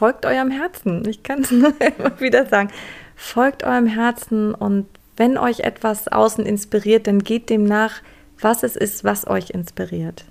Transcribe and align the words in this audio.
folgt 0.00 0.24
eurem 0.24 0.50
Herzen. 0.50 1.06
Ich 1.06 1.22
kann 1.22 1.42
es 1.42 1.50
nur 1.50 1.74
immer 1.78 2.18
wieder 2.20 2.46
sagen. 2.46 2.70
Folgt 3.16 3.64
eurem 3.64 3.86
Herzen 3.86 4.54
und 4.54 4.86
wenn 5.18 5.36
euch 5.36 5.60
etwas 5.60 6.08
außen 6.08 6.46
inspiriert, 6.46 7.06
dann 7.06 7.18
geht 7.18 7.50
dem 7.50 7.64
nach, 7.64 8.00
was 8.40 8.62
es 8.62 8.76
ist, 8.76 9.04
was 9.04 9.26
euch 9.26 9.50
inspiriert. 9.50 10.24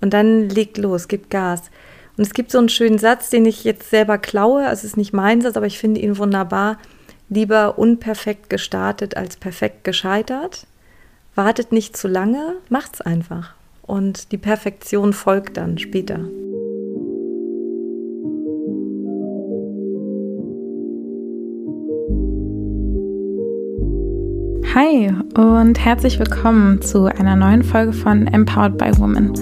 Und 0.00 0.12
dann 0.12 0.48
legt 0.48 0.76
los, 0.76 1.06
gibt 1.06 1.30
Gas. 1.30 1.70
Und 2.16 2.26
es 2.26 2.34
gibt 2.34 2.50
so 2.50 2.58
einen 2.58 2.68
schönen 2.68 2.98
Satz, 2.98 3.30
den 3.30 3.46
ich 3.46 3.62
jetzt 3.62 3.90
selber 3.90 4.18
klaue. 4.18 4.66
Es 4.66 4.82
ist 4.82 4.96
nicht 4.96 5.12
mein 5.12 5.40
Satz, 5.40 5.56
aber 5.56 5.66
ich 5.66 5.78
finde 5.78 6.00
ihn 6.00 6.18
wunderbar. 6.18 6.78
Lieber 7.28 7.78
unperfekt 7.78 8.50
gestartet 8.50 9.16
als 9.16 9.36
perfekt 9.36 9.84
gescheitert. 9.84 10.66
Wartet 11.36 11.70
nicht 11.70 11.96
zu 11.96 12.08
lange, 12.08 12.56
macht's 12.70 13.02
einfach. 13.02 13.54
Und 13.82 14.32
die 14.32 14.38
Perfektion 14.38 15.12
folgt 15.12 15.58
dann 15.58 15.78
später. 15.78 16.24
Hi 24.76 25.10
und 25.38 25.82
herzlich 25.82 26.18
willkommen 26.18 26.82
zu 26.82 27.06
einer 27.06 27.34
neuen 27.34 27.62
Folge 27.62 27.94
von 27.94 28.26
Empowered 28.26 28.76
by 28.76 28.90
Women. 28.98 29.32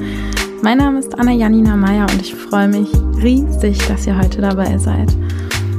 Mein 0.63 0.79
Name 0.79 1.01
ist 1.01 1.19
Anna 1.19 1.33
Janina 1.33 1.75
Meyer 1.75 2.07
und 2.09 2.23
ich 2.23 2.33
freue 2.33 2.69
mich 2.69 2.89
riesig, 3.21 3.79
dass 3.89 4.07
ihr 4.07 4.17
heute 4.17 4.41
dabei 4.41 4.79
seid. 4.79 5.13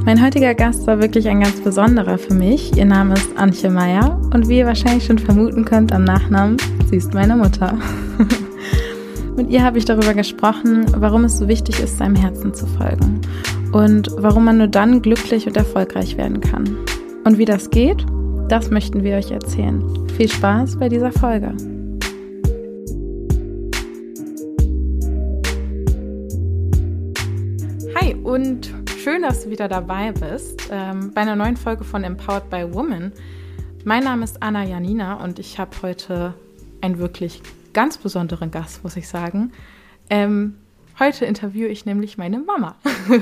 Mein 0.04 0.22
heutiger 0.22 0.52
Gast 0.52 0.86
war 0.86 1.00
wirklich 1.00 1.26
ein 1.26 1.40
ganz 1.40 1.58
besonderer 1.62 2.18
für 2.18 2.34
mich. 2.34 2.76
Ihr 2.76 2.84
Name 2.84 3.14
ist 3.14 3.34
Antje 3.38 3.70
Meyer 3.70 4.20
und 4.34 4.46
wie 4.46 4.58
ihr 4.58 4.66
wahrscheinlich 4.66 5.06
schon 5.06 5.18
vermuten 5.18 5.64
könnt 5.64 5.90
am 5.90 6.04
Nachnamen, 6.04 6.58
sie 6.90 6.96
ist 6.96 7.14
meine 7.14 7.34
Mutter. 7.34 7.78
Mit 9.38 9.48
ihr 9.48 9.64
habe 9.64 9.78
ich 9.78 9.86
darüber 9.86 10.12
gesprochen, 10.12 10.84
warum 10.98 11.24
es 11.24 11.38
so 11.38 11.48
wichtig 11.48 11.80
ist, 11.80 11.96
seinem 11.96 12.16
Herzen 12.16 12.52
zu 12.52 12.66
folgen 12.66 13.22
und 13.72 14.10
warum 14.18 14.44
man 14.44 14.58
nur 14.58 14.68
dann 14.68 15.00
glücklich 15.00 15.46
und 15.46 15.56
erfolgreich 15.56 16.18
werden 16.18 16.42
kann. 16.42 16.76
Und 17.24 17.38
wie 17.38 17.46
das 17.46 17.70
geht, 17.70 18.04
das 18.48 18.70
möchten 18.70 19.02
wir 19.02 19.16
euch 19.16 19.32
erzählen. 19.32 20.08
Viel 20.10 20.28
Spaß 20.30 20.78
bei 20.78 20.88
dieser 20.88 21.10
Folge. 21.10 21.54
Hi 27.96 28.14
und 28.14 28.72
schön, 28.98 29.22
dass 29.22 29.44
du 29.44 29.50
wieder 29.50 29.68
dabei 29.68 30.12
bist 30.12 30.68
ähm, 30.70 31.10
bei 31.12 31.22
einer 31.22 31.34
neuen 31.34 31.56
Folge 31.56 31.82
von 31.82 32.04
Empowered 32.04 32.48
by 32.48 32.72
Women. 32.72 33.12
Mein 33.84 34.04
Name 34.04 34.22
ist 34.22 34.42
Anna 34.42 34.64
Janina 34.64 35.14
und 35.24 35.40
ich 35.40 35.58
habe 35.58 35.70
heute 35.82 36.34
einen 36.80 36.98
wirklich 36.98 37.42
ganz 37.72 37.98
besonderen 37.98 38.52
Gast, 38.52 38.84
muss 38.84 38.96
ich 38.96 39.08
sagen. 39.08 39.50
Ähm, 40.08 40.54
Heute 40.98 41.26
interviewe 41.26 41.68
ich 41.68 41.84
nämlich 41.84 42.16
meine 42.16 42.38
Mama. 42.38 42.74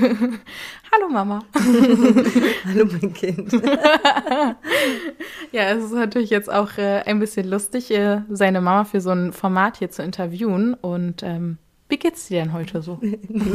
Hallo 0.92 1.08
Mama. 1.10 1.40
Hallo 1.54 2.86
mein 2.86 3.12
Kind. 3.12 3.52
ja, 5.52 5.70
es 5.70 5.84
ist 5.84 5.92
natürlich 5.92 6.30
jetzt 6.30 6.52
auch 6.52 6.78
äh, 6.78 7.02
ein 7.04 7.18
bisschen 7.18 7.50
lustig, 7.50 7.90
äh, 7.90 8.22
seine 8.30 8.60
Mama 8.60 8.84
für 8.84 9.00
so 9.00 9.10
ein 9.10 9.32
Format 9.32 9.78
hier 9.78 9.90
zu 9.90 10.04
interviewen. 10.04 10.74
Und 10.74 11.24
ähm, 11.24 11.58
wie 11.88 11.96
geht's 11.96 12.28
dir 12.28 12.42
denn 12.42 12.52
heute 12.52 12.80
so? 12.80 13.00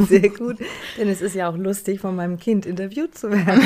Sehr 0.06 0.28
gut, 0.28 0.58
denn 0.98 1.08
es 1.08 1.22
ist 1.22 1.34
ja 1.34 1.48
auch 1.48 1.56
lustig, 1.56 2.00
von 2.00 2.14
meinem 2.14 2.38
Kind 2.38 2.66
interviewt 2.66 3.16
zu 3.16 3.30
werden. 3.30 3.62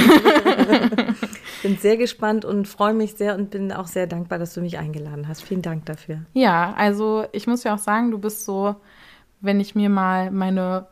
bin 1.65 1.79
sehr 1.79 1.97
gespannt 1.97 2.45
und 2.45 2.69
freue 2.69 2.95
mich 2.95 3.15
sehr 3.15 3.35
und 3.35 3.51
bin 3.51 3.73
auch 3.73 3.89
sehr 3.89 4.07
dankbar, 4.07 4.39
dass 4.39 4.55
du 4.55 4.61
mich 4.61 4.79
eingeladen 4.79 5.27
hast. 5.27 5.43
Vielen 5.43 5.63
Dank 5.63 5.87
dafür. 5.87 6.21
Ja, 6.33 6.75
also 6.77 7.27
ich 7.33 7.49
muss 7.49 7.65
ja 7.65 7.75
auch 7.75 7.79
sagen, 7.79 8.13
du 8.13 8.19
bist 8.19 8.45
so 8.45 8.77
wenn 9.45 9.61
ich 9.61 9.75
mir 9.75 9.89
mal 9.89 10.31
meine 10.31 10.87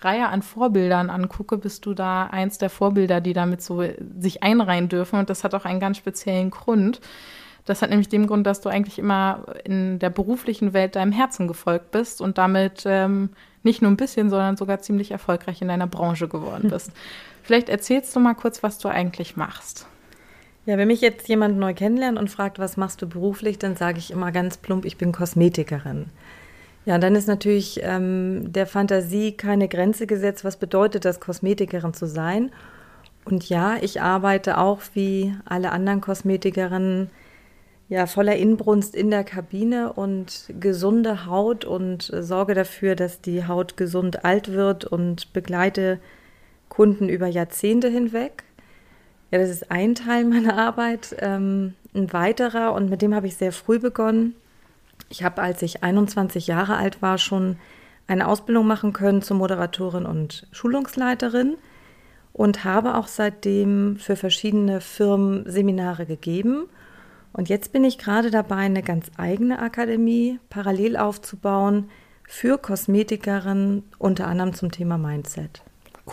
Reihe 0.00 0.28
an 0.28 0.42
Vorbildern 0.42 1.10
angucke, 1.10 1.56
bist 1.58 1.86
du 1.86 1.94
da 1.94 2.26
eins 2.26 2.58
der 2.58 2.70
Vorbilder, 2.70 3.20
die 3.20 3.32
damit 3.32 3.62
so 3.62 3.82
sich 4.18 4.42
einreihen 4.42 4.88
dürfen. 4.88 5.18
Und 5.18 5.30
das 5.30 5.42
hat 5.42 5.54
auch 5.54 5.64
einen 5.64 5.80
ganz 5.80 5.96
speziellen 5.96 6.50
Grund. 6.50 7.00
Das 7.64 7.82
hat 7.82 7.90
nämlich 7.90 8.08
den 8.08 8.26
Grund, 8.26 8.46
dass 8.46 8.60
du 8.60 8.68
eigentlich 8.68 8.98
immer 8.98 9.44
in 9.64 9.98
der 9.98 10.10
beruflichen 10.10 10.72
Welt 10.72 10.94
deinem 10.94 11.12
Herzen 11.12 11.48
gefolgt 11.48 11.90
bist 11.90 12.20
und 12.20 12.38
damit 12.38 12.84
ähm, 12.86 13.30
nicht 13.62 13.82
nur 13.82 13.90
ein 13.90 13.96
bisschen, 13.96 14.30
sondern 14.30 14.56
sogar 14.56 14.80
ziemlich 14.80 15.10
erfolgreich 15.10 15.62
in 15.62 15.68
deiner 15.68 15.88
Branche 15.88 16.28
geworden 16.28 16.68
bist. 16.70 16.92
Vielleicht 17.42 17.68
erzählst 17.68 18.14
du 18.14 18.20
mal 18.20 18.34
kurz, 18.34 18.62
was 18.62 18.78
du 18.78 18.88
eigentlich 18.88 19.36
machst. 19.36 19.86
Ja, 20.66 20.76
wenn 20.78 20.88
mich 20.88 21.00
jetzt 21.00 21.28
jemand 21.28 21.58
neu 21.58 21.74
kennenlernt 21.74 22.18
und 22.18 22.28
fragt, 22.28 22.58
was 22.58 22.76
machst 22.76 23.00
du 23.00 23.08
beruflich, 23.08 23.58
dann 23.58 23.76
sage 23.76 23.98
ich 23.98 24.10
immer 24.10 24.32
ganz 24.32 24.56
plump, 24.56 24.84
ich 24.84 24.96
bin 24.96 25.12
Kosmetikerin. 25.12 26.06
Ja, 26.86 26.98
dann 26.98 27.16
ist 27.16 27.26
natürlich 27.26 27.80
ähm, 27.82 28.52
der 28.52 28.66
Fantasie 28.66 29.32
keine 29.32 29.66
Grenze 29.68 30.06
gesetzt. 30.06 30.44
Was 30.44 30.56
bedeutet 30.56 31.04
das, 31.04 31.18
Kosmetikerin 31.18 31.92
zu 31.94 32.06
sein? 32.06 32.52
Und 33.24 33.48
ja, 33.48 33.76
ich 33.80 34.00
arbeite 34.00 34.56
auch 34.56 34.80
wie 34.94 35.34
alle 35.44 35.72
anderen 35.72 36.00
Kosmetikerinnen 36.00 37.10
ja 37.88 38.06
voller 38.06 38.36
Inbrunst 38.36 38.94
in 38.94 39.10
der 39.10 39.24
Kabine 39.24 39.92
und 39.92 40.52
gesunde 40.60 41.26
Haut 41.26 41.64
und 41.64 42.12
äh, 42.12 42.22
sorge 42.22 42.54
dafür, 42.54 42.94
dass 42.94 43.20
die 43.20 43.46
Haut 43.46 43.76
gesund 43.76 44.24
alt 44.24 44.52
wird 44.52 44.84
und 44.84 45.32
begleite 45.32 45.98
Kunden 46.68 47.08
über 47.08 47.26
Jahrzehnte 47.26 47.88
hinweg. 47.88 48.44
Ja, 49.32 49.40
das 49.40 49.50
ist 49.50 49.72
ein 49.72 49.96
Teil 49.96 50.24
meiner 50.24 50.56
Arbeit. 50.56 51.16
Ähm, 51.18 51.74
ein 51.94 52.12
weiterer, 52.12 52.74
und 52.74 52.90
mit 52.90 53.02
dem 53.02 53.12
habe 53.12 53.26
ich 53.26 53.36
sehr 53.36 53.52
früh 53.52 53.80
begonnen, 53.80 54.36
ich 55.08 55.22
habe, 55.22 55.42
als 55.42 55.62
ich 55.62 55.82
21 55.82 56.46
Jahre 56.46 56.76
alt 56.76 57.02
war, 57.02 57.18
schon 57.18 57.56
eine 58.06 58.28
Ausbildung 58.28 58.66
machen 58.66 58.92
können 58.92 59.22
zur 59.22 59.36
Moderatorin 59.36 60.06
und 60.06 60.46
Schulungsleiterin 60.52 61.56
und 62.32 62.64
habe 62.64 62.94
auch 62.94 63.08
seitdem 63.08 63.96
für 63.96 64.16
verschiedene 64.16 64.80
Firmen 64.80 65.50
Seminare 65.50 66.06
gegeben. 66.06 66.68
Und 67.32 67.48
jetzt 67.48 67.72
bin 67.72 67.84
ich 67.84 67.98
gerade 67.98 68.30
dabei, 68.30 68.56
eine 68.56 68.82
ganz 68.82 69.10
eigene 69.16 69.58
Akademie 69.58 70.38
parallel 70.48 70.96
aufzubauen 70.96 71.90
für 72.28 72.58
Kosmetikerinnen, 72.58 73.84
unter 73.98 74.26
anderem 74.26 74.54
zum 74.54 74.70
Thema 74.70 74.98
Mindset. 74.98 75.62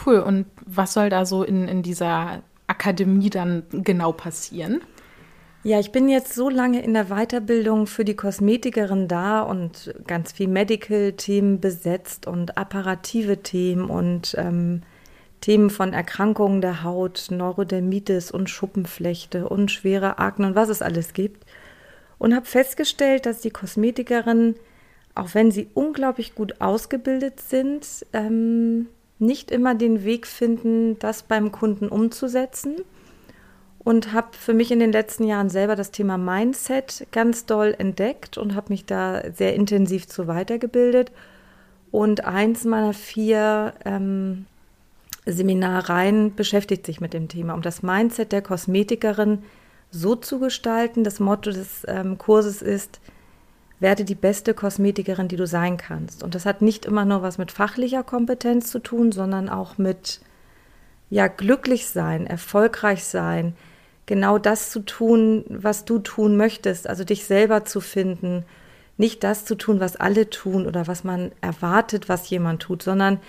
Cool. 0.06 0.20
Und 0.20 0.46
was 0.66 0.94
soll 0.94 1.10
da 1.10 1.26
so 1.26 1.44
in, 1.44 1.68
in 1.68 1.84
dieser 1.84 2.42
Akademie 2.68 3.30
dann 3.30 3.64
genau 3.72 4.12
passieren? 4.12 4.82
Ja, 5.66 5.80
ich 5.80 5.94
bin 5.94 6.10
jetzt 6.10 6.34
so 6.34 6.50
lange 6.50 6.84
in 6.84 6.94
der 6.94 7.06
Weiterbildung 7.06 7.88
für 7.88 8.04
die 8.04 8.18
Kosmetikerin 8.18 9.08
da 9.08 9.42
und 9.44 9.96
ganz 10.06 10.34
viel 10.34 10.50
Medical-Themen 10.50 11.62
besetzt 11.62 12.28
und 12.28 12.58
apparative 12.58 13.38
Themen 13.44 13.90
und 13.90 14.36
ähm, 14.38 14.82
Themen 15.40 15.70
von 15.70 15.94
Erkrankungen 15.94 16.60
der 16.60 16.84
Haut, 16.84 17.28
Neurodermitis 17.32 18.30
und 18.30 18.50
Schuppenflechte 18.50 19.48
und 19.48 19.72
schwere 19.72 20.20
Akne 20.20 20.48
und 20.48 20.56
was 20.56 20.68
es 20.68 20.82
alles 20.82 21.14
gibt. 21.14 21.46
Und 22.20 22.36
habe 22.36 22.46
festgestellt, 22.46 23.26
dass 23.26 23.40
die 23.40 23.52
Kosmetikerinnen, 23.52 24.56
auch 25.16 25.34
wenn 25.34 25.50
sie 25.50 25.70
unglaublich 25.76 26.36
gut 26.36 26.60
ausgebildet 26.60 27.40
sind, 27.40 27.88
ähm, 28.12 28.88
nicht 29.18 29.50
immer 29.50 29.76
den 29.76 30.04
Weg 30.04 30.28
finden, 30.28 31.00
das 31.00 31.24
beim 31.24 31.54
Kunden 31.54 31.88
umzusetzen 31.88 32.76
und 33.84 34.14
habe 34.14 34.30
für 34.32 34.54
mich 34.54 34.72
in 34.72 34.80
den 34.80 34.92
letzten 34.92 35.26
Jahren 35.26 35.50
selber 35.50 35.76
das 35.76 35.92
Thema 35.92 36.18
Mindset 36.18 37.08
ganz 37.12 37.46
doll 37.46 37.76
entdeckt 37.78 38.38
und 38.38 38.56
habe 38.56 38.72
mich 38.72 38.86
da 38.86 39.22
sehr 39.32 39.56
intensiv 39.56 40.08
zu 40.08 40.28
weitergebildet. 40.28 41.12
Und 41.92 42.26
eins 42.26 42.64
meiner 42.64 42.94
vier 42.94 43.74
ähm, 43.86 44.46
Seminareien 45.26 46.34
beschäftigt 46.36 46.86
sich 46.86 47.02
mit 47.02 47.14
dem 47.14 47.28
Thema, 47.28 47.54
um 47.54 47.62
das 47.62 47.84
Mindset 47.84 48.32
der 48.32 48.42
Kosmetikerin 48.42 49.44
so 49.92 50.16
zu 50.16 50.40
gestalten. 50.40 51.04
Das 51.04 51.20
Motto 51.20 51.52
des 51.52 51.86
ähm, 51.88 52.18
Kurses 52.18 52.62
ist, 52.62 53.02
werde 53.80 54.06
die 54.06 54.16
beste 54.16 54.54
Kosmetikerin, 54.54 55.28
die 55.28 55.36
du 55.36 55.46
sein 55.46 55.76
kannst. 55.76 56.24
Und 56.24 56.36
das 56.36 56.46
hat 56.46 56.62
nicht 56.62 56.86
immer 56.86 57.04
nur 57.04 57.22
was 57.22 57.38
mit 57.38 57.52
fachlicher 57.52 58.04
Kompetenz 58.04 58.72
zu 58.72 58.80
tun, 58.80 59.12
sondern 59.12 59.50
auch 59.50 59.78
mit 59.78 60.22
ja, 61.10 61.28
glücklich 61.28 61.88
sein, 61.88 62.26
erfolgreich 62.26 63.04
sein, 63.04 63.56
genau 64.06 64.38
das 64.38 64.72
zu 64.72 64.82
tun, 64.82 65.46
was 65.50 65.86
du 65.86 66.00
tun 66.00 66.38
möchtest, 66.38 66.88
also 66.88 67.04
dich 67.04 67.26
selber 67.26 67.66
zu 67.66 67.82
finden, 67.82 68.46
nicht 68.98 69.24
das 69.24 69.46
zu 69.46 69.56
tun, 69.56 69.80
was 69.80 69.96
alle 69.96 70.30
tun 70.30 70.68
oder 70.68 70.88
was 70.88 71.04
man 71.04 71.32
erwartet, 71.42 72.10
was 72.10 72.30
jemand 72.30 72.62
tut, 72.62 72.84
sondern 72.84 73.20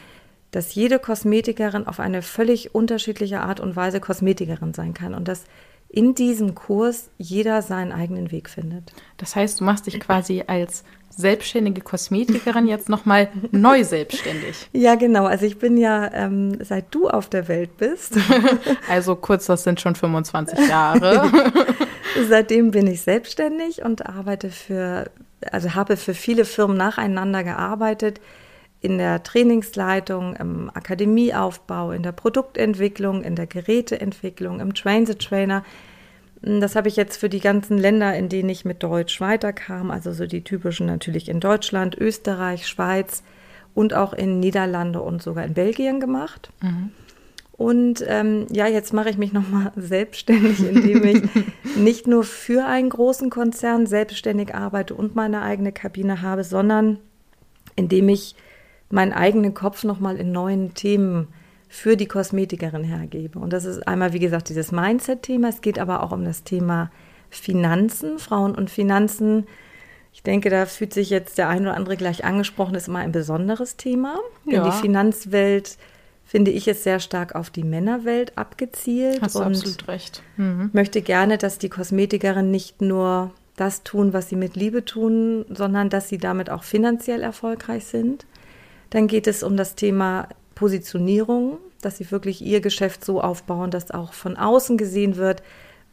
dass 0.51 0.75
jede 0.75 0.99
Kosmetikerin 0.99 1.87
auf 1.87 1.99
eine 1.99 2.23
völlig 2.23 2.75
unterschiedliche 2.75 3.41
Art 3.41 3.61
und 3.61 3.75
Weise 3.75 4.01
Kosmetikerin 4.01 4.73
sein 4.73 4.95
kann 4.95 5.15
und 5.15 5.27
dass 5.27 5.45
in 5.89 6.15
diesem 6.15 6.55
Kurs 6.55 7.11
jeder 7.19 7.63
seinen 7.63 7.93
eigenen 7.93 8.31
Weg 8.31 8.49
findet. 8.49 8.93
Das 9.17 9.37
heißt, 9.37 9.61
du 9.61 9.65
machst 9.65 9.87
dich 9.87 9.99
quasi 10.01 10.45
als 10.47 10.85
selbstständige 11.17 11.81
Kosmetikerin 11.81 12.67
jetzt 12.67 12.89
nochmal 12.89 13.29
neu 13.51 13.85
selbstständig. 13.85 14.69
Ja, 14.73 14.97
genau. 14.97 15.25
Also 15.27 15.47
ich 15.47 15.59
bin 15.59 15.77
ja, 15.77 16.13
ähm, 16.13 16.59
seit 16.63 16.95
du 16.95 17.09
auf 17.09 17.29
der 17.29 17.49
Welt 17.49 17.77
bist. 17.77 18.19
also 18.89 19.17
kurz, 19.17 19.47
das 19.47 19.65
sind 19.65 19.81
schon 19.81 19.95
25 19.95 20.69
Jahre. 20.69 21.31
Seitdem 22.29 22.71
bin 22.71 22.87
ich 22.87 23.03
selbstständig 23.03 23.83
und 23.83 24.07
arbeite 24.07 24.51
für, 24.51 25.11
also 25.51 25.75
habe 25.75 25.97
für 25.97 26.15
viele 26.15 26.45
Firmen 26.45 26.77
nacheinander 26.77 27.45
gearbeitet 27.45 28.21
in 28.81 28.99
der 28.99 29.23
Trainingsleitung, 29.23 30.37
im 30.37 30.71
Akademieaufbau, 30.75 31.93
in 31.93 32.03
der 32.03 32.13
Produktentwicklung, 32.13 33.23
in 33.23 33.35
der 33.35 33.47
Geräteentwicklung, 33.47 34.61
im 34.61 34.75
Train 34.75 35.07
the 35.07 35.15
Trainer. 35.15 35.65
Das 36.47 36.77
habe 36.77 36.89
ich 36.89 36.97
jetzt 36.97 37.17
für 37.17 37.31
die 37.31 37.41
ganzen 37.41 37.79
Länder, 37.79 38.15
in 38.15 38.29
denen 38.29 38.51
ich 38.51 38.67
mit 38.67 38.83
Deutsch 38.83 39.19
weiterkam, 39.21 39.91
also 39.91 40.13
so 40.13 40.27
die 40.27 40.45
typischen 40.45 40.87
natürlich 40.87 41.31
in 41.31 41.41
Deutschland, 41.41 41.97
Österreich, 41.97 42.67
Schweiz 42.67 43.23
und 43.75 43.95
auch 43.95 44.13
in 44.13 44.41
Niederlande 44.41 45.01
und 45.01 45.23
sogar 45.23 45.45
in 45.45 45.55
Belgien 45.55 46.01
gemacht. 46.01 46.51
Mhm. 46.61 46.91
Und 47.57 48.05
ähm, 48.09 48.47
ja, 48.51 48.67
jetzt 48.67 48.93
mache 48.93 49.09
ich 49.09 49.17
mich 49.17 49.33
nochmal 49.33 49.73
selbstständig, 49.77 50.67
indem 50.69 51.05
ich 51.05 51.23
nicht 51.77 52.07
nur 52.07 52.25
für 52.25 52.67
einen 52.67 52.91
großen 52.91 53.31
Konzern 53.31 53.87
selbstständig 53.87 54.55
arbeite 54.55 54.95
und 54.95 55.15
meine 55.15 55.41
eigene 55.41 55.73
Kabine 55.73 56.21
habe, 56.21 56.45
sondern 56.45 56.99
indem 57.75 58.11
ich 58.11 58.35
meinen 58.91 59.13
eigenen 59.13 59.55
Kopf 59.55 59.83
nochmal 59.85 60.17
in 60.17 60.31
neuen 60.31 60.75
Themen 60.75 61.29
für 61.69 61.97
die 61.97 62.07
Kosmetikerin 62.07 62.85
hergebe. 62.85 63.39
Und 63.39 63.53
das 63.53 63.65
ist 63.65 63.87
einmal, 63.87 64.13
wie 64.13 64.19
gesagt, 64.19 64.49
dieses 64.49 64.73
Mindset-Thema. 64.73 65.49
Es 65.49 65.61
geht 65.61 65.79
aber 65.79 66.03
auch 66.03 66.13
um 66.13 66.25
das 66.25 66.45
Thema 66.45 66.91
Finanzen, 67.31 68.19
Frauen 68.19 68.55
und 68.55 68.71
Finanzen. 68.71 69.47
Ich 70.13 70.23
denke, 70.23 70.51
da 70.51 70.67
fühlt 70.67 70.95
sich 70.95 71.11
jetzt 71.11 71.39
der 71.39 71.49
ein 71.49 71.63
oder 71.63 71.75
andere 71.75 71.97
gleich 71.97 72.25
angesprochen, 72.25 72.75
ist 72.75 72.89
immer 72.89 73.01
ein 73.01 73.13
besonderes 73.13 73.77
Thema. 73.77 74.19
Ja. 74.45 74.63
Denn 74.63 74.71
die 74.71 74.79
Finanzwelt 74.79 75.77
finde 76.25 76.51
ich 76.51 76.69
es 76.69 76.85
sehr 76.85 77.01
stark 77.01 77.35
auf 77.35 77.51
die 77.51 77.65
Männerwelt 77.65 78.39
abgezielt. 78.39 79.21
Hast 79.21 79.35
du 79.35 79.41
absolut 79.41 79.89
recht. 79.89 80.23
Mhm. 80.37 80.71
möchte 80.73 81.03
gerne, 81.03 81.39
dass 81.39 81.59
die 81.59 81.69
Kosmetikerinnen 81.69 82.51
nicht 82.51 82.81
nur 82.81 83.33
das 83.57 83.83
tun, 83.83 84.13
was 84.13 84.29
sie 84.29 84.37
mit 84.37 84.57
Liebe 84.57 84.85
tun, 84.85 85.45
sondern 85.49 85.91
dass 85.91 86.09
sie 86.09 86.19
damit 86.19 86.51
auch 86.51 86.65
finanziell 86.65 87.23
erfolgreich 87.23 87.85
sind. 87.85 88.27
Dann 88.91 89.07
geht 89.07 89.27
es 89.27 89.43
um 89.43 89.57
das 89.57 89.75
Thema 89.75 90.29
Positionierung, 90.55 91.59
dass 91.81 91.99
sie 91.99 92.11
wirklich 92.11 92.43
ihr 92.43 92.61
Geschäft 92.61 93.05
so 93.05 93.21
aufbauen, 93.21 93.71
dass 93.71 93.91
auch 93.91 94.13
von 94.13 94.37
außen 94.37 94.77
gesehen 94.77 95.17
wird, 95.17 95.43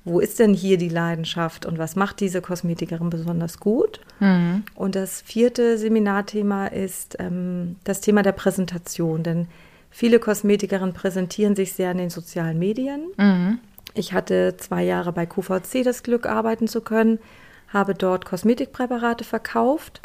wo 0.04 0.20
ist 0.20 0.40
denn 0.40 0.54
hier 0.54 0.78
die 0.78 0.90
Leidenschaft 0.90 1.66
und 1.66 1.78
was 1.78 1.96
macht 1.96 2.20
diese 2.22 2.42
Kosmetikerin 2.42 3.12
besonders 3.12 3.60
gut? 3.60 4.02
Mhm. 4.20 4.64
Und 4.74 4.96
das 4.96 5.22
vierte 5.22 5.78
Seminarthema 5.78 6.68
ist 6.68 7.18
ähm, 7.20 7.76
das 7.84 8.02
Thema 8.02 8.24
der 8.24 8.32
Präsentation, 8.32 9.22
denn 9.22 9.48
viele 9.92 10.18
Kosmetikerinnen 10.20 10.94
präsentieren 10.94 11.56
sich 11.56 11.74
sehr 11.74 11.92
in 11.92 12.00
den 12.00 12.10
sozialen 12.10 12.58
Medien. 12.58 13.12
Mhm. 13.18 13.60
Ich 13.94 14.14
hatte 14.14 14.56
zwei 14.58 14.84
Jahre 14.84 15.12
bei 15.12 15.26
QVC 15.26 15.84
das 15.84 16.02
Glück, 16.02 16.26
arbeiten 16.26 16.68
zu 16.68 16.82
können, 16.82 17.20
habe 17.68 17.94
dort 17.94 18.26
Kosmetikpräparate 18.26 19.24
verkauft 19.24 20.02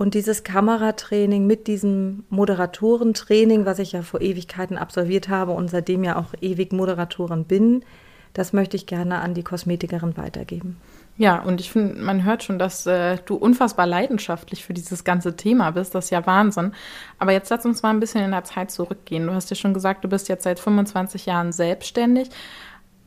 und 0.00 0.14
dieses 0.14 0.44
Kameratraining 0.44 1.46
mit 1.46 1.66
diesem 1.66 2.24
Moderatorentraining, 2.30 3.66
was 3.66 3.78
ich 3.78 3.92
ja 3.92 4.00
vor 4.00 4.22
Ewigkeiten 4.22 4.78
absolviert 4.78 5.28
habe 5.28 5.52
und 5.52 5.68
seitdem 5.68 6.04
ja 6.04 6.16
auch 6.16 6.32
ewig 6.40 6.72
Moderatorin 6.72 7.44
bin, 7.44 7.84
das 8.32 8.54
möchte 8.54 8.78
ich 8.78 8.86
gerne 8.86 9.18
an 9.18 9.34
die 9.34 9.42
Kosmetikerin 9.42 10.16
weitergeben. 10.16 10.78
Ja, 11.18 11.42
und 11.42 11.60
ich 11.60 11.70
finde, 11.70 12.00
man 12.00 12.24
hört 12.24 12.42
schon, 12.42 12.58
dass 12.58 12.86
äh, 12.86 13.18
du 13.26 13.34
unfassbar 13.34 13.86
leidenschaftlich 13.86 14.64
für 14.64 14.72
dieses 14.72 15.04
ganze 15.04 15.36
Thema 15.36 15.72
bist. 15.72 15.94
Das 15.94 16.06
ist 16.06 16.10
ja 16.10 16.24
Wahnsinn. 16.24 16.72
Aber 17.18 17.32
jetzt 17.32 17.50
lass 17.50 17.66
uns 17.66 17.82
mal 17.82 17.90
ein 17.90 18.00
bisschen 18.00 18.24
in 18.24 18.30
der 18.30 18.44
Zeit 18.44 18.70
zurückgehen. 18.70 19.26
Du 19.26 19.34
hast 19.34 19.50
ja 19.50 19.56
schon 19.56 19.74
gesagt, 19.74 20.02
du 20.02 20.08
bist 20.08 20.30
jetzt 20.30 20.44
seit 20.44 20.60
25 20.60 21.26
Jahren 21.26 21.52
selbstständig. 21.52 22.30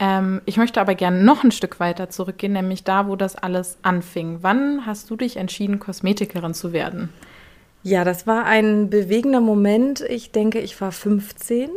Ähm, 0.03 0.41
ich 0.45 0.57
möchte 0.57 0.81
aber 0.81 0.95
gerne 0.95 1.23
noch 1.23 1.45
ein 1.45 1.51
Stück 1.51 1.79
weiter 1.79 2.09
zurückgehen, 2.09 2.51
nämlich 2.51 2.83
da, 2.83 3.07
wo 3.07 3.15
das 3.15 3.37
alles 3.37 3.77
anfing. 3.83 4.39
Wann 4.41 4.85
hast 4.85 5.09
du 5.09 5.15
dich 5.15 5.37
entschieden, 5.37 5.79
Kosmetikerin 5.79 6.53
zu 6.53 6.73
werden? 6.73 7.07
Ja, 7.83 8.03
das 8.03 8.27
war 8.27 8.45
ein 8.45 8.89
bewegender 8.89 9.39
Moment. 9.39 10.01
Ich 10.01 10.31
denke, 10.31 10.59
ich 10.59 10.79
war 10.81 10.91
15 10.91 11.69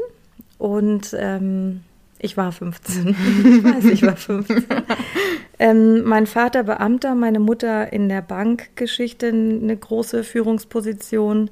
und 0.59 1.15
ähm, 1.17 1.83
ich 2.19 2.37
war 2.37 2.51
15. 2.51 3.09
ich 3.45 3.65
weiß, 3.65 3.85
ich 3.85 4.03
war 4.03 4.17
15. 4.17 4.65
ähm, 5.61 6.03
mein 6.03 6.27
Vater 6.27 6.65
Beamter, 6.65 7.15
meine 7.15 7.39
Mutter 7.39 7.93
in 7.93 8.09
der 8.09 8.23
Bankgeschichte 8.23 9.29
eine 9.29 9.77
große 9.77 10.25
Führungsposition, 10.25 11.51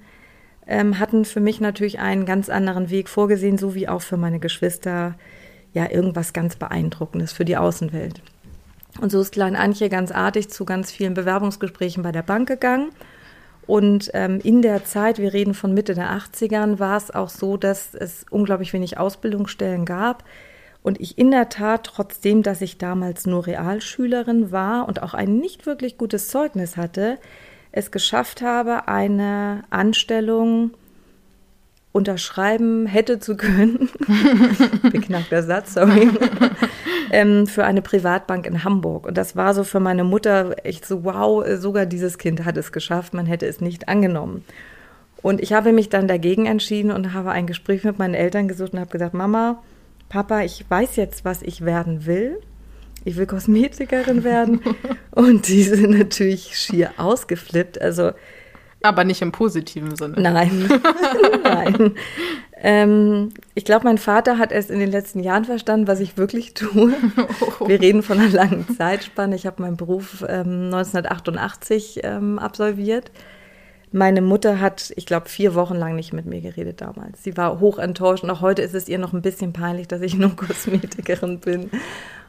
ähm, 0.66 0.98
hatten 0.98 1.24
für 1.24 1.40
mich 1.40 1.60
natürlich 1.60 2.00
einen 2.00 2.26
ganz 2.26 2.48
anderen 2.48 2.90
Weg 2.90 3.08
vorgesehen, 3.08 3.58
so 3.58 3.76
wie 3.76 3.86
auch 3.86 4.02
für 4.02 4.16
meine 4.16 4.40
Geschwister 4.40 5.14
ja 5.74 5.90
irgendwas 5.90 6.32
ganz 6.32 6.56
Beeindruckendes 6.56 7.32
für 7.32 7.44
die 7.44 7.56
Außenwelt. 7.56 8.22
Und 9.00 9.10
so 9.10 9.20
ist 9.20 9.32
Klein 9.32 9.56
Antje 9.56 9.88
ganz 9.88 10.12
artig 10.12 10.48
zu 10.48 10.64
ganz 10.64 10.90
vielen 10.90 11.14
Bewerbungsgesprächen 11.14 12.02
bei 12.02 12.12
der 12.12 12.22
Bank 12.22 12.48
gegangen. 12.48 12.90
Und 13.66 14.10
ähm, 14.14 14.40
in 14.42 14.62
der 14.62 14.84
Zeit, 14.84 15.18
wir 15.18 15.32
reden 15.32 15.54
von 15.54 15.74
Mitte 15.74 15.94
der 15.94 16.10
80ern, 16.12 16.78
war 16.78 16.96
es 16.96 17.10
auch 17.10 17.28
so, 17.28 17.56
dass 17.56 17.94
es 17.94 18.24
unglaublich 18.30 18.72
wenig 18.72 18.98
Ausbildungsstellen 18.98 19.84
gab. 19.84 20.24
Und 20.82 21.00
ich 21.00 21.18
in 21.18 21.30
der 21.30 21.48
Tat, 21.48 21.84
trotzdem, 21.84 22.42
dass 22.42 22.60
ich 22.60 22.76
damals 22.76 23.26
nur 23.26 23.46
Realschülerin 23.46 24.52
war 24.52 24.86
und 24.86 25.02
auch 25.02 25.14
ein 25.14 25.38
nicht 25.38 25.64
wirklich 25.66 25.96
gutes 25.96 26.28
Zeugnis 26.28 26.76
hatte, 26.76 27.18
es 27.72 27.90
geschafft 27.90 28.42
habe, 28.42 28.86
eine 28.86 29.62
Anstellung 29.70 30.72
unterschreiben 31.94 32.86
hätte 32.86 33.20
zu 33.20 33.36
können, 33.36 33.88
beknackter 34.90 35.44
Satz, 35.44 35.74
sorry, 35.74 36.10
ähm, 37.12 37.46
für 37.46 37.64
eine 37.64 37.82
Privatbank 37.82 38.46
in 38.46 38.64
Hamburg. 38.64 39.06
Und 39.06 39.16
das 39.16 39.36
war 39.36 39.54
so 39.54 39.62
für 39.62 39.78
meine 39.78 40.02
Mutter 40.02 40.56
echt 40.64 40.84
so, 40.84 41.04
wow, 41.04 41.44
sogar 41.54 41.86
dieses 41.86 42.18
Kind 42.18 42.44
hat 42.44 42.56
es 42.56 42.72
geschafft, 42.72 43.14
man 43.14 43.26
hätte 43.26 43.46
es 43.46 43.60
nicht 43.60 43.88
angenommen. 43.88 44.44
Und 45.22 45.40
ich 45.40 45.52
habe 45.52 45.72
mich 45.72 45.88
dann 45.88 46.08
dagegen 46.08 46.46
entschieden 46.46 46.90
und 46.90 47.12
habe 47.12 47.30
ein 47.30 47.46
Gespräch 47.46 47.84
mit 47.84 47.96
meinen 47.96 48.14
Eltern 48.14 48.48
gesucht 48.48 48.72
und 48.72 48.80
habe 48.80 48.90
gesagt, 48.90 49.14
Mama, 49.14 49.62
Papa, 50.08 50.42
ich 50.42 50.64
weiß 50.68 50.96
jetzt, 50.96 51.24
was 51.24 51.42
ich 51.42 51.64
werden 51.64 52.06
will. 52.06 52.40
Ich 53.04 53.16
will 53.16 53.26
Kosmetikerin 53.26 54.24
werden. 54.24 54.60
und 55.12 55.46
die 55.46 55.62
sind 55.62 55.96
natürlich 55.96 56.58
schier 56.58 56.90
ausgeflippt. 56.96 57.80
Also 57.80 58.10
aber 58.84 59.04
nicht 59.04 59.22
im 59.22 59.32
positiven 59.32 59.96
Sinne. 59.96 60.20
Nein, 60.20 60.68
nein. 61.42 61.94
Ähm, 62.56 63.30
ich 63.54 63.64
glaube, 63.64 63.84
mein 63.84 63.98
Vater 63.98 64.38
hat 64.38 64.52
erst 64.52 64.70
in 64.70 64.78
den 64.78 64.90
letzten 64.90 65.20
Jahren 65.20 65.44
verstanden, 65.44 65.88
was 65.88 66.00
ich 66.00 66.18
wirklich 66.18 66.54
tue. 66.54 66.92
Oh. 67.60 67.68
Wir 67.68 67.80
reden 67.80 68.02
von 68.02 68.18
einer 68.18 68.30
langen 68.30 68.66
Zeitspanne. 68.76 69.36
Ich 69.36 69.46
habe 69.46 69.62
meinen 69.62 69.76
Beruf 69.76 70.22
ähm, 70.28 70.66
1988 70.66 72.00
ähm, 72.04 72.38
absolviert. 72.38 73.10
Meine 73.90 74.22
Mutter 74.22 74.60
hat, 74.60 74.92
ich 74.96 75.06
glaube, 75.06 75.28
vier 75.28 75.54
Wochen 75.54 75.76
lang 75.76 75.94
nicht 75.94 76.12
mit 76.12 76.26
mir 76.26 76.40
geredet 76.40 76.80
damals. 76.80 77.22
Sie 77.22 77.36
war 77.36 77.60
hoch 77.60 77.78
enttäuscht 77.78 78.24
und 78.24 78.30
auch 78.30 78.40
heute 78.40 78.60
ist 78.60 78.74
es 78.74 78.88
ihr 78.88 78.98
noch 78.98 79.12
ein 79.12 79.22
bisschen 79.22 79.52
peinlich, 79.52 79.88
dass 79.88 80.02
ich 80.02 80.14
nur 80.14 80.30
Kosmetikerin 80.36 81.38
bin. 81.38 81.70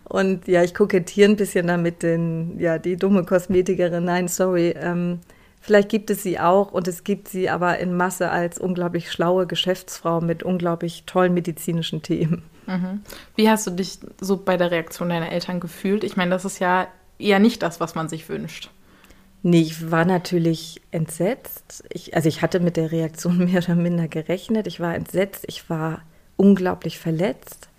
Und 0.03 0.47
ja, 0.47 0.63
ich 0.63 0.73
kokettiere 0.73 1.31
ein 1.31 1.35
bisschen 1.35 1.67
damit, 1.67 2.03
denn 2.03 2.59
ja, 2.59 2.77
die 2.77 2.95
dumme 2.95 3.25
Kosmetikerin, 3.25 4.05
nein, 4.05 4.27
sorry. 4.27 4.75
Ähm, 4.79 5.19
Vielleicht 5.65 5.89
gibt 5.89 6.11
es 6.11 6.21
sie 6.21 6.39
auch 6.39 6.71
und 6.71 6.87
es 6.87 7.03
gibt 7.03 7.27
sie 7.27 7.49
aber 7.49 7.79
in 7.79 7.97
Masse 7.97 8.29
als 8.29 8.59
unglaublich 8.59 9.11
schlaue 9.11 9.47
Geschäftsfrau 9.47 10.21
mit 10.21 10.43
unglaublich 10.43 11.05
tollen 11.07 11.33
medizinischen 11.33 12.03
Themen. 12.03 12.43
Mhm. 12.67 13.01
Wie 13.35 13.49
hast 13.49 13.65
du 13.65 13.71
dich 13.71 13.97
so 14.21 14.37
bei 14.37 14.57
der 14.57 14.69
Reaktion 14.69 15.09
deiner 15.09 15.31
Eltern 15.31 15.59
gefühlt? 15.59 16.03
Ich 16.03 16.17
meine, 16.17 16.29
das 16.29 16.45
ist 16.45 16.59
ja 16.59 16.87
eher 17.17 17.39
nicht 17.39 17.63
das, 17.63 17.79
was 17.79 17.95
man 17.95 18.09
sich 18.09 18.29
wünscht. 18.29 18.69
Nee, 19.41 19.61
ich 19.61 19.89
war 19.89 20.05
natürlich 20.05 20.83
entsetzt. 20.91 21.83
Ich, 21.89 22.15
also 22.15 22.29
ich 22.29 22.43
hatte 22.43 22.59
mit 22.59 22.77
der 22.77 22.91
Reaktion 22.91 23.37
mehr 23.45 23.63
oder 23.63 23.73
minder 23.73 24.07
gerechnet. 24.07 24.67
Ich 24.67 24.79
war 24.79 24.93
entsetzt, 24.93 25.45
ich 25.47 25.67
war 25.67 26.03
unglaublich 26.37 26.99
verletzt. 26.99 27.69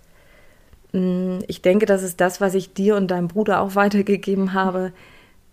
Mm, 0.91 1.39
ich 1.47 1.61
denke, 1.61 1.85
das 1.85 2.03
ist 2.03 2.19
das, 2.19 2.41
was 2.41 2.53
ich 2.53 2.73
dir 2.73 2.97
und 2.97 3.07
deinem 3.11 3.29
Bruder 3.29 3.61
auch 3.61 3.75
weitergegeben 3.75 4.51
habe. 4.51 4.91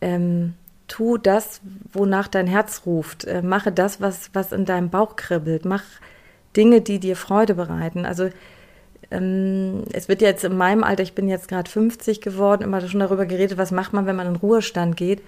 Ähm, 0.00 0.54
tu 0.88 1.18
das, 1.18 1.60
wonach 1.92 2.28
dein 2.28 2.46
Herz 2.46 2.82
ruft. 2.86 3.24
Äh, 3.24 3.42
mache 3.42 3.72
das, 3.72 4.00
was, 4.00 4.30
was 4.32 4.52
in 4.52 4.64
deinem 4.64 4.90
Bauch 4.90 5.16
kribbelt. 5.16 5.64
Mach 5.64 5.82
Dinge, 6.56 6.80
die 6.80 7.00
dir 7.00 7.16
Freude 7.16 7.54
bereiten. 7.54 8.06
Also 8.06 8.30
ähm, 9.10 9.84
es 9.92 10.08
wird 10.08 10.22
jetzt 10.22 10.44
in 10.44 10.56
meinem 10.56 10.84
Alter, 10.84 11.02
ich 11.02 11.14
bin 11.14 11.28
jetzt 11.28 11.48
gerade 11.48 11.70
50 11.70 12.20
geworden, 12.20 12.62
immer 12.62 12.80
schon 12.82 13.00
darüber 13.00 13.26
geredet, 13.26 13.58
was 13.58 13.70
macht 13.70 13.92
man, 13.92 14.06
wenn 14.06 14.16
man 14.16 14.28
in 14.28 14.36
Ruhestand 14.36 14.96
geht. 14.96 15.22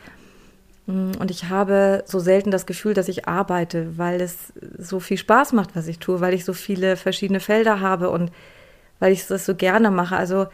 Mm, 0.87 1.13
und 1.19 1.31
ich 1.31 1.49
habe 1.49 2.05
so 2.07 2.19
selten 2.19 2.51
das 2.51 2.67
Gefühl, 2.67 2.95
dass 2.95 3.09
ich 3.09 3.29
arbeite, 3.29 3.99
weil 3.99 4.21
es 4.21 4.53
so 4.79 5.01
viel 5.01 5.19
Spaß 5.19 5.53
macht, 5.53 5.75
was 5.75 5.89
ich 5.89 5.99
tue, 5.99 6.21
weil 6.21 6.35
ich 6.35 6.45
so 6.45 6.53
viele 6.53 6.97
verschiedene 6.97 7.41
Felder 7.41 7.81
habe 7.81 8.11
und 8.11 8.31
weil 8.99 9.13
ich 9.13 9.27
das 9.27 9.47
so 9.47 9.55
gerne 9.55 9.91
mache. 9.91 10.17
Also 10.17 10.47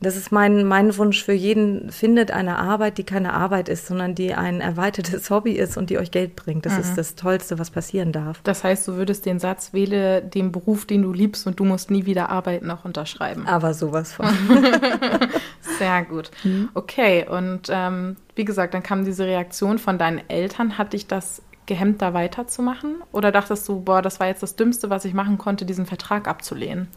das 0.00 0.16
ist 0.16 0.30
mein, 0.30 0.64
mein 0.64 0.96
Wunsch 0.96 1.24
für 1.24 1.32
jeden. 1.32 1.90
Findet 1.90 2.30
eine 2.30 2.58
Arbeit, 2.58 2.98
die 2.98 3.04
keine 3.04 3.32
Arbeit 3.32 3.68
ist, 3.68 3.86
sondern 3.86 4.14
die 4.14 4.32
ein 4.32 4.60
erweitertes 4.60 5.28
Hobby 5.30 5.52
ist 5.52 5.76
und 5.76 5.90
die 5.90 5.98
euch 5.98 6.12
Geld 6.12 6.36
bringt. 6.36 6.66
Das 6.66 6.74
mhm. 6.74 6.80
ist 6.80 6.94
das 6.94 7.16
Tollste, 7.16 7.58
was 7.58 7.70
passieren 7.70 8.12
darf. 8.12 8.40
Das 8.44 8.62
heißt, 8.62 8.86
du 8.86 8.94
würdest 8.94 9.26
den 9.26 9.40
Satz, 9.40 9.72
wähle 9.72 10.22
den 10.22 10.52
Beruf, 10.52 10.86
den 10.86 11.02
du 11.02 11.12
liebst 11.12 11.46
und 11.48 11.58
du 11.58 11.64
musst 11.64 11.90
nie 11.90 12.06
wieder 12.06 12.28
arbeiten, 12.28 12.70
auch 12.70 12.84
unterschreiben. 12.84 13.46
Aber 13.48 13.74
sowas 13.74 14.12
von. 14.12 14.26
Sehr 15.78 16.04
gut. 16.04 16.30
Mhm. 16.44 16.68
Okay, 16.74 17.26
und 17.28 17.68
ähm, 17.68 18.16
wie 18.36 18.44
gesagt, 18.44 18.74
dann 18.74 18.84
kam 18.84 19.04
diese 19.04 19.26
Reaktion 19.26 19.78
von 19.78 19.98
deinen 19.98 20.20
Eltern. 20.28 20.78
Hat 20.78 20.92
dich 20.92 21.08
das 21.08 21.42
gehemmt, 21.66 22.02
da 22.02 22.14
weiterzumachen? 22.14 23.02
Oder 23.10 23.32
dachtest 23.32 23.68
du, 23.68 23.80
boah, 23.80 24.00
das 24.00 24.20
war 24.20 24.28
jetzt 24.28 24.44
das 24.44 24.54
Dümmste, 24.54 24.90
was 24.90 25.04
ich 25.04 25.12
machen 25.14 25.38
konnte, 25.38 25.64
diesen 25.64 25.86
Vertrag 25.86 26.28
abzulehnen? 26.28 26.88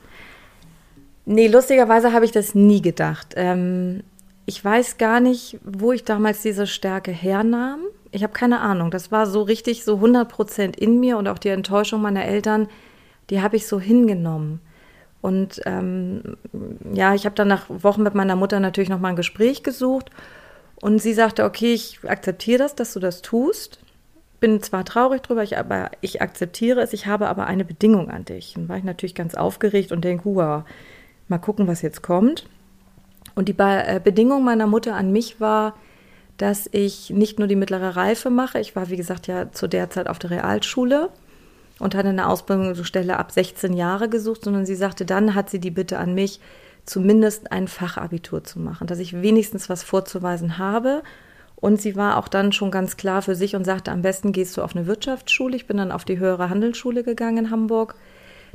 Nee, 1.25 1.47
lustigerweise 1.47 2.13
habe 2.13 2.25
ich 2.25 2.31
das 2.31 2.55
nie 2.55 2.81
gedacht. 2.81 3.33
Ähm, 3.35 4.03
ich 4.45 4.63
weiß 4.63 4.97
gar 4.97 5.19
nicht, 5.19 5.59
wo 5.63 5.91
ich 5.91 6.03
damals 6.03 6.41
diese 6.41 6.67
Stärke 6.67 7.11
hernahm. 7.11 7.81
Ich 8.11 8.23
habe 8.23 8.33
keine 8.33 8.59
Ahnung. 8.59 8.91
Das 8.91 9.11
war 9.11 9.27
so 9.27 9.43
richtig 9.43 9.83
so 9.83 9.95
100 9.95 10.27
Prozent 10.27 10.75
in 10.75 10.99
mir 10.99 11.17
und 11.17 11.27
auch 11.27 11.37
die 11.37 11.49
Enttäuschung 11.49 12.01
meiner 12.01 12.25
Eltern, 12.25 12.67
die 13.29 13.41
habe 13.41 13.55
ich 13.55 13.67
so 13.67 13.79
hingenommen. 13.79 14.59
Und 15.21 15.61
ähm, 15.65 16.37
ja, 16.93 17.13
ich 17.13 17.25
habe 17.25 17.35
dann 17.35 17.47
nach 17.47 17.65
Wochen 17.69 18.01
mit 18.01 18.15
meiner 18.15 18.35
Mutter 18.35 18.59
natürlich 18.59 18.89
noch 18.89 18.99
mal 18.99 19.09
ein 19.09 19.15
Gespräch 19.15 19.63
gesucht. 19.63 20.09
Und 20.81 20.99
sie 20.99 21.13
sagte, 21.13 21.45
okay, 21.45 21.73
ich 21.73 21.99
akzeptiere 22.07 22.57
das, 22.57 22.73
dass 22.75 22.93
du 22.93 22.99
das 22.99 23.21
tust. 23.21 23.79
Bin 24.39 24.63
zwar 24.63 24.83
traurig 24.83 25.21
drüber, 25.21 25.43
ich, 25.43 25.59
aber 25.59 25.91
ich 26.01 26.23
akzeptiere 26.23 26.81
es. 26.81 26.93
Ich 26.93 27.05
habe 27.05 27.27
aber 27.27 27.45
eine 27.45 27.63
Bedingung 27.63 28.09
an 28.09 28.25
dich. 28.25 28.57
Und 28.57 28.67
war 28.67 28.77
ich 28.77 28.83
natürlich 28.83 29.13
ganz 29.13 29.35
aufgeregt 29.35 29.91
und 29.91 30.03
denke, 30.03 30.23
wow, 30.25 30.63
mal 31.31 31.39
gucken, 31.39 31.67
was 31.67 31.81
jetzt 31.81 32.03
kommt. 32.03 32.45
Und 33.33 33.49
die 33.49 33.55
äh, 33.57 33.99
Bedingung 34.03 34.43
meiner 34.43 34.67
Mutter 34.67 34.95
an 34.95 35.11
mich 35.11 35.41
war, 35.41 35.73
dass 36.37 36.69
ich 36.71 37.09
nicht 37.09 37.39
nur 37.39 37.47
die 37.47 37.55
mittlere 37.55 37.95
Reife 37.95 38.29
mache. 38.29 38.59
Ich 38.59 38.75
war, 38.75 38.89
wie 38.89 38.97
gesagt, 38.97 39.27
ja 39.27 39.51
zu 39.51 39.67
der 39.67 39.89
Zeit 39.89 40.07
auf 40.07 40.19
der 40.19 40.31
Realschule 40.31 41.09
und 41.79 41.95
hatte 41.95 42.09
eine 42.09 42.27
Ausbildungsstelle 42.27 43.17
ab 43.17 43.31
16 43.31 43.73
Jahre 43.73 44.09
gesucht, 44.09 44.43
sondern 44.43 44.65
sie 44.65 44.75
sagte, 44.75 45.05
dann 45.05 45.33
hat 45.33 45.49
sie 45.49 45.59
die 45.59 45.71
Bitte 45.71 45.97
an 45.97 46.13
mich, 46.13 46.39
zumindest 46.85 47.51
ein 47.51 47.67
Fachabitur 47.67 48.43
zu 48.43 48.59
machen, 48.59 48.87
dass 48.87 48.99
ich 48.99 49.21
wenigstens 49.21 49.69
was 49.69 49.83
vorzuweisen 49.83 50.57
habe. 50.57 51.03
Und 51.55 51.79
sie 51.79 51.95
war 51.95 52.17
auch 52.17 52.27
dann 52.27 52.51
schon 52.51 52.71
ganz 52.71 52.97
klar 52.97 53.21
für 53.21 53.35
sich 53.35 53.55
und 53.55 53.65
sagte, 53.65 53.91
am 53.91 54.01
besten 54.01 54.31
gehst 54.31 54.57
du 54.57 54.63
auf 54.63 54.75
eine 54.75 54.87
Wirtschaftsschule. 54.87 55.55
Ich 55.55 55.67
bin 55.67 55.77
dann 55.77 55.91
auf 55.91 56.05
die 56.05 56.17
höhere 56.17 56.49
Handelsschule 56.49 57.03
gegangen 57.03 57.45
in 57.45 57.51
Hamburg, 57.51 57.95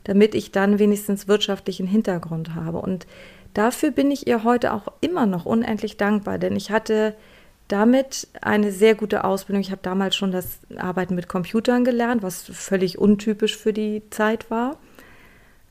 damit 0.05 0.35
ich 0.35 0.53
dann 0.53 0.79
wenigstens 0.79 1.29
wirtschaftlichen 1.29 1.87
Hintergrund 1.87 2.55
habe. 2.55 2.79
Und 2.79 3.07
dafür 3.55 3.91
bin 3.91 4.11
ich 4.11 4.27
ihr 4.27 4.45
heute 4.45 4.73
auch 4.73 4.89
immer 5.01 5.27
noch 5.27 5.47
unendlich 5.47 5.97
dankbar, 5.97 6.39
denn 6.39 6.57
ich 6.57 6.71
hatte 6.71 7.15
damit 7.69 8.29
eine 8.41 8.71
sehr 8.71 8.95
gute 8.95 9.25
Ausbildung. 9.25 9.61
Ich 9.61 9.71
habe 9.71 9.83
damals 9.83 10.15
schon 10.15 10.31
das 10.31 10.61
Arbeiten 10.77 11.15
mit 11.15 11.29
Computern 11.29 11.85
gelernt, 11.85 12.23
was 12.23 12.43
völlig 12.43 12.99
untypisch 12.99 13.57
für 13.57 13.73
die 13.73 14.03
Zeit 14.11 14.51
war. 14.51 14.77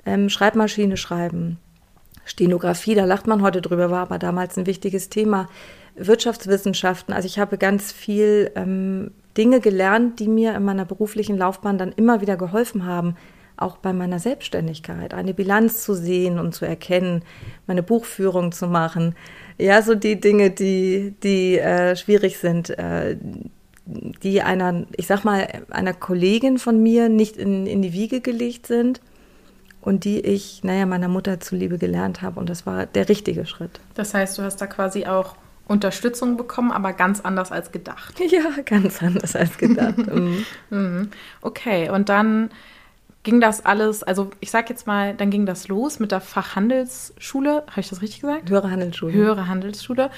Ähm, 0.05 0.29
Schreibmaschine 0.29 0.97
schreiben, 0.97 1.57
Stenografie, 2.25 2.95
da 2.95 3.05
lacht 3.05 3.27
man 3.27 3.41
heute 3.41 3.61
drüber, 3.61 3.89
war 3.91 4.01
aber 4.01 4.19
damals 4.19 4.57
ein 4.57 4.65
wichtiges 4.65 5.09
Thema. 5.09 5.47
Wirtschaftswissenschaften, 5.95 7.13
also 7.13 7.25
ich 7.25 7.39
habe 7.39 7.57
ganz 7.57 7.93
viel 7.93 8.51
ähm, 8.55 9.11
Dinge 9.37 9.61
gelernt, 9.61 10.19
die 10.19 10.27
mir 10.27 10.53
in 10.55 10.63
meiner 10.63 10.85
beruflichen 10.85 11.37
Laufbahn 11.37 11.77
dann 11.77 11.93
immer 11.93 12.19
wieder 12.19 12.35
geholfen 12.35 12.85
haben, 12.85 13.15
auch 13.57 13.77
bei 13.77 13.93
meiner 13.93 14.19
Selbstständigkeit, 14.19 15.13
eine 15.13 15.33
Bilanz 15.33 15.83
zu 15.83 15.93
sehen 15.93 16.39
und 16.39 16.53
zu 16.53 16.65
erkennen, 16.65 17.23
meine 17.67 17.83
Buchführung 17.83 18.51
zu 18.51 18.67
machen. 18.67 19.15
Ja, 19.57 19.81
so 19.81 19.95
die 19.95 20.19
Dinge, 20.19 20.51
die, 20.51 21.15
die 21.23 21.57
äh, 21.59 21.95
schwierig 21.95 22.37
sind, 22.37 22.69
äh, 22.71 23.17
die 23.85 24.41
einer, 24.41 24.85
ich 24.97 25.07
sag 25.07 25.23
mal, 25.23 25.47
einer 25.69 25.93
Kollegin 25.93 26.57
von 26.57 26.81
mir 26.81 27.09
nicht 27.09 27.37
in, 27.37 27.67
in 27.67 27.81
die 27.81 27.93
Wiege 27.93 28.19
gelegt 28.19 28.67
sind 28.67 28.99
und 29.81 30.03
die 30.03 30.19
ich, 30.19 30.63
naja, 30.63 30.85
meiner 30.85 31.07
Mutter 31.07 31.39
zuliebe 31.39 31.77
gelernt 31.77 32.21
habe. 32.21 32.39
Und 32.39 32.49
das 32.49 32.65
war 32.65 32.87
der 32.87 33.07
richtige 33.07 33.45
Schritt. 33.45 33.79
Das 33.93 34.13
heißt, 34.13 34.37
du 34.37 34.41
hast 34.41 34.57
da 34.57 34.67
quasi 34.67 35.05
auch 35.05 35.35
Unterstützung 35.67 36.37
bekommen, 36.37 36.71
aber 36.71 36.93
ganz 36.93 37.21
anders 37.21 37.51
als 37.51 37.71
gedacht. 37.71 38.19
Ja, 38.29 38.61
ganz 38.65 39.01
anders 39.01 39.35
als 39.35 39.57
gedacht. 39.57 39.97
Mhm. 40.07 40.45
mhm. 40.69 41.09
okay, 41.41 41.89
und 41.89 42.09
dann 42.09 42.49
ging 43.25 43.41
das 43.41 43.65
alles, 43.65 44.03
also 44.03 44.29
ich 44.39 44.51
sag 44.51 44.69
jetzt 44.69 44.87
mal, 44.87 45.13
dann 45.13 45.29
ging 45.29 45.45
das 45.45 45.67
los 45.67 45.99
mit 45.99 46.13
der 46.13 46.21
Fachhandelsschule, 46.21 47.63
habe 47.67 47.81
ich 47.81 47.89
das 47.89 48.01
richtig 48.01 48.21
gesagt? 48.21 48.49
Höhere 48.49 48.71
Handelsschule. 48.71 49.11
Höhere 49.13 49.47
Handelsschule. 49.47 50.11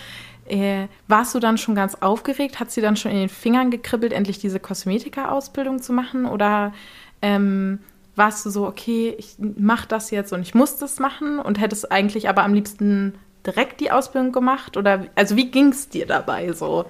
Äh, 0.46 0.88
warst 1.08 1.34
du 1.34 1.40
dann 1.40 1.58
schon 1.58 1.74
ganz 1.74 1.96
aufgeregt? 1.96 2.60
Hat 2.60 2.70
sie 2.70 2.82
dann 2.82 2.96
schon 2.96 3.12
in 3.12 3.18
den 3.18 3.30
Fingern 3.30 3.72
gekribbelt, 3.72 4.14
endlich 4.14 4.38
diese 4.40 4.60
Kosmetika-Ausbildung 4.60 5.82
zu 5.82 5.94
machen? 5.94 6.26
Oder 6.26 6.74
ähm, 7.22 7.80
warst 8.16 8.46
du 8.46 8.50
so, 8.50 8.68
okay, 8.68 9.16
ich 9.18 9.38
mache 9.40 9.88
das 9.88 10.12
jetzt 10.12 10.34
und 10.34 10.42
ich 10.42 10.54
muss 10.54 10.78
das 10.78 11.00
machen 11.00 11.40
und 11.40 11.60
hättest 11.60 11.92
eigentlich 11.92 12.30
aber 12.30 12.44
am 12.44 12.54
liebsten 12.54 13.16
direkt 13.46 13.80
die 13.80 13.92
Ausbildung 13.92 14.32
gemacht? 14.32 14.78
Oder 14.78 15.06
also 15.16 15.36
wie 15.36 15.50
ging 15.50 15.70
es 15.70 15.90
dir 15.90 16.06
dabei 16.06 16.52
so? 16.52 16.86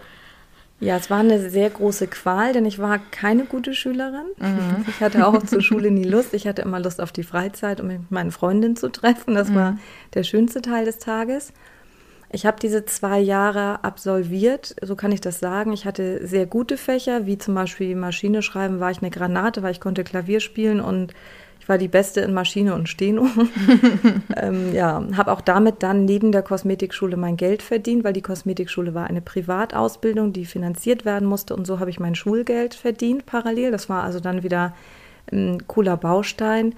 Ja, 0.80 0.98
es 0.98 1.10
war 1.10 1.20
eine 1.20 1.50
sehr 1.50 1.70
große 1.72 2.08
Qual, 2.08 2.54
denn 2.54 2.66
ich 2.66 2.78
war 2.78 3.00
keine 3.12 3.46
gute 3.46 3.74
Schülerin. 3.74 4.28
Mhm. 4.38 4.86
Ich 4.88 5.02
hatte 5.02 5.26
auch 5.26 5.42
zur 5.44 5.62
Schule 5.62 5.90
nie 5.90 6.04
Lust. 6.04 6.36
Ich 6.36 6.48
hatte 6.48 6.62
immer 6.62 6.80
Lust 6.80 7.02
auf 7.02 7.12
die 7.12 7.24
Freizeit, 7.24 7.82
um 7.82 7.88
mich 7.88 8.00
mit 8.00 8.12
meinen 8.12 8.32
Freundinnen 8.32 8.76
zu 8.76 8.90
treffen. 8.90 9.34
Das 9.34 9.50
mhm. 9.50 9.56
war 9.56 9.78
der 10.14 10.24
schönste 10.24 10.62
Teil 10.62 10.86
des 10.86 11.00
Tages. 11.00 11.52
Ich 12.30 12.46
habe 12.46 12.60
diese 12.62 12.86
zwei 12.86 13.20
Jahre 13.20 13.84
absolviert, 13.84 14.76
so 14.82 14.96
kann 14.96 15.14
ich 15.14 15.22
das 15.22 15.40
sagen. 15.40 15.72
Ich 15.72 15.86
hatte 15.86 16.28
sehr 16.28 16.46
gute 16.46 16.78
Fächer, 16.78 17.26
wie 17.26 17.38
zum 17.38 17.56
Beispiel 17.56 17.96
Maschine 17.96 18.42
schreiben, 18.42 18.80
war 18.82 18.92
ich 18.92 19.02
eine 19.02 19.12
Granate, 19.12 19.64
weil 19.64 19.72
ich 19.72 19.80
konnte 19.80 20.04
Klavier 20.04 20.42
spielen 20.42 20.82
und 20.82 21.14
ich 21.68 21.70
war 21.70 21.78
die 21.78 21.90
Beste 21.90 22.22
in 22.22 22.34
Maschine 22.34 22.74
und 22.76 22.88
Steno. 22.88 23.28
ähm, 24.38 24.74
ja, 24.74 25.04
habe 25.18 25.34
auch 25.34 25.42
damit 25.42 25.84
dann 25.84 26.06
neben 26.06 26.32
der 26.32 26.42
Kosmetikschule 26.42 27.18
mein 27.18 27.36
Geld 27.36 27.62
verdient, 27.62 28.06
weil 28.06 28.14
die 28.14 28.22
Kosmetikschule 28.22 28.94
war 28.94 29.08
eine 29.08 29.20
Privatausbildung, 29.20 30.32
die 30.32 30.46
finanziert 30.46 31.04
werden 31.04 31.28
musste. 31.28 31.54
Und 31.58 31.68
so 31.68 31.82
habe 31.82 31.90
ich 31.90 32.00
mein 32.00 32.16
Schulgeld 32.16 32.74
verdient 32.74 33.26
parallel. 33.26 33.72
Das 33.72 33.90
war 33.90 34.04
also 34.04 34.22
dann 34.22 34.44
wieder 34.44 34.76
ein 35.30 35.68
cooler 35.68 35.98
Baustein. 35.98 36.74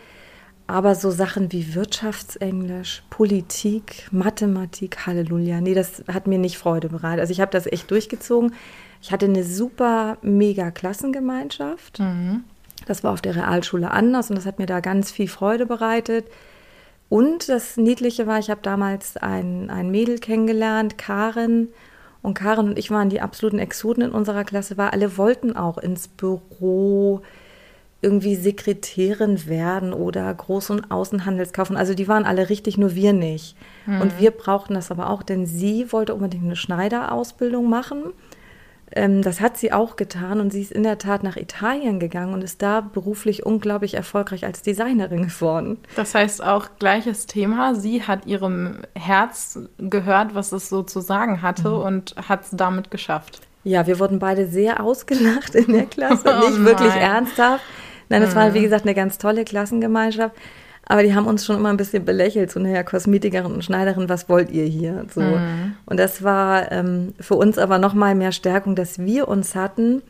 Aber 0.65 0.95
so 0.95 1.11
Sachen 1.11 1.51
wie 1.51 1.75
Wirtschaftsenglisch, 1.75 3.03
Politik, 3.11 4.07
Mathematik, 4.09 5.05
Halleluja, 5.05 5.61
nee, 5.61 5.75
das 5.75 6.03
hat 6.11 6.25
mir 6.25 6.39
nicht 6.39 6.57
Freude 6.57 6.89
bereitet. 6.89 7.19
Also 7.19 7.31
ich 7.31 7.41
habe 7.41 7.51
das 7.51 7.67
echt 7.67 7.91
durchgezogen. 7.91 8.55
Ich 9.03 9.11
hatte 9.11 9.27
eine 9.27 9.43
super, 9.43 10.17
mega 10.23 10.71
Klassengemeinschaft. 10.71 11.99
Mhm. 11.99 12.43
Das 12.89 13.03
war 13.03 13.13
auf 13.13 13.21
der 13.21 13.35
Realschule 13.35 13.91
anders 13.91 14.31
und 14.31 14.35
das 14.35 14.47
hat 14.47 14.57
mir 14.57 14.65
da 14.65 14.79
ganz 14.79 15.11
viel 15.11 15.27
Freude 15.27 15.67
bereitet. 15.67 16.25
Und 17.07 17.49
das 17.49 17.77
Niedliche 17.77 18.25
war, 18.25 18.39
ich 18.39 18.49
habe 18.49 18.61
damals 18.63 19.15
ein, 19.15 19.69
ein 19.69 19.91
Mädel 19.91 20.17
kennengelernt, 20.17 20.97
Karin. 20.97 21.69
Und 22.23 22.33
Karin 22.33 22.69
und 22.69 22.79
ich 22.79 22.89
waren 22.89 23.09
die 23.09 23.21
absoluten 23.21 23.59
Exoten 23.59 24.03
in 24.03 24.11
unserer 24.11 24.43
Klasse, 24.43 24.75
weil 24.77 24.89
alle 24.89 25.17
wollten 25.17 25.55
auch 25.55 25.77
ins 25.77 26.07
Büro 26.07 27.21
irgendwie 28.01 28.35
Sekretärin 28.35 29.45
werden 29.47 29.93
oder 29.93 30.31
Groß- 30.31 30.71
und 30.71 30.89
Außenhandelskaufen. 30.89 31.77
Also 31.77 31.93
die 31.93 32.07
waren 32.07 32.25
alle 32.25 32.49
richtig, 32.49 32.77
nur 32.77 32.95
wir 32.95 33.13
nicht. 33.13 33.55
Mhm. 33.85 34.01
Und 34.01 34.19
wir 34.19 34.31
brauchten 34.31 34.73
das 34.73 34.89
aber 34.89 35.11
auch, 35.11 35.21
denn 35.21 35.45
sie 35.45 35.91
wollte 35.91 36.15
unbedingt 36.15 36.45
eine 36.45 36.55
Schneiderausbildung 36.55 37.69
machen. 37.69 38.05
Ähm, 38.91 39.21
das 39.21 39.39
hat 39.41 39.57
sie 39.57 39.71
auch 39.71 39.95
getan 39.95 40.39
und 40.39 40.51
sie 40.51 40.61
ist 40.61 40.71
in 40.71 40.83
der 40.83 40.97
Tat 40.97 41.23
nach 41.23 41.37
Italien 41.37 41.99
gegangen 41.99 42.33
und 42.33 42.43
ist 42.43 42.61
da 42.61 42.81
beruflich 42.81 43.45
unglaublich 43.45 43.93
erfolgreich 43.93 44.45
als 44.45 44.61
Designerin 44.61 45.23
geworden. 45.23 45.77
Das 45.95 46.15
heißt 46.15 46.43
auch 46.43 46.69
gleiches 46.79 47.25
Thema. 47.25 47.75
Sie 47.75 48.03
hat 48.03 48.25
ihrem 48.25 48.81
Herz 48.95 49.59
gehört, 49.77 50.35
was 50.35 50.51
es 50.51 50.69
so 50.69 50.83
zu 50.83 51.01
sagen 51.01 51.41
hatte 51.41 51.69
mhm. 51.69 51.81
und 51.81 52.15
hat 52.27 52.43
es 52.43 52.49
damit 52.51 52.91
geschafft. 52.91 53.41
Ja, 53.63 53.85
wir 53.85 53.99
wurden 53.99 54.19
beide 54.19 54.47
sehr 54.47 54.81
ausgelacht 54.81 55.53
in 55.53 55.73
der 55.73 55.85
Klasse, 55.85 56.23
oh 56.41 56.49
nicht 56.49 56.63
wirklich 56.63 56.93
ernsthaft. 56.93 57.63
Nein, 58.09 58.21
das 58.21 58.31
mhm. 58.31 58.39
war 58.39 58.53
wie 58.53 58.61
gesagt 58.61 58.85
eine 58.85 58.95
ganz 58.95 59.17
tolle 59.17 59.45
Klassengemeinschaft. 59.45 60.35
Aber 60.91 61.03
die 61.03 61.13
haben 61.13 61.27
uns 61.27 61.45
schon 61.45 61.55
immer 61.55 61.69
ein 61.69 61.77
bisschen 61.77 62.03
belächelt, 62.03 62.51
so 62.51 62.59
naja, 62.59 62.81
Kosmetikerin 62.81 63.51
und 63.51 63.63
Schneiderin, 63.63 64.09
was 64.09 64.27
wollt 64.27 64.49
ihr 64.49 64.65
hier? 64.65 65.05
So. 65.13 65.21
Mhm. 65.21 65.75
Und 65.85 65.99
das 65.99 66.23
war 66.23 66.71
ähm, 66.71 67.13
für 67.19 67.35
uns 67.35 67.59
aber 67.59 67.77
nochmal 67.77 68.15
mehr 68.15 68.31
Stärkung, 68.31 68.75
dass 68.75 68.97
wir 68.97 69.27
uns 69.27 69.53
hatten. 69.53 70.01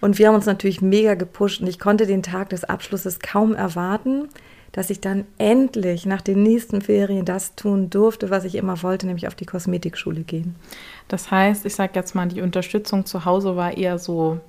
Und 0.00 0.18
wir 0.18 0.26
haben 0.26 0.34
uns 0.34 0.46
natürlich 0.46 0.82
mega 0.82 1.14
gepusht 1.14 1.60
und 1.60 1.68
ich 1.68 1.78
konnte 1.78 2.06
den 2.06 2.24
Tag 2.24 2.48
des 2.48 2.64
Abschlusses 2.64 3.20
kaum 3.20 3.54
erwarten, 3.54 4.28
dass 4.72 4.90
ich 4.90 5.00
dann 5.00 5.26
endlich 5.38 6.06
nach 6.06 6.22
den 6.22 6.42
nächsten 6.42 6.82
Ferien 6.82 7.24
das 7.24 7.54
tun 7.54 7.88
durfte, 7.88 8.28
was 8.28 8.44
ich 8.44 8.56
immer 8.56 8.82
wollte, 8.82 9.06
nämlich 9.06 9.28
auf 9.28 9.36
die 9.36 9.46
Kosmetikschule 9.46 10.22
gehen. 10.22 10.56
Das 11.06 11.30
heißt, 11.30 11.64
ich 11.66 11.76
sage 11.76 11.92
jetzt 11.94 12.16
mal, 12.16 12.26
die 12.26 12.42
Unterstützung 12.42 13.06
zu 13.06 13.24
Hause 13.24 13.54
war 13.54 13.76
eher 13.76 13.98
so 13.98 14.40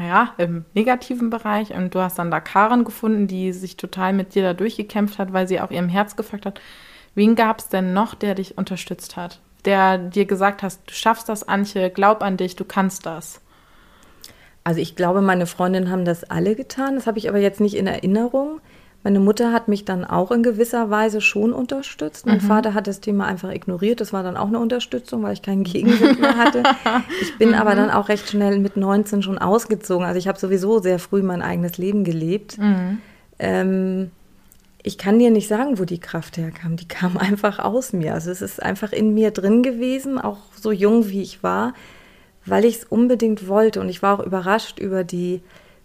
naja, 0.00 0.32
im 0.38 0.64
negativen 0.72 1.28
Bereich. 1.28 1.74
Und 1.74 1.94
du 1.94 2.00
hast 2.00 2.18
dann 2.18 2.30
da 2.30 2.40
Karen 2.40 2.84
gefunden, 2.84 3.26
die 3.26 3.52
sich 3.52 3.76
total 3.76 4.14
mit 4.14 4.34
dir 4.34 4.42
da 4.42 4.54
durchgekämpft 4.54 5.18
hat, 5.18 5.34
weil 5.34 5.46
sie 5.46 5.60
auch 5.60 5.70
ihrem 5.70 5.90
Herz 5.90 6.16
gefolgt 6.16 6.46
hat. 6.46 6.58
Wen 7.14 7.34
gab 7.34 7.58
es 7.58 7.68
denn 7.68 7.92
noch, 7.92 8.14
der 8.14 8.34
dich 8.34 8.56
unterstützt 8.56 9.18
hat? 9.18 9.40
Der 9.66 9.98
dir 9.98 10.24
gesagt 10.24 10.62
hat, 10.62 10.78
du 10.86 10.94
schaffst 10.94 11.28
das, 11.28 11.46
Antje, 11.46 11.90
glaub 11.90 12.22
an 12.22 12.38
dich, 12.38 12.56
du 12.56 12.64
kannst 12.64 13.04
das. 13.04 13.42
Also 14.64 14.80
ich 14.80 14.96
glaube, 14.96 15.20
meine 15.20 15.44
Freundinnen 15.44 15.90
haben 15.90 16.06
das 16.06 16.24
alle 16.24 16.54
getan. 16.56 16.94
Das 16.94 17.06
habe 17.06 17.18
ich 17.18 17.28
aber 17.28 17.38
jetzt 17.38 17.60
nicht 17.60 17.74
in 17.74 17.86
Erinnerung. 17.86 18.62
Meine 19.02 19.18
Mutter 19.18 19.52
hat 19.52 19.66
mich 19.66 19.86
dann 19.86 20.04
auch 20.04 20.30
in 20.30 20.42
gewisser 20.42 20.90
Weise 20.90 21.22
schon 21.22 21.54
unterstützt. 21.54 22.26
Mein 22.26 22.36
mhm. 22.36 22.42
Vater 22.42 22.74
hat 22.74 22.86
das 22.86 23.00
Thema 23.00 23.24
einfach 23.24 23.50
ignoriert. 23.50 24.00
Das 24.02 24.12
war 24.12 24.22
dann 24.22 24.36
auch 24.36 24.48
eine 24.48 24.58
Unterstützung, 24.58 25.22
weil 25.22 25.32
ich 25.32 25.40
keinen 25.40 25.64
Gegenwind 25.64 26.20
mehr 26.20 26.36
hatte. 26.36 26.62
Ich 27.22 27.38
bin 27.38 27.50
mhm. 27.50 27.54
aber 27.54 27.74
dann 27.74 27.90
auch 27.90 28.08
recht 28.08 28.28
schnell 28.28 28.58
mit 28.58 28.76
19 28.76 29.22
schon 29.22 29.38
ausgezogen. 29.38 30.04
Also 30.04 30.18
ich 30.18 30.28
habe 30.28 30.38
sowieso 30.38 30.80
sehr 30.80 30.98
früh 30.98 31.22
mein 31.22 31.40
eigenes 31.40 31.78
Leben 31.78 32.04
gelebt. 32.04 32.58
Mhm. 32.58 32.98
Ähm, 33.38 34.10
ich 34.82 34.98
kann 34.98 35.18
dir 35.18 35.30
nicht 35.30 35.48
sagen, 35.48 35.78
wo 35.78 35.84
die 35.84 36.00
Kraft 36.00 36.36
herkam. 36.36 36.76
Die 36.76 36.88
kam 36.88 37.16
einfach 37.18 37.58
aus 37.58 37.92
mir. 37.92 38.14
Also 38.14 38.30
es 38.30 38.42
ist 38.42 38.62
einfach 38.62 38.92
in 38.92 39.14
mir 39.14 39.30
drin 39.30 39.62
gewesen, 39.62 40.18
auch 40.18 40.38
so 40.54 40.72
jung 40.72 41.08
wie 41.08 41.22
ich 41.22 41.42
war, 41.42 41.72
weil 42.44 42.66
ich 42.66 42.76
es 42.76 42.84
unbedingt 42.84 43.48
wollte. 43.48 43.80
Und 43.80 43.88
ich 43.88 44.02
war 44.02 44.18
auch 44.18 44.24
überrascht 44.24 44.78
über 44.78 45.04
die 45.04 45.40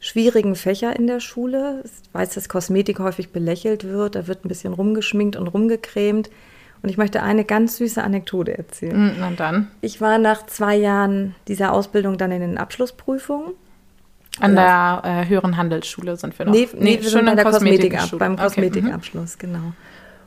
schwierigen 0.05 0.55
Fächer 0.55 0.95
in 0.95 1.07
der 1.07 1.19
Schule. 1.19 1.83
Ich 1.83 2.13
weiß, 2.13 2.35
dass 2.35 2.47
Kosmetik 2.47 2.99
häufig 2.99 3.31
belächelt 3.31 3.83
wird. 3.85 4.15
Da 4.15 4.27
wird 4.27 4.45
ein 4.45 4.47
bisschen 4.47 4.73
rumgeschminkt 4.73 5.35
und 5.35 5.47
rumgecremt. 5.47 6.29
Und 6.83 6.89
ich 6.89 6.97
möchte 6.97 7.23
eine 7.23 7.43
ganz 7.43 7.77
süße 7.77 8.03
Anekdote 8.03 8.55
erzählen. 8.55 9.15
Na 9.19 9.31
dann. 9.31 9.71
Ich 9.81 10.01
war 10.01 10.19
nach 10.19 10.45
zwei 10.45 10.75
Jahren 10.75 11.33
dieser 11.47 11.73
Ausbildung 11.73 12.19
dann 12.19 12.31
in 12.31 12.41
den 12.41 12.57
Abschlussprüfungen 12.59 13.53
an 14.41 14.53
der 14.53 15.01
äh, 15.05 15.29
höheren 15.29 15.55
Handelsschule 15.55 16.17
sind 16.17 16.37
wir 16.37 16.45
noch. 16.45 16.53
Nee, 16.53 16.67
nee, 16.73 16.97
nee 16.97 17.01
wir 17.01 17.09
sind 17.09 17.25
bei 17.25 17.35
der 17.35 17.45
Kosmetik 17.45 17.97
ab, 17.97 18.09
beim 18.19 18.35
Kosmetikabschluss, 18.35 19.35
okay. 19.35 19.47
Mhm. 19.47 19.53
genau. 19.53 19.73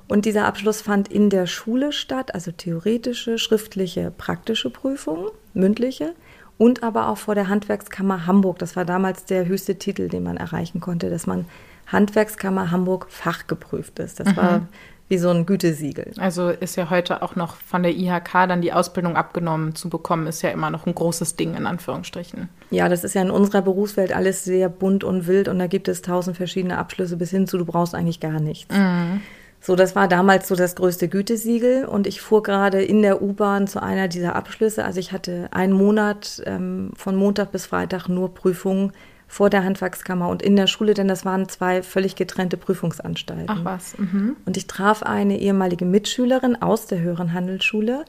Und 0.08 0.24
dieser 0.24 0.46
Abschluss 0.46 0.80
fand 0.80 1.08
in 1.08 1.28
der 1.28 1.46
Schule 1.46 1.92
statt, 1.92 2.34
also 2.34 2.50
theoretische, 2.50 3.36
schriftliche, 3.36 4.10
praktische 4.16 4.70
Prüfungen, 4.70 5.28
mündliche 5.52 6.14
und 6.58 6.82
aber 6.82 7.08
auch 7.08 7.18
vor 7.18 7.34
der 7.34 7.48
Handwerkskammer 7.48 8.26
Hamburg. 8.26 8.58
Das 8.58 8.76
war 8.76 8.84
damals 8.84 9.24
der 9.24 9.46
höchste 9.46 9.76
Titel, 9.76 10.08
den 10.08 10.24
man 10.24 10.36
erreichen 10.36 10.80
konnte, 10.80 11.08
dass 11.08 11.26
man 11.26 11.46
Handwerkskammer 11.86 12.70
Hamburg 12.70 13.06
fachgeprüft 13.08 13.98
ist. 14.00 14.20
Das 14.20 14.28
mhm. 14.28 14.36
war 14.36 14.60
wie 15.08 15.16
so 15.16 15.30
ein 15.30 15.46
Gütesiegel. 15.46 16.12
Also 16.18 16.50
ist 16.50 16.76
ja 16.76 16.90
heute 16.90 17.22
auch 17.22 17.34
noch 17.34 17.56
von 17.56 17.82
der 17.82 17.96
IHK 17.96 18.46
dann 18.46 18.60
die 18.60 18.74
Ausbildung 18.74 19.16
abgenommen 19.16 19.74
zu 19.74 19.88
bekommen, 19.88 20.26
ist 20.26 20.42
ja 20.42 20.50
immer 20.50 20.70
noch 20.70 20.86
ein 20.86 20.94
großes 20.94 21.36
Ding 21.36 21.54
in 21.54 21.66
Anführungsstrichen. 21.66 22.50
Ja, 22.70 22.88
das 22.90 23.04
ist 23.04 23.14
ja 23.14 23.22
in 23.22 23.30
unserer 23.30 23.62
Berufswelt 23.62 24.14
alles 24.14 24.44
sehr 24.44 24.68
bunt 24.68 25.04
und 25.04 25.26
wild 25.26 25.48
und 25.48 25.58
da 25.58 25.66
gibt 25.66 25.88
es 25.88 26.02
tausend 26.02 26.36
verschiedene 26.36 26.76
Abschlüsse 26.76 27.16
bis 27.16 27.30
hin 27.30 27.46
zu, 27.46 27.56
du 27.56 27.64
brauchst 27.64 27.94
eigentlich 27.94 28.20
gar 28.20 28.38
nichts. 28.38 28.74
Mhm. 28.76 29.22
So, 29.60 29.76
das 29.76 29.96
war 29.96 30.08
damals 30.08 30.48
so 30.48 30.54
das 30.54 30.76
größte 30.76 31.08
Gütesiegel 31.08 31.84
und 31.84 32.06
ich 32.06 32.20
fuhr 32.20 32.42
gerade 32.42 32.82
in 32.82 33.02
der 33.02 33.20
U-Bahn 33.20 33.66
zu 33.66 33.82
einer 33.82 34.08
dieser 34.08 34.36
Abschlüsse. 34.36 34.84
Also 34.84 35.00
ich 35.00 35.12
hatte 35.12 35.48
einen 35.50 35.72
Monat 35.72 36.42
ähm, 36.46 36.92
von 36.96 37.16
Montag 37.16 37.52
bis 37.52 37.66
Freitag 37.66 38.08
nur 38.08 38.34
Prüfungen 38.34 38.92
vor 39.26 39.50
der 39.50 39.62
Handwerkskammer 39.62 40.28
und 40.28 40.42
in 40.42 40.56
der 40.56 40.66
Schule, 40.66 40.94
denn 40.94 41.06
das 41.06 41.24
waren 41.24 41.48
zwei 41.48 41.82
völlig 41.82 42.16
getrennte 42.16 42.56
Prüfungsanstalten. 42.56 43.46
Ach 43.48 43.64
was. 43.64 43.98
Mhm. 43.98 44.36
Und 44.46 44.56
ich 44.56 44.66
traf 44.66 45.02
eine 45.02 45.38
ehemalige 45.38 45.84
Mitschülerin 45.84 46.60
aus 46.62 46.86
der 46.86 47.00
höheren 47.00 47.34
Handelsschule, 47.34 48.06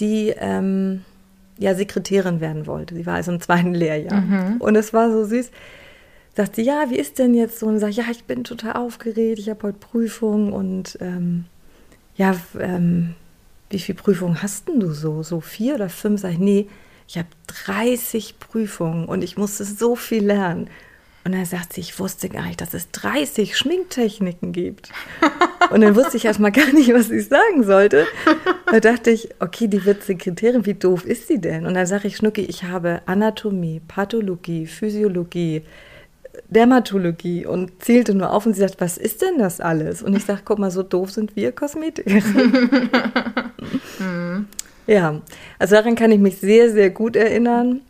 die 0.00 0.34
ähm, 0.36 1.04
ja 1.56 1.74
Sekretärin 1.74 2.40
werden 2.40 2.66
wollte. 2.66 2.96
Sie 2.96 3.06
war 3.06 3.14
also 3.14 3.30
im 3.30 3.40
zweiten 3.40 3.74
Lehrjahr. 3.74 4.22
Mhm. 4.22 4.56
Und 4.58 4.74
es 4.74 4.92
war 4.92 5.12
so 5.12 5.24
süß. 5.24 5.50
Sagt 6.36 6.56
sie, 6.56 6.62
ja, 6.62 6.90
wie 6.90 6.96
ist 6.96 7.18
denn 7.18 7.34
jetzt 7.34 7.58
so? 7.58 7.66
Und 7.66 7.78
sagt, 7.80 7.94
ja, 7.94 8.04
ich 8.10 8.24
bin 8.24 8.44
total 8.44 8.74
aufgeregt, 8.74 9.38
ich 9.38 9.48
habe 9.48 9.64
heute 9.64 9.78
Prüfung 9.78 10.52
und 10.52 10.96
ähm, 11.00 11.46
ja, 12.16 12.36
ähm, 12.58 13.14
wie 13.70 13.78
viele 13.78 13.98
Prüfungen 13.98 14.42
hast 14.42 14.68
denn 14.68 14.80
du 14.80 14.92
so? 14.92 15.22
So 15.22 15.40
vier 15.40 15.74
oder 15.74 15.88
fünf? 15.88 16.20
Sag 16.20 16.32
ich, 16.32 16.38
nee, 16.38 16.68
ich 17.08 17.18
habe 17.18 17.28
30 17.66 18.38
Prüfungen 18.38 19.06
und 19.06 19.22
ich 19.22 19.36
musste 19.36 19.64
so 19.64 19.96
viel 19.96 20.24
lernen. 20.24 20.68
Und 21.24 21.32
dann 21.32 21.44
sagt 21.44 21.74
sie, 21.74 21.80
ich 21.82 21.98
wusste 21.98 22.28
gar 22.28 22.46
nicht, 22.46 22.60
dass 22.60 22.72
es 22.72 22.90
30 22.92 23.56
Schminktechniken 23.56 24.52
gibt. 24.52 24.90
Und 25.70 25.82
dann 25.82 25.94
wusste 25.94 26.16
ich 26.16 26.24
erstmal 26.24 26.50
gar 26.50 26.72
nicht, 26.72 26.94
was 26.94 27.10
ich 27.10 27.28
sagen 27.28 27.62
sollte. 27.62 28.06
Da 28.66 28.80
dachte 28.80 29.10
ich, 29.10 29.28
okay, 29.38 29.68
die 29.68 29.84
wird 29.84 30.02
Sekretärin, 30.02 30.64
wie 30.64 30.74
doof 30.74 31.04
ist 31.04 31.28
sie 31.28 31.38
denn? 31.38 31.66
Und 31.66 31.74
dann 31.74 31.86
sage 31.86 32.08
ich, 32.08 32.16
Schnucki, 32.16 32.40
ich 32.40 32.64
habe 32.64 33.02
Anatomie, 33.04 33.82
Pathologie, 33.86 34.66
Physiologie, 34.66 35.62
Dermatologie 36.48 37.46
und 37.46 37.82
zählte 37.82 38.14
nur 38.14 38.32
auf 38.32 38.46
und 38.46 38.54
sie 38.54 38.60
sagt, 38.60 38.80
was 38.80 38.98
ist 38.98 39.22
denn 39.22 39.38
das 39.38 39.60
alles? 39.60 40.02
Und 40.02 40.16
ich 40.16 40.24
sage, 40.24 40.42
guck 40.44 40.58
mal, 40.58 40.70
so 40.70 40.82
doof 40.82 41.10
sind 41.10 41.36
wir 41.36 41.52
Kosmetiker. 41.52 42.20
mhm. 43.98 44.46
Ja, 44.86 45.20
also 45.60 45.76
daran 45.76 45.94
kann 45.94 46.10
ich 46.10 46.18
mich 46.18 46.38
sehr, 46.38 46.70
sehr 46.70 46.90
gut 46.90 47.14
erinnern 47.14 47.82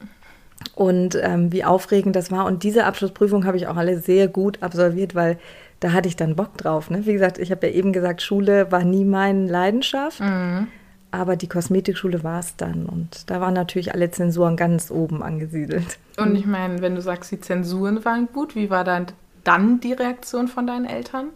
und 0.74 1.18
ähm, 1.22 1.50
wie 1.50 1.64
aufregend 1.64 2.14
das 2.14 2.30
war. 2.30 2.44
Und 2.44 2.62
diese 2.62 2.84
Abschlussprüfung 2.84 3.46
habe 3.46 3.56
ich 3.56 3.68
auch 3.68 3.76
alle 3.76 3.98
sehr 3.98 4.28
gut 4.28 4.62
absolviert, 4.62 5.14
weil 5.14 5.38
da 5.80 5.92
hatte 5.92 6.08
ich 6.08 6.16
dann 6.16 6.36
Bock 6.36 6.58
drauf. 6.58 6.90
Ne? 6.90 7.06
Wie 7.06 7.14
gesagt, 7.14 7.38
ich 7.38 7.50
habe 7.50 7.68
ja 7.68 7.72
eben 7.72 7.94
gesagt, 7.94 8.20
Schule 8.20 8.70
war 8.70 8.84
nie 8.84 9.06
meine 9.06 9.46
Leidenschaft, 9.46 10.20
mhm. 10.20 10.66
Aber 11.10 11.36
die 11.36 11.48
Kosmetikschule 11.48 12.22
war 12.22 12.40
es 12.40 12.56
dann. 12.56 12.86
Und 12.86 13.30
da 13.30 13.40
waren 13.40 13.54
natürlich 13.54 13.92
alle 13.94 14.10
Zensuren 14.10 14.56
ganz 14.56 14.90
oben 14.90 15.22
angesiedelt. 15.22 15.98
Und 16.16 16.36
ich 16.36 16.46
meine, 16.46 16.80
wenn 16.82 16.94
du 16.94 17.02
sagst, 17.02 17.30
die 17.32 17.40
Zensuren 17.40 18.04
waren 18.04 18.28
gut, 18.32 18.54
wie 18.54 18.70
war 18.70 18.84
dann, 18.84 19.06
dann 19.44 19.80
die 19.80 19.92
Reaktion 19.92 20.48
von 20.48 20.66
deinen 20.66 20.84
Eltern? 20.84 21.28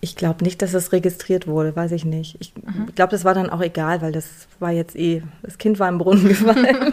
Ich 0.00 0.16
glaube 0.16 0.44
nicht, 0.44 0.60
dass 0.60 0.74
es 0.74 0.92
registriert 0.92 1.46
wurde, 1.46 1.74
weiß 1.74 1.92
ich 1.92 2.04
nicht. 2.04 2.36
Ich 2.38 2.52
mhm. 2.56 2.94
glaube, 2.94 3.12
das 3.12 3.24
war 3.24 3.32
dann 3.32 3.48
auch 3.48 3.62
egal, 3.62 4.02
weil 4.02 4.12
das 4.12 4.48
war 4.60 4.70
jetzt 4.70 4.94
eh, 4.96 5.22
das 5.42 5.56
Kind 5.56 5.78
war 5.78 5.88
im 5.88 5.96
Brunnen 5.96 6.28
gefallen. 6.28 6.90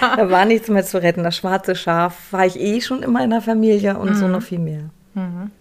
da 0.00 0.28
war 0.28 0.44
nichts 0.44 0.68
mehr 0.68 0.84
zu 0.84 1.00
retten. 1.00 1.22
Das 1.22 1.36
schwarze 1.36 1.76
Schaf 1.76 2.32
war 2.32 2.44
ich 2.44 2.58
eh 2.58 2.80
schon 2.80 3.04
immer 3.04 3.22
in 3.22 3.30
der 3.30 3.42
Familie 3.42 3.96
und 3.96 4.10
mhm. 4.10 4.14
so 4.16 4.26
noch 4.26 4.42
viel 4.42 4.58
mehr. 4.58 4.90
Mhm. 5.14 5.52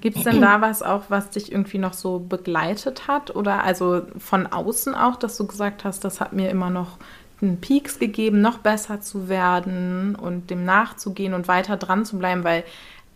Gibt 0.00 0.18
es 0.18 0.24
denn 0.24 0.40
da 0.40 0.60
was 0.60 0.82
auch, 0.82 1.04
was 1.08 1.30
dich 1.30 1.52
irgendwie 1.52 1.78
noch 1.78 1.92
so 1.92 2.18
begleitet 2.18 3.08
hat? 3.08 3.34
Oder 3.34 3.64
also 3.64 4.02
von 4.18 4.46
außen 4.46 4.94
auch, 4.94 5.16
dass 5.16 5.36
du 5.36 5.46
gesagt 5.46 5.84
hast, 5.84 6.04
das 6.04 6.20
hat 6.20 6.32
mir 6.32 6.50
immer 6.50 6.70
noch 6.70 6.98
einen 7.42 7.60
Peaks 7.60 7.98
gegeben, 7.98 8.40
noch 8.40 8.58
besser 8.58 9.00
zu 9.00 9.28
werden 9.28 10.14
und 10.16 10.50
dem 10.50 10.64
nachzugehen 10.64 11.34
und 11.34 11.48
weiter 11.48 11.76
dran 11.76 12.04
zu 12.04 12.18
bleiben, 12.18 12.44
weil 12.44 12.64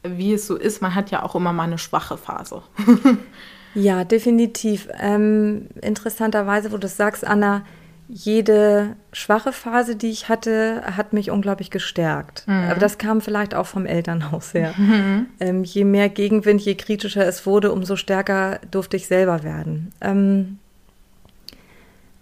wie 0.02 0.32
es 0.32 0.46
so 0.46 0.56
ist, 0.56 0.80
man 0.80 0.94
hat 0.94 1.10
ja 1.10 1.22
auch 1.22 1.34
immer 1.34 1.52
mal 1.52 1.64
eine 1.64 1.78
schwache 1.78 2.16
Phase. 2.16 2.62
ja, 3.74 4.04
definitiv. 4.04 4.88
Ähm, 4.98 5.68
interessanterweise, 5.80 6.70
wo 6.70 6.76
du 6.76 6.82
das 6.82 6.96
sagst, 6.96 7.26
Anna, 7.26 7.62
jede 8.08 8.96
schwache 9.12 9.52
Phase, 9.52 9.94
die 9.94 10.08
ich 10.08 10.30
hatte, 10.30 10.82
hat 10.96 11.12
mich 11.12 11.30
unglaublich 11.30 11.70
gestärkt. 11.70 12.44
Mhm. 12.46 12.70
Aber 12.70 12.80
das 12.80 12.96
kam 12.96 13.20
vielleicht 13.20 13.54
auch 13.54 13.66
vom 13.66 13.86
Elternhaus 13.86 14.54
her. 14.54 14.74
Mhm. 14.88 15.26
Ähm, 15.40 15.64
je 15.64 15.84
mehr 15.84 16.08
Gegenwind, 16.08 16.62
je 16.62 16.74
kritischer 16.74 17.26
es 17.26 17.44
wurde, 17.44 17.72
umso 17.72 17.96
stärker 17.96 18.58
durfte 18.70 18.96
ich 18.96 19.06
selber 19.06 19.42
werden. 19.42 19.92
Ähm, 20.00 20.58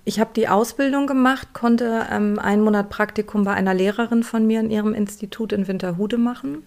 ich 0.05 0.19
habe 0.19 0.31
die 0.35 0.49
Ausbildung 0.49 1.07
gemacht, 1.07 1.49
konnte 1.53 2.07
ähm, 2.11 2.39
einen 2.39 2.63
Monat 2.63 2.89
Praktikum 2.89 3.45
bei 3.45 3.53
einer 3.53 3.75
Lehrerin 3.75 4.23
von 4.23 4.47
mir 4.47 4.61
in 4.61 4.71
ihrem 4.71 4.95
Institut 4.95 5.53
in 5.53 5.69
Winterhude 5.69 6.19
machen. 6.19 6.63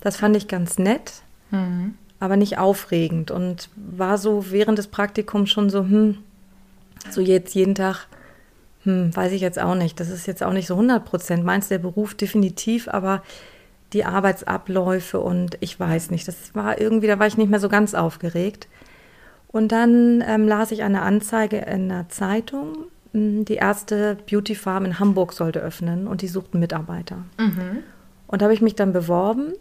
Das 0.00 0.16
fand 0.16 0.36
ich 0.36 0.48
ganz 0.48 0.78
nett, 0.78 1.22
mhm. 1.50 1.94
aber 2.20 2.36
nicht 2.36 2.58
aufregend 2.58 3.30
und 3.30 3.68
war 3.76 4.18
so 4.18 4.50
während 4.50 4.78
des 4.78 4.88
Praktikums 4.88 5.50
schon 5.50 5.70
so, 5.70 5.80
hm, 5.80 6.18
so 7.10 7.20
jetzt 7.20 7.54
jeden 7.54 7.74
Tag, 7.74 8.06
hm, 8.88 9.14
weiß 9.14 9.32
ich 9.32 9.42
jetzt 9.42 9.58
auch 9.58 9.74
nicht. 9.74 10.00
Das 10.00 10.08
ist 10.08 10.26
jetzt 10.26 10.42
auch 10.42 10.54
nicht 10.54 10.66
so 10.66 10.74
100 10.74 11.04
Prozent. 11.04 11.44
Meins 11.44 11.68
der 11.68 11.78
Beruf 11.78 12.14
definitiv, 12.14 12.88
aber 12.88 13.22
die 13.92 14.06
Arbeitsabläufe 14.06 15.20
und 15.20 15.58
ich 15.60 15.78
weiß 15.78 16.10
nicht, 16.10 16.26
das 16.26 16.54
war 16.54 16.80
irgendwie, 16.80 17.06
da 17.06 17.18
war 17.18 17.26
ich 17.26 17.36
nicht 17.36 17.50
mehr 17.50 17.60
so 17.60 17.68
ganz 17.68 17.94
aufgeregt. 17.94 18.66
Und 19.48 19.72
dann 19.72 20.24
ähm, 20.26 20.48
las 20.48 20.72
ich 20.72 20.82
eine 20.82 21.02
Anzeige 21.02 21.58
in 21.58 21.90
einer 21.90 22.08
Zeitung, 22.08 22.86
hm, 23.12 23.44
die 23.44 23.56
erste 23.56 24.16
Beauty 24.28 24.54
Farm 24.54 24.86
in 24.86 24.98
Hamburg 24.98 25.34
sollte 25.34 25.60
öffnen 25.60 26.06
und 26.06 26.22
die 26.22 26.28
suchten 26.28 26.58
Mitarbeiter. 26.58 27.24
Mhm. 27.38 27.82
Und 28.26 28.40
da 28.40 28.44
habe 28.44 28.54
ich 28.54 28.62
mich 28.62 28.74
dann 28.74 28.92
beworben 28.94 29.52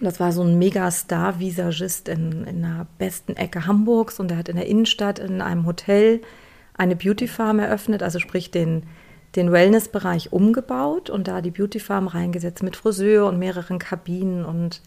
das 0.00 0.18
war 0.18 0.32
so 0.32 0.42
ein 0.42 0.58
Megastar-Visagist 0.58 2.08
in, 2.08 2.44
in 2.44 2.62
der 2.62 2.86
besten 2.98 3.36
Ecke 3.36 3.66
Hamburgs 3.66 4.18
und 4.18 4.30
er 4.30 4.38
hat 4.38 4.48
in 4.48 4.56
der 4.56 4.66
Innenstadt 4.66 5.18
in 5.18 5.40
einem 5.40 5.66
Hotel 5.66 6.20
eine 6.76 6.96
Beauty 6.96 7.28
Farm 7.28 7.58
eröffnet, 7.58 8.02
also 8.02 8.18
sprich 8.18 8.50
den, 8.50 8.84
den 9.36 9.52
Wellness-Bereich 9.52 10.32
umgebaut 10.32 11.10
und 11.10 11.28
da 11.28 11.40
die 11.40 11.50
Beauty 11.50 11.80
Farm 11.80 12.08
reingesetzt 12.08 12.62
mit 12.62 12.76
Friseur 12.76 13.26
und 13.26 13.38
mehreren 13.38 13.78
Kabinen 13.78 14.44
und 14.44 14.80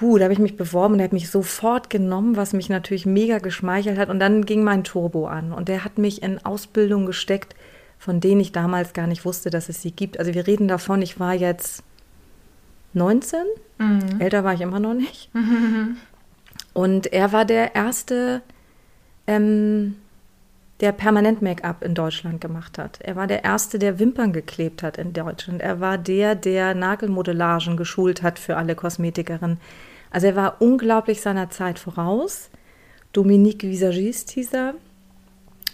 Huh, 0.00 0.18
da 0.18 0.24
habe 0.24 0.34
ich 0.34 0.38
mich 0.38 0.58
beworben 0.58 0.94
und 0.94 1.00
er 1.00 1.04
hat 1.04 1.14
mich 1.14 1.30
sofort 1.30 1.88
genommen, 1.88 2.36
was 2.36 2.52
mich 2.52 2.68
natürlich 2.68 3.06
mega 3.06 3.38
geschmeichelt 3.38 3.96
hat. 3.98 4.10
Und 4.10 4.20
dann 4.20 4.44
ging 4.44 4.62
mein 4.62 4.84
Turbo 4.84 5.26
an 5.26 5.52
und 5.52 5.68
der 5.68 5.84
hat 5.84 5.96
mich 5.96 6.22
in 6.22 6.44
Ausbildung 6.44 7.06
gesteckt, 7.06 7.54
von 7.98 8.20
denen 8.20 8.42
ich 8.42 8.52
damals 8.52 8.92
gar 8.92 9.06
nicht 9.06 9.24
wusste, 9.24 9.48
dass 9.48 9.70
es 9.70 9.80
sie 9.80 9.92
gibt. 9.92 10.18
Also 10.18 10.34
wir 10.34 10.46
reden 10.46 10.68
davon, 10.68 11.00
ich 11.00 11.18
war 11.18 11.32
jetzt 11.32 11.82
19. 12.92 13.40
Mhm. 13.78 14.20
Älter 14.20 14.44
war 14.44 14.52
ich 14.52 14.60
immer 14.60 14.80
noch 14.80 14.94
nicht. 14.94 15.34
Mhm. 15.34 15.96
Und 16.74 17.10
er 17.12 17.32
war 17.32 17.46
der 17.46 17.74
erste, 17.74 18.42
ähm, 19.26 19.96
der 20.80 20.92
permanent 20.92 21.40
Make-up 21.40 21.82
in 21.82 21.94
Deutschland 21.94 22.40
gemacht 22.40 22.78
hat. 22.78 22.98
Er 23.00 23.16
war 23.16 23.26
der 23.26 23.44
erste, 23.44 23.78
der 23.78 23.98
Wimpern 23.98 24.32
geklebt 24.32 24.82
hat 24.82 24.98
in 24.98 25.12
Deutschland. 25.12 25.62
Er 25.62 25.80
war 25.80 25.96
der, 25.96 26.34
der 26.34 26.74
Nagelmodellagen 26.74 27.76
geschult 27.76 28.22
hat 28.22 28.38
für 28.38 28.56
alle 28.56 28.74
Kosmetikerinnen. 28.74 29.58
Also 30.10 30.26
er 30.28 30.36
war 30.36 30.60
unglaublich 30.60 31.20
seiner 31.20 31.50
Zeit 31.50 31.78
voraus. 31.78 32.50
Dominique 33.12 33.62
Visagiste 33.62 34.34
hieß 34.34 34.52
er 34.52 34.74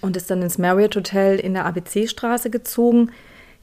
und 0.01 0.17
ist 0.17 0.31
dann 0.31 0.43
ins 0.43 0.59
Marriott 0.59 0.95
Hotel 0.95 1.38
in 1.38 1.55
der 1.55 1.67
ABC-Straße 1.67 2.51
gezogen. 2.51 3.11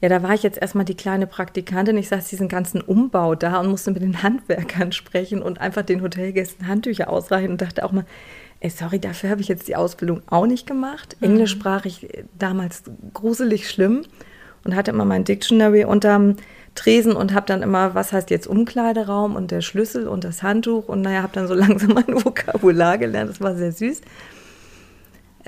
Ja, 0.02 0.08
da 0.08 0.24
war 0.24 0.34
ich 0.34 0.44
jetzt 0.44 0.58
erstmal 0.58 0.86
die 0.86 0.96
kleine 0.96 1.28
Praktikantin. 1.28 1.98
Ich 1.98 2.08
saß 2.08 2.30
diesen 2.30 2.48
ganzen 2.48 2.82
Umbau 2.82 3.36
da 3.36 3.60
und 3.60 3.70
musste 3.70 3.92
mit 3.92 4.02
den 4.02 4.24
Handwerkern 4.24 4.92
sprechen 4.92 5.42
und 5.42 5.60
einfach 5.60 5.82
den 5.84 6.02
Hotelgästen 6.02 6.68
Handtücher 6.68 7.10
ausreichen 7.10 7.52
und 7.52 7.62
dachte 7.62 7.84
auch 7.84 7.92
mal, 7.92 8.06
ey, 8.62 8.70
sorry, 8.70 9.00
dafür 9.00 9.30
habe 9.30 9.42
ich 9.42 9.48
jetzt 9.48 9.68
die 9.68 9.76
Ausbildung 9.76 10.22
auch 10.28 10.46
nicht 10.46 10.66
gemacht. 10.66 11.18
Mhm. 11.20 11.32
Englisch 11.32 11.52
sprach 11.52 11.86
ich 11.86 12.08
damals 12.38 12.84
gruselig 13.14 13.70
schlimm 13.70 14.04
und 14.64 14.76
hatte 14.76 14.92
immer 14.92 15.06
mein 15.06 15.26
Dictionary 15.26 15.84
unterm 15.84 16.36
Tresen 16.76 17.14
und 17.14 17.34
habe 17.34 17.46
dann 17.46 17.62
immer, 17.62 17.94
was 17.94 18.14
heißt 18.14 18.30
jetzt 18.30 18.48
Umkleideraum 18.48 19.36
und 19.36 19.52
der 19.52 19.62
Schlüssel 19.62 20.08
und 20.08 20.24
das 20.24 20.44
Handtuch 20.44 20.88
und 20.88 21.02
naja, 21.02 21.24
habe 21.24 21.34
dann 21.34 21.48
so 21.48 21.54
langsam 21.56 21.94
mein 21.94 22.24
Vokabular 22.24 22.98
gelernt. 22.98 23.30
Das 23.30 23.42
war 23.42 23.56
sehr 23.56 23.74
süß. 23.74 24.02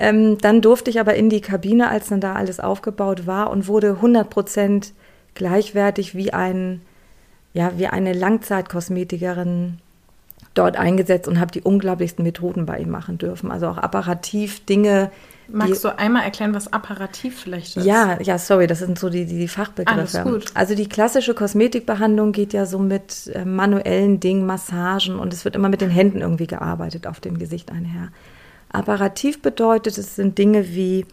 Ähm, 0.02 0.36
dann 0.38 0.60
durfte 0.62 0.90
ich 0.90 0.98
aber 0.98 1.14
in 1.14 1.30
die 1.30 1.40
Kabine, 1.40 1.88
als 1.88 2.08
dann 2.08 2.20
da 2.20 2.34
alles 2.34 2.58
aufgebaut 2.58 3.28
war 3.28 3.50
und 3.50 3.68
wurde 3.68 3.90
100 3.90 4.28
Prozent 4.28 4.94
gleichwertig 5.34 6.16
wie 6.16 6.32
ein, 6.32 6.80
ja, 7.54 7.70
wie 7.76 7.86
eine 7.86 8.12
Langzeitkosmetikerin 8.12 9.78
dort 10.54 10.76
eingesetzt 10.76 11.28
und 11.28 11.38
habe 11.38 11.52
die 11.52 11.62
unglaublichsten 11.62 12.24
Methoden 12.24 12.66
bei 12.66 12.80
ihm 12.80 12.90
machen 12.90 13.16
dürfen. 13.16 13.52
Also 13.52 13.68
auch 13.68 13.78
apparativ 13.78 14.66
Dinge. 14.66 15.12
Magst 15.46 15.84
du 15.84 15.96
einmal 15.96 16.24
erklären, 16.24 16.52
was 16.52 16.72
apparativ 16.72 17.38
vielleicht 17.38 17.76
ist? 17.76 17.86
Ja, 17.86 18.20
ja, 18.20 18.38
sorry, 18.38 18.66
das 18.66 18.80
sind 18.80 18.98
so 18.98 19.08
die, 19.08 19.24
die, 19.24 19.38
die 19.38 19.46
Fachbegriffe. 19.46 20.18
Alles 20.18 20.22
gut. 20.24 20.44
Also 20.54 20.74
die 20.74 20.88
klassische 20.88 21.32
Kosmetikbehandlung 21.32 22.32
geht 22.32 22.52
ja 22.52 22.66
so 22.66 22.80
mit 22.80 23.30
äh, 23.32 23.44
manuellen 23.44 24.18
Dingen, 24.18 24.46
Massagen 24.46 25.20
und 25.20 25.32
es 25.32 25.44
wird 25.44 25.54
immer 25.54 25.68
mit 25.68 25.80
den 25.80 25.90
Händen 25.90 26.22
irgendwie 26.22 26.48
gearbeitet 26.48 27.06
auf 27.06 27.20
dem 27.20 27.38
Gesicht 27.38 27.70
einher. 27.70 28.08
Apparativ 28.72 29.42
bedeutet, 29.42 29.98
es 29.98 30.16
sind 30.16 30.38
Dinge 30.38 30.74
wie 30.74 31.06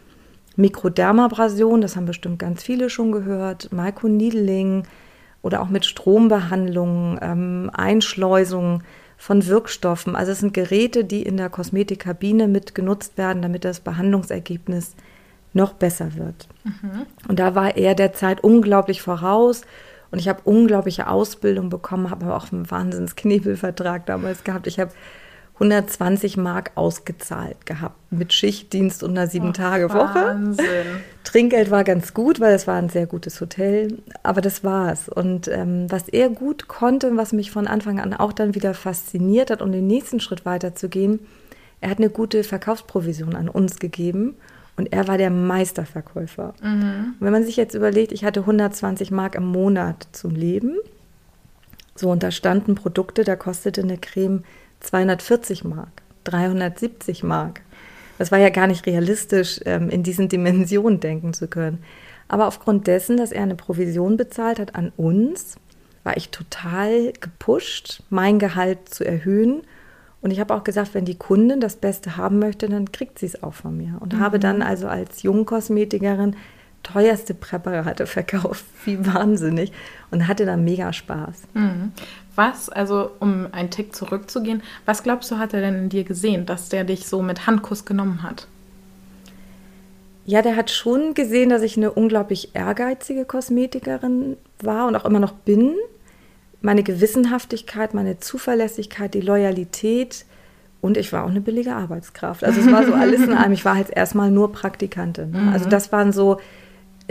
Mikrodermabrasion, 0.55 1.81
das 1.81 1.95
haben 1.95 2.05
bestimmt 2.05 2.39
ganz 2.39 2.63
viele 2.63 2.89
schon 2.89 3.11
gehört, 3.11 3.71
Microneedling 3.71 4.83
oder 5.41 5.61
auch 5.61 5.69
mit 5.69 5.85
Strombehandlung, 5.85 7.17
ähm, 7.21 7.71
Einschleusung 7.73 8.83
von 9.17 9.45
Wirkstoffen. 9.47 10.15
Also 10.15 10.31
es 10.31 10.39
sind 10.39 10.53
Geräte, 10.53 11.03
die 11.03 11.23
in 11.23 11.37
der 11.37 11.49
Kosmetikkabine 11.49 12.47
mit 12.47 12.75
genutzt 12.75 13.17
werden, 13.17 13.41
damit 13.41 13.65
das 13.65 13.79
Behandlungsergebnis 13.79 14.95
noch 15.53 15.73
besser 15.73 16.15
wird. 16.15 16.47
Mhm. 16.63 17.05
Und 17.27 17.39
da 17.39 17.55
war 17.55 17.75
er 17.75 17.95
der 17.95 18.13
Zeit 18.13 18.43
unglaublich 18.43 19.01
voraus. 19.01 19.63
Und 20.11 20.19
ich 20.19 20.27
habe 20.27 20.41
unglaubliche 20.43 21.07
Ausbildung 21.07 21.69
bekommen, 21.69 22.09
habe 22.09 22.25
aber 22.25 22.35
auch 22.35 22.51
einen 22.51 22.69
Wahnsinns-Knebelvertrag 22.69 24.05
damals 24.05 24.43
gehabt. 24.43 24.67
Ich 24.67 24.79
habe 24.79 24.91
120 25.59 26.37
Mark 26.37 26.71
ausgezahlt 26.75 27.65
gehabt 27.65 27.97
mit 28.11 28.31
Schichtdienst 28.31 29.03
und 29.03 29.11
einer 29.11 29.27
Sieben-Tage-Woche. 29.27 30.55
Trinkgeld 31.25 31.69
war 31.69 31.83
ganz 31.83 32.13
gut, 32.13 32.39
weil 32.39 32.53
es 32.55 32.65
war 32.65 32.77
ein 32.77 32.87
sehr 32.87 33.05
gutes 33.05 33.41
Hotel, 33.41 33.97
aber 34.23 34.39
das 34.39 34.63
war's. 34.63 35.09
Und 35.09 35.49
ähm, 35.49 35.87
was 35.89 36.07
er 36.07 36.29
gut 36.29 36.69
konnte, 36.69 37.15
was 37.17 37.33
mich 37.33 37.51
von 37.51 37.67
Anfang 37.67 37.99
an 37.99 38.13
auch 38.13 38.31
dann 38.31 38.55
wieder 38.55 38.73
fasziniert 38.73 39.51
hat, 39.51 39.61
um 39.61 39.73
den 39.73 39.85
nächsten 39.85 40.21
Schritt 40.21 40.45
weiterzugehen, 40.45 41.19
er 41.81 41.89
hat 41.89 41.97
eine 41.97 42.09
gute 42.09 42.43
Verkaufsprovision 42.45 43.35
an 43.35 43.49
uns 43.49 43.79
gegeben 43.79 44.35
und 44.77 44.93
er 44.93 45.09
war 45.09 45.17
der 45.17 45.29
Meisterverkäufer. 45.29 46.53
Mhm. 46.61 47.15
Und 47.19 47.25
wenn 47.25 47.33
man 47.33 47.43
sich 47.43 47.57
jetzt 47.57 47.75
überlegt, 47.75 48.13
ich 48.13 48.23
hatte 48.23 48.41
120 48.41 49.11
Mark 49.11 49.35
im 49.35 49.45
Monat 49.45 50.07
zum 50.13 50.35
Leben, 50.35 50.77
so 51.95 52.09
und 52.09 52.23
da 52.23 52.31
standen 52.31 52.75
Produkte, 52.75 53.25
da 53.25 53.35
kostete 53.35 53.81
eine 53.81 53.97
Creme 53.97 54.43
240 54.81 55.63
Mark, 55.63 56.01
370 56.23 57.23
Mark. 57.23 57.61
Das 58.17 58.31
war 58.31 58.39
ja 58.39 58.49
gar 58.49 58.67
nicht 58.67 58.85
realistisch, 58.85 59.59
ähm, 59.65 59.89
in 59.89 60.03
diesen 60.03 60.29
Dimensionen 60.29 60.99
denken 60.99 61.33
zu 61.33 61.47
können. 61.47 61.83
Aber 62.27 62.47
aufgrund 62.47 62.87
dessen, 62.87 63.17
dass 63.17 63.31
er 63.31 63.43
eine 63.43 63.55
Provision 63.55 64.17
bezahlt 64.17 64.59
hat 64.59 64.75
an 64.75 64.91
uns, 64.97 65.55
war 66.03 66.15
ich 66.15 66.29
total 66.29 67.13
gepusht, 67.19 68.03
mein 68.09 68.39
Gehalt 68.39 68.89
zu 68.89 69.05
erhöhen. 69.05 69.61
Und 70.21 70.31
ich 70.31 70.39
habe 70.39 70.53
auch 70.53 70.63
gesagt, 70.63 70.93
wenn 70.93 71.05
die 71.05 71.17
Kundin 71.17 71.59
das 71.59 71.77
Beste 71.77 72.17
haben 72.17 72.39
möchte, 72.39 72.67
dann 72.67 72.91
kriegt 72.91 73.19
sie 73.19 73.25
es 73.25 73.41
auch 73.41 73.53
von 73.53 73.75
mir. 73.75 73.97
Und 73.99 74.13
mhm. 74.13 74.19
habe 74.19 74.37
dann 74.37 74.61
also 74.61 74.87
als 74.87 75.23
Jungkosmetikerin 75.23 76.35
teuerste 76.83 77.33
Präparate 77.33 78.05
verkauft, 78.05 78.65
wie 78.85 79.05
wahnsinnig 79.05 79.71
und 80.11 80.27
hatte 80.27 80.45
da 80.45 80.57
mega 80.57 80.93
Spaß. 80.93 81.43
Mhm. 81.53 81.91
Was, 82.39 82.69
also 82.69 83.11
um 83.19 83.47
einen 83.51 83.69
Tick 83.69 83.93
zurückzugehen, 83.93 84.63
was 84.85 85.03
glaubst 85.03 85.29
du, 85.29 85.39
hat 85.39 85.53
er 85.53 85.59
denn 85.59 85.75
in 85.75 85.89
dir 85.89 86.05
gesehen, 86.05 86.45
dass 86.45 86.69
der 86.69 86.85
dich 86.85 87.05
so 87.05 87.21
mit 87.21 87.47
Handkuss 87.47 87.83
genommen 87.83 88.23
hat? 88.23 88.47
Ja, 90.23 90.41
der 90.41 90.55
hat 90.55 90.71
schon 90.71 91.15
gesehen, 91.15 91.49
dass 91.49 91.63
ich 91.63 91.75
eine 91.75 91.91
unglaublich 91.91 92.55
ehrgeizige 92.55 93.25
Kosmetikerin 93.25 94.37
war 94.61 94.87
und 94.87 94.95
auch 94.95 95.03
immer 95.03 95.19
noch 95.19 95.33
bin. 95.33 95.75
Meine 96.61 96.81
Gewissenhaftigkeit, 96.81 97.93
meine 97.93 98.21
Zuverlässigkeit, 98.21 99.13
die 99.13 99.19
Loyalität 99.19 100.23
und 100.79 100.95
ich 100.95 101.11
war 101.11 101.25
auch 101.25 101.29
eine 101.29 101.41
billige 101.41 101.75
Arbeitskraft. 101.75 102.45
Also 102.45 102.61
es 102.61 102.71
war 102.71 102.85
so 102.85 102.93
alles 102.93 103.19
in 103.19 103.33
allem. 103.37 103.51
Ich 103.51 103.65
war 103.65 103.75
halt 103.75 103.89
erstmal 103.89 104.31
nur 104.31 104.53
Praktikantin. 104.53 105.31
Ne? 105.31 105.51
Also 105.51 105.65
mhm. 105.65 105.71
das 105.71 105.91
waren 105.91 106.13
so 106.13 106.39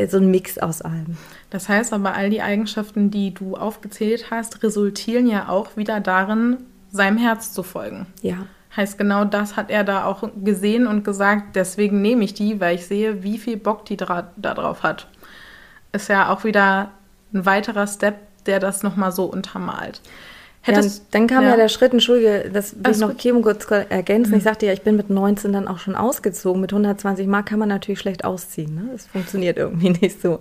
so 0.07 0.19
ein 0.19 0.31
Mix 0.31 0.59
aus 0.59 0.83
allem. 0.83 1.17
Das 1.51 1.69
heißt 1.69 1.93
aber, 1.93 2.15
all 2.15 2.31
die 2.31 2.43
Eigenschaften, 2.43 3.11
die 3.11 3.35
du 3.35 3.57
aufgezählt 3.57 4.31
hast, 4.31 4.63
resultieren 4.63 5.27
ja 5.27 5.49
auch 5.49 5.77
wieder 5.77 6.01
darin, 6.01 6.59
seinem 6.91 7.19
Herz 7.19 7.53
zu 7.53 7.63
folgen. 7.63 8.07
Ja. 8.23 8.47
Heißt, 8.77 8.99
genau 8.99 9.25
das 9.25 9.57
hat 9.57 9.71
er 9.71 9.83
da 9.83 10.05
auch 10.05 10.29
gesehen 10.45 10.87
und 10.87 11.03
gesagt, 11.03 11.57
deswegen 11.57 12.01
nehme 12.01 12.25
ich 12.25 12.35
die, 12.35 12.61
weil 12.61 12.77
ich 12.77 12.87
sehe, 12.87 13.23
wie 13.23 13.39
viel 13.39 13.57
Bock 13.57 13.85
die 13.87 13.97
da 13.97 14.31
drauf 14.37 14.83
hat. 14.83 15.09
Ist 15.93 16.09
ja 16.09 16.33
auch 16.33 16.45
wieder 16.45 16.93
ein 17.33 17.45
weiterer 17.45 17.87
Step, 17.87 18.17
der 18.47 18.61
das 18.61 18.83
nochmal 18.83 19.11
so 19.11 19.25
untermalt. 19.25 20.01
Hättest, 20.62 20.99
ja, 20.99 21.05
dann 21.12 21.27
kam 21.27 21.44
ja. 21.44 21.51
ja. 21.51 21.57
der 21.57 21.68
Schritt, 21.68 21.92
Entschuldige, 21.92 22.51
das 22.53 22.75
will 22.75 22.92
ich 22.92 22.99
noch 22.99 23.16
Kim 23.16 23.42
kurz 23.42 23.66
ergänzen. 23.71 24.33
Mhm. 24.33 24.38
Ich 24.38 24.44
sagte 24.44 24.66
ja, 24.66 24.73
ich 24.73 24.83
bin 24.83 24.97
mit 24.97 25.09
19 25.09 25.53
dann 25.53 25.68
auch 25.68 25.79
schon 25.79 25.94
ausgezogen. 25.94 26.61
Mit 26.61 26.73
120 26.73 27.27
Mark 27.27 27.47
kann 27.47 27.59
man 27.59 27.68
natürlich 27.68 28.01
schlecht 28.01 28.25
ausziehen. 28.25 28.75
Ne? 28.75 28.88
Das 28.92 29.07
funktioniert 29.07 29.57
irgendwie 29.57 29.90
nicht 30.01 30.21
so. 30.21 30.40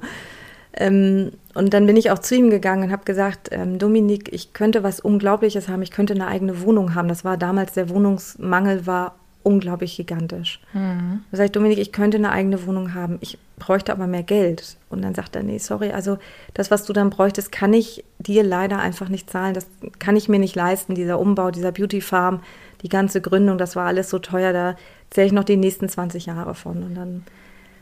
Ähm, 0.73 1.32
und 1.53 1.73
dann 1.73 1.86
bin 1.88 1.97
ich 1.97 2.12
auch 2.12 2.19
zu 2.19 2.36
ihm 2.36 2.49
gegangen 2.49 2.84
und 2.84 2.91
habe 2.91 3.06
gesagt, 3.06 3.49
ähm, 3.51 3.80
Dominik, 3.80 4.32
ich 4.34 4.53
könnte 4.53 4.84
was 4.84 4.99
Unglaubliches 4.99 5.67
haben. 5.67 5.82
Ich 5.82 5.91
könnte 5.91 6.13
eine 6.13 6.27
eigene 6.27 6.62
Wohnung 6.62 6.93
haben. 6.93 7.08
Das 7.08 7.23
war 7.23 7.38
damals, 7.38 7.73
der 7.73 7.89
Wohnungsmangel 7.89 8.86
war 8.86 9.15
unglaublich 9.47 9.95
gigantisch. 9.95 10.60
Mhm. 10.73 11.21
Da 11.31 11.38
sage 11.38 11.45
ich, 11.45 11.51
Dominik, 11.53 11.79
ich 11.79 11.93
könnte 11.93 12.17
eine 12.17 12.31
eigene 12.31 12.67
Wohnung 12.67 12.93
haben. 12.93 13.17
Ich 13.21 13.38
bräuchte 13.57 13.93
aber 13.93 14.05
mehr 14.05 14.23
Geld. 14.23 14.75
Und 14.89 15.01
dann 15.01 15.15
sagt 15.15 15.38
er, 15.38 15.43
nee, 15.43 15.57
sorry, 15.57 15.91
also 15.91 16.17
das, 16.53 16.69
was 16.69 16.83
du 16.83 16.91
dann 16.91 17.10
bräuchtest, 17.10 17.51
kann 17.51 17.73
ich 17.73 18.03
dir 18.19 18.43
leider 18.43 18.79
einfach 18.79 19.07
nicht 19.07 19.29
zahlen. 19.29 19.53
Das 19.53 19.65
kann 19.99 20.17
ich 20.17 20.27
mir 20.27 20.39
nicht 20.39 20.55
leisten, 20.55 20.95
dieser 20.95 21.17
Umbau, 21.19 21.49
dieser 21.49 21.71
Beauty 21.71 22.01
Farm, 22.01 22.41
die 22.81 22.89
ganze 22.89 23.21
Gründung, 23.21 23.57
das 23.57 23.75
war 23.75 23.88
alles 23.88 24.10
so 24.10 24.19
teuer, 24.19 24.53
da 24.53 24.75
zähle 25.10 25.27
ich 25.27 25.33
noch 25.33 25.45
die 25.45 25.57
nächsten 25.57 25.88
20 25.88 26.25
Jahre 26.25 26.53
von. 26.53 26.83
Und 26.83 26.95
dann 26.95 27.23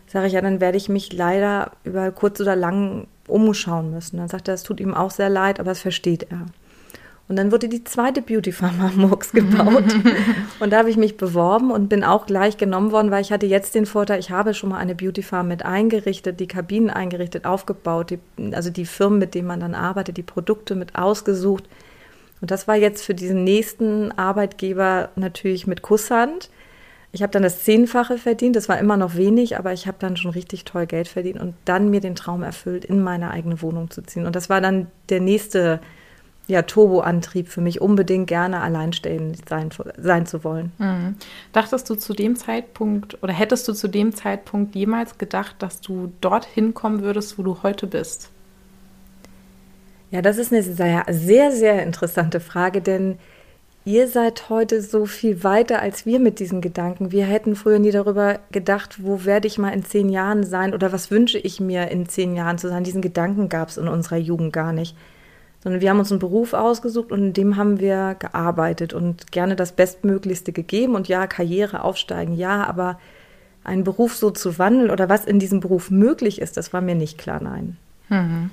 sage 0.08 0.28
ich, 0.28 0.34
ja, 0.34 0.42
dann 0.42 0.62
werde 0.62 0.78
ich 0.78 0.88
mich 0.88 1.12
leider 1.12 1.72
über 1.84 2.12
kurz 2.12 2.40
oder 2.40 2.56
lang 2.56 3.08
umschauen 3.28 3.90
müssen. 3.90 4.18
Dann 4.18 4.28
sagt 4.28 4.48
er, 4.48 4.54
es 4.54 4.64
tut 4.64 4.80
ihm 4.80 4.94
auch 4.94 5.12
sehr 5.12 5.30
leid, 5.30 5.60
aber 5.60 5.72
das 5.72 5.82
versteht 5.82 6.28
er. 6.30 6.46
Und 7.28 7.38
dann 7.38 7.52
wurde 7.52 7.68
die 7.68 7.84
zweite 7.84 8.22
Beauty 8.22 8.52
Farm 8.52 8.80
Hamburgs 8.80 9.32
gebaut. 9.32 9.86
und 10.60 10.72
da 10.72 10.78
habe 10.78 10.92
ich 10.92 10.98
mich 10.98 11.18
beworben 11.18 11.72
und 11.72 11.90
bin 11.90 12.04
auch 12.04 12.28
gleich 12.28 12.58
genommen 12.58 12.92
worden, 12.92 13.10
weil 13.10 13.22
ich 13.22 13.32
hatte 13.32 13.48
jetzt 13.48 13.74
den 13.74 13.88
Vorteil, 13.88 14.20
ich 14.20 14.30
habe 14.30 14.54
schon 14.54 14.70
mal 14.70 14.78
eine 14.78 14.94
Beauty 14.94 15.24
Farm 15.24 15.48
mit 15.48 15.66
eingerichtet, 15.66 16.40
die 16.40 16.48
Kabinen 16.48 16.92
eingerichtet, 16.92 17.46
aufgebaut, 17.46 18.12
die, 18.12 18.20
also 18.54 18.70
die 18.70 18.86
Firmen, 18.86 19.18
mit 19.18 19.34
denen 19.34 19.48
man 19.48 19.60
dann 19.60 19.74
arbeitet, 19.74 20.18
die 20.18 20.24
Produkte 20.24 20.76
mit 20.76 20.96
ausgesucht. 20.96 21.64
Und 22.42 22.52
das 22.52 22.68
war 22.68 22.76
jetzt 22.76 23.04
für 23.04 23.16
diesen 23.16 23.44
nächsten 23.44 24.12
Arbeitgeber 24.12 25.10
natürlich 25.16 25.66
mit 25.66 25.82
Kusshand. 25.82 26.52
Ich 27.12 27.24
habe 27.24 27.32
dann 27.32 27.44
das 27.44 27.64
Zehnfache 27.64 28.20
verdient, 28.20 28.56
das 28.56 28.70
war 28.70 28.78
immer 28.78 28.98
noch 28.98 29.16
wenig, 29.16 29.58
aber 29.58 29.74
ich 29.74 29.88
habe 29.88 29.98
dann 30.00 30.18
schon 30.18 30.32
richtig 30.32 30.66
toll 30.66 30.86
Geld 30.86 31.08
verdient 31.08 31.40
und 31.40 31.56
dann 31.64 31.90
mir 31.90 32.02
den 32.02 32.14
Traum 32.14 32.44
erfüllt, 32.44 32.86
in 32.86 33.02
meine 33.02 33.32
eigene 33.32 33.64
Wohnung 33.64 33.90
zu 33.90 34.04
ziehen. 34.04 34.28
Und 34.28 34.36
das 34.36 34.50
war 34.50 34.62
dann 34.62 34.88
der 35.10 35.22
nächste 35.22 35.80
ja, 36.48 36.62
Turboantrieb 36.62 37.48
für 37.48 37.62
mich, 37.62 37.82
unbedingt 37.82 38.28
gerne 38.28 38.62
alleinstehend 38.62 39.50
sein, 39.50 39.70
sein 39.98 40.26
zu 40.26 40.44
wollen. 40.44 40.72
Mhm. 40.78 41.16
Dachtest 41.54 41.90
du 41.90 41.96
zu 41.96 42.14
dem 42.14 42.36
Zeitpunkt 42.36 43.22
oder 43.24 43.34
hättest 43.34 43.68
du 43.68 43.74
zu 43.74 43.88
dem 43.88 44.14
Zeitpunkt 44.14 44.76
jemals 44.76 45.18
gedacht, 45.18 45.56
dass 45.60 45.82
du 45.82 46.12
dorthin 46.22 46.74
kommen 46.74 47.02
würdest, 47.02 47.40
wo 47.40 47.44
du 47.44 47.64
heute 47.64 47.88
bist? 47.88 48.30
Ja, 50.12 50.22
das 50.22 50.38
ist 50.38 50.54
eine 50.54 50.62
sehr, 50.62 51.04
sehr, 51.10 51.52
sehr 51.52 51.82
interessante 51.82 52.40
Frage, 52.40 52.80
denn 52.80 53.18
ihr 53.84 54.08
seid 54.08 54.50
heute 54.50 54.82
so 54.84 55.08
viel 55.08 55.44
weiter 55.44 55.82
als 55.82 56.06
wir 56.06 56.20
mit 56.20 56.40
diesen 56.40 56.62
Gedanken. 56.62 57.12
Wir 57.12 57.26
hätten 57.26 57.56
früher 57.56 57.80
nie 57.80 57.92
darüber 57.92 58.40
gedacht, 58.52 59.04
wo 59.04 59.26
werde 59.26 59.48
ich 59.48 59.58
mal 59.58 59.72
in 59.72 59.84
zehn 59.84 60.10
Jahren 60.10 60.44
sein 60.44 60.76
oder 60.76 60.92
was 60.92 61.10
wünsche 61.10 61.40
ich 61.40 61.60
mir 61.60 61.90
in 61.90 62.08
zehn 62.08 62.36
Jahren 62.36 62.60
zu 62.60 62.70
sein. 62.70 62.84
Diesen 62.84 63.02
Gedanken 63.02 63.50
gab 63.50 63.70
es 63.70 63.78
in 63.78 63.88
unserer 63.88 64.18
Jugend 64.18 64.54
gar 64.54 64.74
nicht 64.74 64.96
sondern 65.66 65.82
wir 65.82 65.90
haben 65.90 65.98
uns 65.98 66.12
einen 66.12 66.20
Beruf 66.20 66.54
ausgesucht 66.54 67.12
und 67.12 67.20
in 67.24 67.34
dem 67.34 67.58
haben 67.58 67.80
wir 67.80 68.16
gearbeitet 68.20 68.94
und 68.94 69.32
gerne 69.32 69.56
das 69.56 69.72
Bestmöglichste 69.72 70.52
gegeben. 70.52 70.94
Und 70.94 71.08
ja, 71.08 71.26
Karriere 71.26 71.84
aufsteigen, 71.84 72.36
ja, 72.36 72.64
aber 72.64 73.00
einen 73.64 73.84
Beruf 73.84 74.16
so 74.16 74.30
zu 74.30 74.60
wandeln 74.60 74.92
oder 74.92 75.10
was 75.10 75.26
in 75.26 75.40
diesem 75.40 75.62
Beruf 75.62 75.90
möglich 75.90 76.40
ist, 76.40 76.56
das 76.56 76.72
war 76.72 76.82
mir 76.82 76.94
nicht 76.94 77.18
klar, 77.18 77.42
nein. 77.42 77.78
Mhm. 78.10 78.52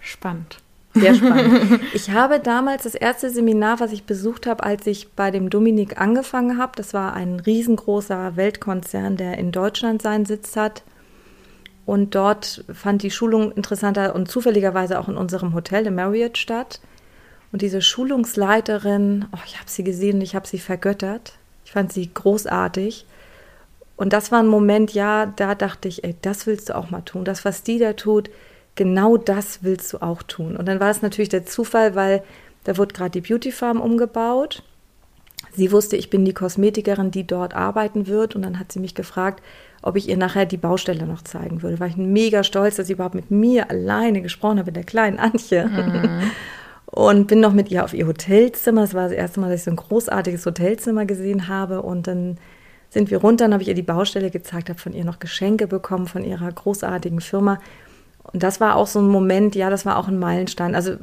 Spannend. 0.00 0.60
Sehr 0.94 1.14
spannend. 1.14 1.80
Ich 1.92 2.10
habe 2.10 2.40
damals 2.40 2.84
das 2.84 2.94
erste 2.94 3.28
Seminar, 3.28 3.78
was 3.78 3.92
ich 3.92 4.04
besucht 4.04 4.46
habe, 4.46 4.64
als 4.64 4.86
ich 4.86 5.12
bei 5.12 5.30
dem 5.30 5.50
Dominik 5.50 6.00
angefangen 6.00 6.56
habe. 6.56 6.72
Das 6.76 6.94
war 6.94 7.12
ein 7.12 7.38
riesengroßer 7.38 8.36
Weltkonzern, 8.36 9.18
der 9.18 9.36
in 9.36 9.52
Deutschland 9.52 10.00
seinen 10.00 10.24
Sitz 10.24 10.56
hat. 10.56 10.84
Und 11.86 12.16
dort 12.16 12.64
fand 12.72 13.02
die 13.02 13.12
Schulung 13.12 13.52
interessanter 13.52 14.14
und 14.14 14.28
zufälligerweise 14.28 14.98
auch 14.98 15.08
in 15.08 15.16
unserem 15.16 15.54
Hotel, 15.54 15.86
im 15.86 15.94
Marriott, 15.94 16.36
statt. 16.36 16.80
Und 17.52 17.62
diese 17.62 17.80
Schulungsleiterin, 17.80 19.26
oh, 19.32 19.38
ich 19.46 19.58
habe 19.58 19.70
sie 19.70 19.84
gesehen 19.84 20.20
ich 20.20 20.34
habe 20.34 20.48
sie 20.48 20.58
vergöttert. 20.58 21.34
Ich 21.64 21.72
fand 21.72 21.92
sie 21.92 22.12
großartig. 22.12 23.06
Und 23.96 24.12
das 24.12 24.30
war 24.30 24.40
ein 24.40 24.48
Moment, 24.48 24.92
ja, 24.92 25.26
da 25.26 25.54
dachte 25.54 25.88
ich, 25.88 26.04
ey, 26.04 26.16
das 26.22 26.46
willst 26.46 26.68
du 26.68 26.76
auch 26.76 26.90
mal 26.90 27.02
tun. 27.02 27.24
Das, 27.24 27.44
was 27.44 27.62
die 27.62 27.78
da 27.78 27.92
tut, 27.94 28.30
genau 28.74 29.16
das 29.16 29.62
willst 29.62 29.92
du 29.92 30.02
auch 30.02 30.22
tun. 30.22 30.56
Und 30.56 30.66
dann 30.66 30.80
war 30.80 30.90
es 30.90 31.02
natürlich 31.02 31.30
der 31.30 31.46
Zufall, 31.46 31.94
weil 31.94 32.22
da 32.64 32.76
wurde 32.76 32.94
gerade 32.94 33.10
die 33.10 33.20
Beauty 33.20 33.52
Farm 33.52 33.80
umgebaut. 33.80 34.64
Sie 35.54 35.72
wusste, 35.72 35.96
ich 35.96 36.10
bin 36.10 36.24
die 36.24 36.34
Kosmetikerin, 36.34 37.10
die 37.10 37.26
dort 37.26 37.54
arbeiten 37.54 38.06
wird. 38.06 38.36
Und 38.36 38.42
dann 38.42 38.58
hat 38.58 38.72
sie 38.72 38.80
mich 38.80 38.94
gefragt, 38.94 39.42
ob 39.86 39.96
ich 39.96 40.08
ihr 40.08 40.16
nachher 40.16 40.46
die 40.46 40.56
Baustelle 40.56 41.06
noch 41.06 41.22
zeigen 41.22 41.62
würde. 41.62 41.78
War 41.78 41.86
ich 41.86 41.96
mega 41.96 42.42
stolz, 42.42 42.74
dass 42.74 42.88
sie 42.88 42.94
überhaupt 42.94 43.14
mit 43.14 43.30
mir 43.30 43.70
alleine 43.70 44.20
gesprochen 44.20 44.58
habe, 44.58 44.66
mit 44.66 44.76
der 44.76 44.84
kleinen 44.84 45.20
Antje. 45.20 45.66
Mhm. 45.66 46.22
Und 46.86 47.28
bin 47.28 47.38
noch 47.38 47.52
mit 47.52 47.70
ihr 47.70 47.84
auf 47.84 47.94
ihr 47.94 48.06
Hotelzimmer. 48.06 48.80
Das 48.80 48.94
war 48.94 49.04
das 49.04 49.12
erste 49.12 49.38
Mal, 49.38 49.50
dass 49.50 49.60
ich 49.60 49.64
so 49.64 49.70
ein 49.70 49.76
großartiges 49.76 50.44
Hotelzimmer 50.44 51.06
gesehen 51.06 51.46
habe. 51.46 51.82
Und 51.82 52.08
dann 52.08 52.38
sind 52.90 53.12
wir 53.12 53.18
runter, 53.18 53.44
dann 53.44 53.52
habe 53.52 53.62
ich 53.62 53.68
ihr 53.68 53.74
die 53.74 53.82
Baustelle 53.82 54.30
gezeigt, 54.30 54.70
habe 54.70 54.78
von 54.80 54.92
ihr 54.92 55.04
noch 55.04 55.20
Geschenke 55.20 55.68
bekommen 55.68 56.08
von 56.08 56.24
ihrer 56.24 56.50
großartigen 56.50 57.20
Firma. 57.20 57.60
Und 58.32 58.42
das 58.42 58.60
war 58.60 58.74
auch 58.74 58.88
so 58.88 58.98
ein 58.98 59.06
Moment, 59.06 59.54
ja, 59.54 59.70
das 59.70 59.86
war 59.86 59.98
auch 59.98 60.08
ein 60.08 60.18
Meilenstein. 60.18 60.74
Also 60.74 60.96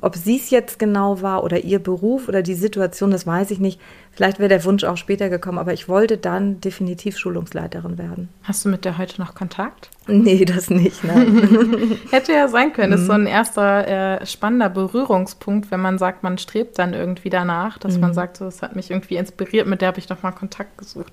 ob 0.00 0.16
sie 0.16 0.36
es 0.36 0.50
jetzt 0.50 0.80
genau 0.80 1.22
war 1.22 1.44
oder 1.44 1.62
ihr 1.62 1.78
Beruf 1.78 2.28
oder 2.28 2.42
die 2.42 2.54
Situation, 2.54 3.12
das 3.12 3.26
weiß 3.26 3.52
ich 3.52 3.60
nicht. 3.60 3.80
Vielleicht 4.14 4.38
wäre 4.38 4.48
der 4.48 4.64
Wunsch 4.64 4.84
auch 4.84 4.96
später 4.96 5.28
gekommen, 5.28 5.58
aber 5.58 5.72
ich 5.72 5.88
wollte 5.88 6.16
dann 6.16 6.60
definitiv 6.60 7.18
Schulungsleiterin 7.18 7.98
werden. 7.98 8.28
Hast 8.44 8.64
du 8.64 8.68
mit 8.68 8.84
der 8.84 8.96
heute 8.96 9.20
noch 9.20 9.34
Kontakt? 9.34 9.90
Nee, 10.06 10.44
das 10.44 10.70
nicht, 10.70 11.02
nein. 11.02 11.98
Hätte 12.10 12.32
ja 12.32 12.46
sein 12.48 12.72
können. 12.72 12.92
Das 12.92 13.00
ist 13.00 13.06
so 13.06 13.12
ein 13.12 13.26
erster 13.26 14.20
äh, 14.20 14.26
spannender 14.26 14.68
Berührungspunkt, 14.68 15.70
wenn 15.70 15.80
man 15.80 15.98
sagt, 15.98 16.22
man 16.22 16.38
strebt 16.38 16.78
dann 16.78 16.94
irgendwie 16.94 17.30
danach, 17.30 17.78
dass 17.78 17.94
mhm. 17.94 18.02
man 18.02 18.14
sagt, 18.14 18.36
so, 18.36 18.44
das 18.44 18.62
hat 18.62 18.76
mich 18.76 18.90
irgendwie 18.90 19.16
inspiriert, 19.16 19.66
mit 19.66 19.80
der 19.80 19.88
habe 19.88 19.98
ich 19.98 20.08
noch 20.08 20.22
mal 20.22 20.32
Kontakt 20.32 20.78
gesucht. 20.78 21.12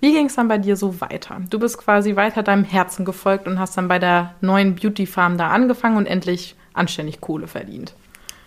Wie 0.00 0.12
ging 0.12 0.26
es 0.26 0.34
dann 0.34 0.48
bei 0.48 0.58
dir 0.58 0.76
so 0.76 1.00
weiter? 1.00 1.40
Du 1.48 1.58
bist 1.58 1.78
quasi 1.78 2.16
weiter 2.16 2.42
deinem 2.42 2.64
Herzen 2.64 3.04
gefolgt 3.04 3.46
und 3.46 3.58
hast 3.58 3.76
dann 3.76 3.88
bei 3.88 3.98
der 3.98 4.34
neuen 4.40 4.74
Beauty 4.74 5.06
Farm 5.06 5.38
da 5.38 5.48
angefangen 5.48 5.96
und 5.96 6.06
endlich 6.06 6.56
anständig 6.72 7.20
Kohle 7.20 7.46
verdient. 7.46 7.94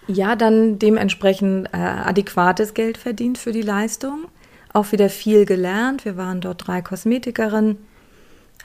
Ja, 0.07 0.35
dann 0.35 0.79
dementsprechend 0.79 1.67
äh, 1.73 1.77
adäquates 1.77 2.73
Geld 2.73 2.97
verdient 2.97 3.37
für 3.37 3.51
die 3.51 3.61
Leistung. 3.61 4.25
Auch 4.73 4.91
wieder 4.91 5.09
viel 5.09 5.45
gelernt. 5.45 6.05
Wir 6.05 6.17
waren 6.17 6.41
dort 6.41 6.67
drei 6.67 6.81
Kosmetikerinnen, 6.81 7.77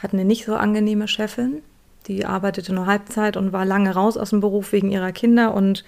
hatten 0.03 0.17
eine 0.17 0.25
nicht 0.25 0.45
so 0.45 0.57
angenehme 0.57 1.09
Chefin. 1.09 1.63
Die 2.07 2.25
arbeitete 2.25 2.73
nur 2.73 2.87
Halbzeit 2.87 3.37
und 3.37 3.53
war 3.53 3.65
lange 3.65 3.95
raus 3.95 4.17
aus 4.17 4.31
dem 4.31 4.41
Beruf 4.41 4.73
wegen 4.73 4.91
ihrer 4.91 5.13
Kinder. 5.13 5.55
Und 5.55 5.85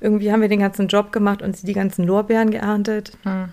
irgendwie 0.00 0.30
haben 0.30 0.42
wir 0.42 0.48
den 0.48 0.60
ganzen 0.60 0.88
Job 0.88 1.12
gemacht 1.12 1.42
und 1.42 1.56
sie 1.56 1.66
die 1.66 1.72
ganzen 1.72 2.04
Lorbeeren 2.04 2.50
geerntet. 2.50 3.12
Hm. 3.22 3.48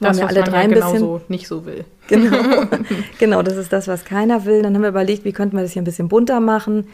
Das, 0.00 0.20
was 0.20 0.28
alle 0.28 0.40
man 0.40 0.50
drei 0.50 0.56
ja 0.56 0.62
ein 0.62 0.70
genau 0.70 0.92
bisschen, 0.92 1.06
so 1.06 1.20
nicht 1.28 1.46
so 1.46 1.66
will. 1.66 1.84
Genau. 2.08 2.64
genau, 3.18 3.42
das 3.42 3.56
ist 3.56 3.72
das, 3.72 3.88
was 3.88 4.04
keiner 4.04 4.44
will. 4.44 4.62
Dann 4.62 4.74
haben 4.74 4.82
wir 4.82 4.88
überlegt, 4.88 5.24
wie 5.24 5.32
könnten 5.32 5.56
wir 5.56 5.62
das 5.62 5.72
hier 5.72 5.82
ein 5.82 5.84
bisschen 5.84 6.08
bunter 6.08 6.40
machen. 6.40 6.88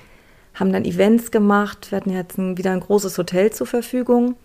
Haben 0.58 0.72
dann 0.72 0.84
Events 0.84 1.30
gemacht. 1.30 1.90
Wir 1.90 1.98
hatten 1.98 2.10
jetzt 2.10 2.38
ein, 2.38 2.58
wieder 2.58 2.72
ein 2.72 2.80
großes 2.80 3.16
Hotel 3.18 3.52
zur 3.52 3.66
Verfügung. 3.66 4.36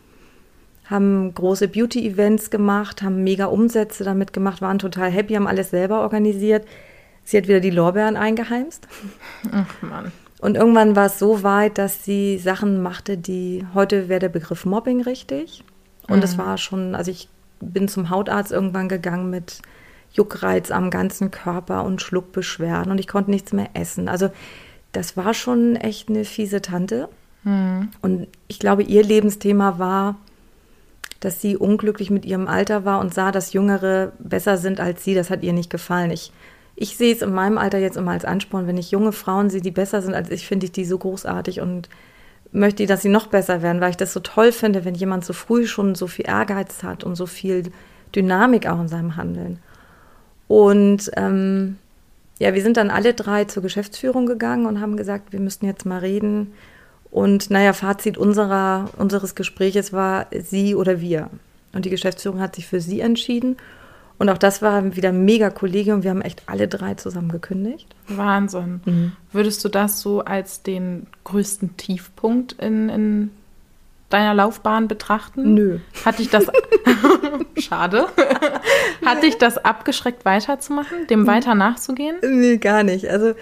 Haben 0.86 1.34
große 1.34 1.69
Beauty-Events 1.69 2.49
gemacht, 2.49 3.02
haben 3.02 3.23
mega 3.23 3.45
Umsätze 3.45 4.04
damit 4.04 4.34
gemacht, 4.34 4.62
waren 4.62 4.80
total 4.80 5.10
happy, 5.10 5.34
haben 5.34 5.47
alles 5.47 5.69
selber 5.69 6.02
organisiert. 6.02 6.65
Sie 7.23 7.38
hat 7.38 7.47
wieder 7.47 7.62
die 7.62 7.69
Lorbeeren 7.69 8.17
eingeheimst. 8.17 8.88
Ach 9.52 9.82
Mann. 9.82 10.12
Und 10.41 10.58
irgendwann 10.58 10.97
war 10.97 11.06
es 11.06 11.19
so 11.19 11.41
weit, 11.41 11.78
dass 11.78 12.04
sie 12.04 12.38
Sachen 12.38 12.82
machte, 12.82 13.17
die 13.17 13.65
heute 13.73 14.10
wäre 14.10 14.19
der 14.19 14.30
Begriff 14.30 14.65
Mobbing 14.65 15.02
richtig. 15.02 15.63
Und 16.10 16.21
es 16.21 16.36
mhm. 16.36 16.41
war 16.41 16.58
schon, 16.58 16.95
also 16.95 17.12
ich 17.12 17.30
bin 17.62 17.88
zum 17.88 18.10
Hautarzt 18.10 18.52
irgendwann 18.52 18.89
gegangen 18.89 19.30
mit 19.30 19.62
Juckreiz 20.12 20.69
am 20.69 20.89
ganzen 20.89 21.32
Körper 21.32 21.86
und 21.86 22.02
Schluckbeschwerden 22.02 22.91
und 22.91 22.99
ich 22.99 23.08
konnte 23.08 23.32
nichts 23.32 23.54
mehr 23.54 23.69
essen. 23.73 24.10
Also 24.10 24.32
das 24.93 25.17
war 25.17 25.34
schon 25.34 25.75
echt 25.75 26.10
eine 26.10 26.23
fiese 26.23 26.62
Tante. 26.62 27.10
Mhm. 27.43 27.89
Und 28.01 28.27
ich 28.47 28.60
glaube, 28.60 28.84
ihr 28.84 29.03
Lebensthema 29.03 29.77
war, 29.77 30.15
dass 31.19 31.41
sie 31.41 31.58
unglücklich 31.58 32.10
mit 32.10 32.25
ihrem 32.25 32.47
Alter 32.47 32.86
war 32.86 32.99
und 32.99 33.13
sah, 33.13 33.32
dass 33.32 33.53
Jüngere 33.53 34.13
besser 34.19 34.58
sind 34.58 34.79
als 34.79 35.03
sie. 35.03 35.15
Das 35.15 35.29
hat 35.29 35.43
ihr 35.43 35.53
nicht 35.53 35.69
gefallen. 35.69 36.12
Ich, 36.12 36.32
ich 36.75 36.95
sehe 36.95 37.13
es 37.13 37.21
in 37.21 37.34
meinem 37.34 37.58
Alter 37.58 37.79
jetzt 37.79 37.97
immer 37.97 38.12
als 38.12 38.25
Ansporn. 38.25 38.67
Wenn 38.67 38.77
ich 38.77 38.91
junge 38.91 39.12
Frauen 39.12 39.49
sehe, 39.49 39.62
die 39.62 39.71
besser 39.71 40.01
sind 40.01 40.13
als 40.13 40.29
ich, 40.29 40.47
finde 40.47 40.65
ich 40.65 40.71
die 40.71 40.86
so 40.86 40.97
großartig 40.97 41.60
und 41.60 41.89
möchte, 42.51 42.86
dass 42.86 43.01
sie 43.01 43.10
noch 43.10 43.27
besser 43.27 43.62
werden, 43.62 43.82
weil 43.82 43.89
ich 43.89 43.97
das 43.97 44.13
so 44.13 44.19
toll 44.19 44.51
finde, 44.51 44.86
wenn 44.86 44.95
jemand 44.95 45.25
so 45.25 45.34
früh 45.34 45.65
schon 45.65 45.95
so 45.95 46.08
viel 46.08 46.27
Ehrgeiz 46.27 46.84
hat 46.84 47.03
und 47.03 47.15
so 47.15 47.25
viel 47.25 47.71
Dynamik 48.15 48.67
auch 48.67 48.79
in 48.79 48.88
seinem 48.88 49.15
Handeln. 49.15 49.60
Und 50.47 51.10
ähm, 51.15 51.77
ja, 52.43 52.53
wir 52.53 52.62
sind 52.62 52.75
dann 52.75 52.89
alle 52.89 53.13
drei 53.13 53.45
zur 53.45 53.63
Geschäftsführung 53.63 54.25
gegangen 54.25 54.65
und 54.65 54.82
haben 54.82 54.97
gesagt, 54.97 55.32
wir 55.32 55.39
müssten 55.39 55.65
jetzt 55.65 55.86
mal 55.86 55.99
reden. 55.99 56.51
Und 57.10 57.49
naja, 57.49 57.71
Fazit 57.71 58.17
unserer, 58.17 58.89
unseres 58.97 59.34
Gespräches 59.34 59.93
war 59.93 60.27
sie 60.38 60.75
oder 60.75 60.99
wir. 60.99 61.29
Und 61.71 61.86
die 61.86 61.89
Geschäftsführung 61.89 62.41
hat 62.41 62.58
sich 62.58 62.67
für 62.67 62.82
sie 62.82 62.99
entschieden. 62.99 63.56
Und 64.17 64.29
auch 64.29 64.38
das 64.38 64.62
war 64.62 64.93
wieder 64.93 65.10
ein 65.10 65.23
mega 65.23 65.51
Kollegium. 65.51 66.03
Wir 66.03 66.10
haben 66.10 66.21
echt 66.21 66.43
alle 66.47 66.67
drei 66.67 66.95
zusammen 66.95 67.29
gekündigt. 67.29 67.88
Wahnsinn. 68.10 68.82
Mhm. 68.84 69.12
Würdest 69.32 69.63
du 69.63 69.69
das 69.69 70.01
so 70.01 70.19
als 70.25 70.63
den 70.63 71.08
größten 71.23 71.77
Tiefpunkt 71.77 72.51
in, 72.60 72.89
in 72.89 73.32
deiner 74.13 74.34
Laufbahn 74.34 74.88
betrachten? 74.88 75.54
Nö. 75.54 75.80
Hat 76.06 76.19
dich 76.19 76.30
das. 76.30 76.45
Schade. 77.58 78.08
Hat 79.06 79.23
dich 79.23 79.38
das 79.38 79.58
abgeschreckt, 79.58 80.26
weiterzumachen, 80.26 81.08
dem 81.08 81.28
weiter 81.28 81.56
nachzugehen? 81.56 82.17
Nee, 82.21 82.58
gar 82.58 82.84
nicht. 82.84 83.10
Also 83.10 83.34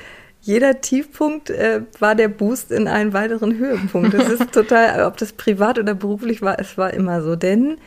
jeder 0.41 0.81
Tiefpunkt 0.81 1.49
äh, 1.51 1.81
war 1.99 2.15
der 2.15 2.27
Boost 2.27 2.71
in 2.71 2.87
einen 2.87 3.13
weiteren 3.13 3.57
Höhepunkt. 3.57 4.13
Das 4.13 4.27
ist 4.29 4.51
total, 4.51 5.05
ob 5.05 5.17
das 5.17 5.33
privat 5.33 5.77
oder 5.77 5.93
beruflich 5.93 6.41
war, 6.41 6.59
es 6.59 6.77
war 6.77 6.93
immer 6.93 7.21
so. 7.21 7.35
Denn 7.35 7.77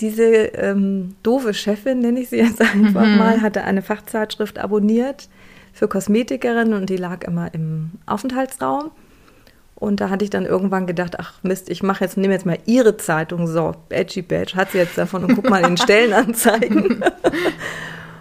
diese 0.00 0.24
ähm, 0.24 1.14
doofe 1.22 1.52
Chefin, 1.52 1.98
nenne 1.98 2.20
ich 2.20 2.30
sie 2.30 2.38
jetzt 2.38 2.60
einfach 2.60 3.06
mhm. 3.06 3.18
mal, 3.18 3.42
hatte 3.42 3.64
eine 3.64 3.82
Fachzeitschrift 3.82 4.58
abonniert 4.58 5.28
für 5.72 5.88
Kosmetikerinnen 5.88 6.74
und 6.74 6.88
die 6.88 6.96
lag 6.96 7.22
immer 7.24 7.52
im 7.54 7.90
Aufenthaltsraum. 8.06 8.90
Und 9.80 10.00
da 10.00 10.10
hatte 10.10 10.24
ich 10.24 10.30
dann 10.30 10.46
irgendwann 10.46 10.86
gedacht, 10.86 11.18
ach 11.18 11.34
Mist, 11.42 11.68
ich 11.70 11.82
mache 11.82 12.04
jetzt, 12.04 12.16
nehme 12.16 12.34
jetzt 12.34 12.46
mal 12.46 12.58
ihre 12.66 12.96
Zeitung, 12.96 13.48
so, 13.48 13.72
Badgy 13.88 14.22
Badge, 14.22 14.54
hat 14.54 14.70
sie 14.70 14.78
jetzt 14.78 14.96
davon 14.96 15.24
und 15.24 15.34
guck 15.34 15.50
mal 15.50 15.66
in 15.66 15.76
Stellenanzeigen. 15.78 17.02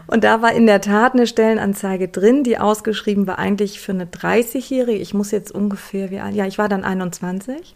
und 0.08 0.24
da 0.24 0.42
war 0.42 0.54
in 0.54 0.66
der 0.66 0.82
Tat 0.82 1.14
eine 1.14 1.28
Stellenanzeige 1.28 2.08
drin, 2.08 2.44
die 2.44 2.58
ausgeschrieben 2.58 3.28
war 3.28 3.38
eigentlich 3.38 3.82
für 3.82 3.92
eine 3.92 4.06
30-Jährige. 4.06 5.00
Ich 5.00 5.14
muss 5.14 5.32
jetzt 5.32 5.52
ungefähr, 5.52 6.10
wie 6.10 6.20
alt? 6.20 6.34
Ja, 6.34 6.48
ich 6.48 6.58
war 6.58 6.70
dann 6.70 6.84
21. 6.84 7.76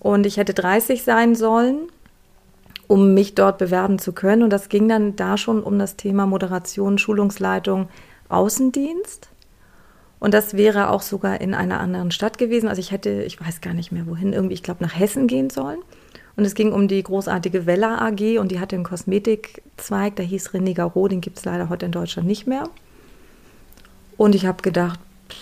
Und 0.00 0.26
ich 0.26 0.36
hätte 0.36 0.52
30 0.52 1.04
sein 1.04 1.34
sollen 1.34 1.88
um 2.86 3.14
mich 3.14 3.34
dort 3.34 3.58
bewerben 3.58 3.98
zu 3.98 4.12
können. 4.12 4.42
Und 4.42 4.50
das 4.50 4.68
ging 4.68 4.88
dann 4.88 5.16
da 5.16 5.36
schon 5.36 5.62
um 5.62 5.78
das 5.78 5.96
Thema 5.96 6.26
Moderation, 6.26 6.98
Schulungsleitung, 6.98 7.88
Außendienst. 8.28 9.28
Und 10.24 10.32
das 10.32 10.56
wäre 10.56 10.88
auch 10.88 11.02
sogar 11.02 11.42
in 11.42 11.52
einer 11.52 11.80
anderen 11.80 12.10
Stadt 12.10 12.38
gewesen. 12.38 12.66
Also 12.66 12.80
ich 12.80 12.92
hätte, 12.92 13.24
ich 13.24 13.38
weiß 13.38 13.60
gar 13.60 13.74
nicht 13.74 13.92
mehr 13.92 14.06
wohin, 14.06 14.32
irgendwie, 14.32 14.54
ich 14.54 14.62
glaube, 14.62 14.82
nach 14.82 14.98
Hessen 14.98 15.26
gehen 15.26 15.50
sollen. 15.50 15.80
Und 16.34 16.46
es 16.46 16.54
ging 16.54 16.72
um 16.72 16.88
die 16.88 17.02
großartige 17.02 17.66
Vella 17.66 17.98
AG 17.98 18.38
und 18.38 18.50
die 18.50 18.58
hatte 18.58 18.74
einen 18.74 18.86
Kosmetikzweig, 18.86 20.16
der 20.16 20.24
hieß 20.24 20.52
René 20.52 20.72
Garo, 20.72 21.08
den 21.08 21.20
gibt 21.20 21.36
es 21.36 21.44
leider 21.44 21.68
heute 21.68 21.84
in 21.84 21.92
Deutschland 21.92 22.26
nicht 22.26 22.46
mehr. 22.46 22.70
Und 24.16 24.34
ich 24.34 24.46
habe 24.46 24.62
gedacht, 24.62 24.98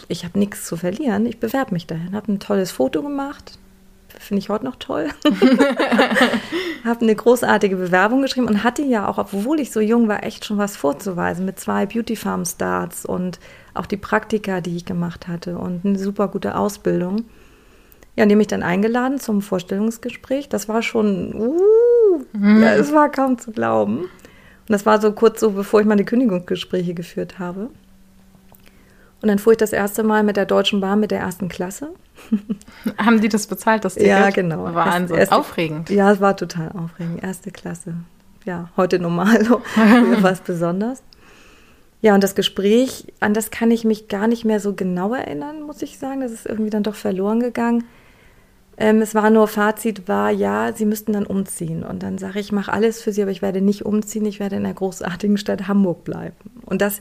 ich 0.09 0.25
habe 0.25 0.37
nichts 0.37 0.65
zu 0.65 0.77
verlieren, 0.77 1.27
ich 1.27 1.39
bewerbe 1.39 1.75
mich 1.75 1.87
dahin. 1.87 2.17
Habe 2.17 2.33
ein 2.33 2.41
tolles 2.41 2.73
Foto 2.73 3.05
gemacht, 3.05 3.61
finde 4.19 4.41
ich 4.41 4.49
heute 4.49 4.65
noch 4.65 4.75
toll. 4.81 5.11
habe 6.85 7.03
eine 7.03 7.15
großartige 7.15 7.77
Bewerbung 7.77 8.21
geschrieben 8.21 8.49
und 8.49 8.65
hatte 8.65 8.83
ja 8.83 9.07
auch, 9.07 9.19
obwohl 9.19 9.61
ich 9.61 9.71
so 9.71 9.79
jung 9.79 10.09
war, 10.09 10.25
echt 10.25 10.45
schon 10.45 10.59
was 10.59 10.77
vorzuweisen 10.77 11.45
mit 11.47 11.61
zwei 11.61 11.87
Beauty 11.87 12.17
Farm 12.17 12.45
Starts 12.45 13.07
und 13.07 13.39
auch 13.75 13.87
die 13.87 13.97
Praktika, 13.97 14.61
die 14.61 14.77
ich 14.77 14.85
gemacht 14.85 15.29
hatte 15.29 15.59
und 15.59 15.85
eine 15.85 15.99
super 15.99 16.29
gute 16.29 16.57
Ausbildung. 16.57 17.25
Ja, 18.17 18.25
und 18.25 18.29
die 18.29 18.37
mich 18.37 18.49
dann 18.49 18.63
eingeladen 18.63 19.19
zum 19.19 19.41
Vorstellungsgespräch. 19.41 20.49
Das 20.51 20.69
war 20.69 20.83
schon, 20.83 21.35
uh, 21.35 22.21
mhm. 22.35 22.63
ja, 22.63 22.75
es 22.75 22.93
war 22.93 23.11
kaum 23.11 23.39
zu 23.39 23.53
glauben. 23.53 24.01
Und 24.01 24.69
das 24.69 24.85
war 24.85 25.01
so 25.01 25.13
kurz 25.13 25.41
so, 25.41 25.53
bevor 25.53 25.81
ich 25.81 25.87
meine 25.87 26.05
Kündigungsgespräche 26.05 26.93
geführt 26.93 27.39
habe. 27.39 27.71
Und 29.23 29.29
dann 29.29 29.39
fuhr 29.39 29.53
ich 29.53 29.59
das 29.59 29.73
erste 29.73 30.03
Mal 30.03 30.25
mit 30.25 30.37
der 30.37 30.47
Deutschen 30.47 30.81
Bahn 30.81 31.01
mit 31.01 31.11
der 31.11 31.21
ersten 31.21 31.49
Klasse. 31.49 31.91
Haben 32.99 33.21
die 33.21 33.29
das 33.29 33.47
bezahlt, 33.47 33.85
das 33.85 33.95
Ticket? 33.95 34.09
Ja, 34.09 34.31
genau. 34.31 34.75
Wahnsinn, 34.75 35.17
erste, 35.17 35.37
aufregend. 35.37 35.91
Ja, 35.91 36.13
es 36.13 36.21
war 36.21 36.37
total 36.37 36.71
aufregend. 36.73 37.23
Erste 37.23 37.51
Klasse. 37.51 37.95
Ja, 38.45 38.69
heute 38.77 38.99
normal, 38.99 39.45
so. 39.45 39.63
es 40.29 40.41
besonders. 40.41 41.03
Ja, 42.03 42.17
und 42.17 42.25
das 42.25 42.35
Gespräch, 42.35 43.07
an 43.21 43.33
das 43.33 43.53
kann 43.53 43.71
ich 43.71 43.85
mich 43.85 44.09
gar 44.09 44.27
nicht 44.27 44.45
mehr 44.45 44.59
so 44.59 44.75
genau 44.75 45.15
erinnern, 45.15 45.63
muss 45.63 45.83
ich 45.83 45.99
sagen. 45.99 46.21
Das 46.21 46.33
ist 46.33 46.47
irgendwie 46.47 46.71
dann 46.71 46.83
doch 46.83 46.97
verloren 46.97 47.39
gegangen. 47.39 47.85
Ähm, 48.77 49.01
es 49.01 49.15
war 49.15 49.31
nur, 49.31 49.47
Fazit 49.47 50.09
war, 50.09 50.33
ja, 50.33 50.73
Sie 50.73 50.85
müssten 50.85 51.13
dann 51.13 51.25
umziehen. 51.25 51.85
Und 51.85 52.03
dann 52.03 52.19
sage 52.19 52.41
ich, 52.41 52.47
ich 52.47 52.53
mache 52.53 52.73
alles 52.73 53.01
für 53.01 53.13
Sie, 53.13 53.23
aber 53.23 53.31
ich 53.31 53.41
werde 53.41 53.61
nicht 53.61 53.87
umziehen, 53.87 54.27
ich 54.27 54.41
werde 54.41 54.57
in 54.57 54.65
der 54.65 54.75
großartigen 54.75 55.39
Stadt 55.39 55.69
Hamburg 55.69 56.03
bleiben. 56.03 56.35
Und 56.67 56.83
das, 56.83 57.01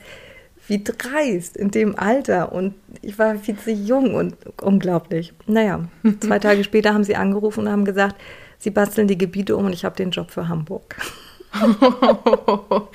wie 0.68 0.84
dreist 0.84 1.58
in 1.58 1.72
dem 1.72 1.98
Alter. 1.98 2.52
Und 2.52 2.76
ich 3.02 3.18
war 3.18 3.36
viel 3.36 3.58
zu 3.58 3.72
jung 3.72 4.14
und 4.14 4.36
unglaublich. 4.62 5.34
Naja, 5.48 5.86
zwei 6.20 6.38
Tage 6.38 6.64
später 6.64 6.94
haben 6.94 7.04
sie 7.04 7.16
angerufen 7.16 7.62
und 7.62 7.72
haben 7.72 7.86
gesagt, 7.86 8.22
sie 8.60 8.70
basteln 8.70 9.08
die 9.08 9.18
Gebiete 9.18 9.58
um 9.58 9.66
und 9.66 9.74
ich 9.74 9.84
habe 9.84 9.96
den 9.96 10.12
Job 10.12 10.30
für 10.30 10.48
Hamburg. 10.48 10.96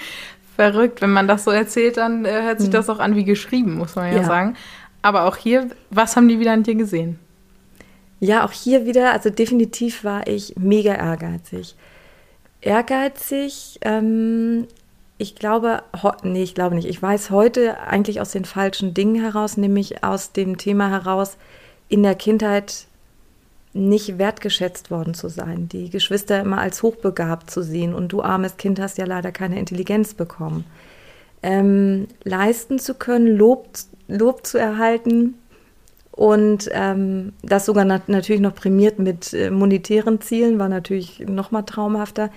Verrückt, 0.57 1.03
wenn 1.03 1.13
man 1.13 1.29
das 1.29 1.45
so 1.45 1.51
erzählt, 1.51 1.99
dann 1.99 2.25
äh, 2.25 2.43
hört 2.43 2.61
sich 2.61 2.69
hm. 2.69 2.73
das 2.73 2.89
auch 2.89 2.99
an 2.99 3.15
wie 3.15 3.25
geschrieben, 3.25 3.75
muss 3.75 3.95
man 3.95 4.11
ja, 4.11 4.21
ja 4.21 4.25
sagen. 4.25 4.57
Aber 5.03 5.27
auch 5.27 5.37
hier, 5.37 5.69
was 5.91 6.17
haben 6.17 6.29
die 6.29 6.41
wieder 6.41 6.53
an 6.53 6.63
dir 6.63 6.75
gesehen? 6.75 7.19
Ja, 8.21 8.45
auch 8.45 8.53
hier 8.53 8.87
wieder, 8.87 9.13
also 9.13 9.29
definitiv 9.29 10.03
war 10.03 10.27
ich 10.27 10.55
mega 10.57 10.95
ehrgeizig. 10.95 11.77
Ehrgeizig, 12.63 13.79
ähm, 13.83 14.67
ich 15.19 15.35
glaube, 15.35 15.83
nee, 16.23 16.43
ich 16.43 16.55
glaube 16.55 16.75
nicht. 16.75 16.89
Ich 16.89 17.03
weiß 17.03 17.31
heute 17.31 17.79
eigentlich 17.81 18.23
aus 18.23 18.31
den 18.31 18.47
falschen 18.47 18.95
Dingen 18.95 19.21
heraus, 19.21 19.59
nämlich 19.59 20.03
aus 20.03 20.33
dem 20.33 20.57
Thema 20.57 20.89
heraus, 20.89 21.37
in 21.89 22.03
der 22.03 22.15
Kindheit 22.15 22.87
nicht 23.77 24.19
wertgeschätzt 24.19 24.91
worden 24.91 25.15
zu 25.15 25.29
sein, 25.29 25.69
die 25.69 25.91
Geschwister 25.91 26.41
immer 26.41 26.59
als 26.59 26.83
hochbegabt 26.83 27.51
zu 27.51 27.63
sehen 27.63 27.95
und 27.95 28.09
du 28.09 28.23
armes 28.23 28.57
Kind 28.57 28.81
hast 28.81 28.99
ja 28.99 29.05
leider 29.05 29.33
keine 29.33 29.59
Intelligenz 29.59 30.15
bekommen. 30.15 30.65
Ähm, 31.43 32.09
leisten 32.25 32.79
zu 32.79 32.95
können, 32.95 33.37
Lob, 33.37 33.69
Lob 34.09 34.47
zu 34.47 34.59
erhalten 34.59 35.35
und 36.11 36.71
ähm, 36.73 37.35
das 37.43 37.67
sogar 37.67 37.85
nat 37.85 38.09
natürlich 38.09 38.41
noch 38.41 38.55
prämiert 38.55 38.99
mit 38.99 39.35
äh, 39.35 39.51
monetären 39.51 40.21
Zielen, 40.23 40.59
war 40.59 40.69
natürlich 40.69 41.21
noch 41.21 41.51
mal 41.51 41.63
traumhafter. 41.63 42.31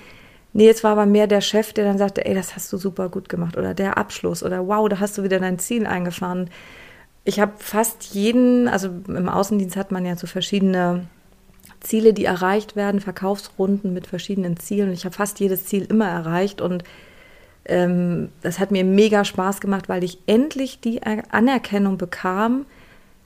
Nee, 0.52 0.68
es 0.70 0.84
war 0.84 0.92
aber 0.92 1.06
mehr 1.06 1.28
der 1.28 1.42
Chef, 1.42 1.74
der 1.74 1.86
dann 1.86 1.98
sagte, 1.98 2.26
ey, 2.26 2.34
das 2.34 2.56
hast 2.56 2.74
du 2.74 2.78
super 2.78 3.08
gut 3.08 3.30
gemacht 3.30 3.58
oder 3.58 3.74
der 3.74 3.98
Abschluss 3.98 4.44
oder 4.44 4.68
wow, 4.68 4.90
da 4.90 5.00
hast 5.00 5.18
du 5.18 5.24
wieder 5.24 5.40
dein 5.40 5.60
Ziel 5.60 5.86
eingefahren. 5.86 6.50
Ich 7.24 7.40
habe 7.40 7.54
fast 7.58 8.04
jeden, 8.16 8.68
also 8.68 8.90
im 9.08 9.30
Außendienst 9.30 9.78
hat 9.78 9.92
man 9.92 10.06
ja 10.06 10.16
so 10.16 10.28
verschiedene 10.28 11.08
Ziele, 11.82 12.14
die 12.14 12.26
erreicht 12.26 12.76
werden, 12.76 13.02
Verkaufsrunden 13.02 13.94
mit 13.94 14.08
verschiedenen 14.08 14.58
Zielen. 14.58 14.92
Ich 14.92 15.06
habe 15.06 15.16
fast 15.16 15.40
jedes 15.40 15.66
Ziel 15.66 15.86
immer 15.86 16.08
erreicht 16.08 16.62
und 16.62 16.84
ähm, 17.66 18.30
das 18.42 18.60
hat 18.60 18.72
mir 18.72 18.84
mega 18.84 19.24
Spaß 19.24 19.62
gemacht, 19.62 19.90
weil 19.90 20.04
ich 20.04 20.20
endlich 20.28 20.82
die 20.82 21.02
Anerkennung 21.04 21.98
bekam, 21.98 22.66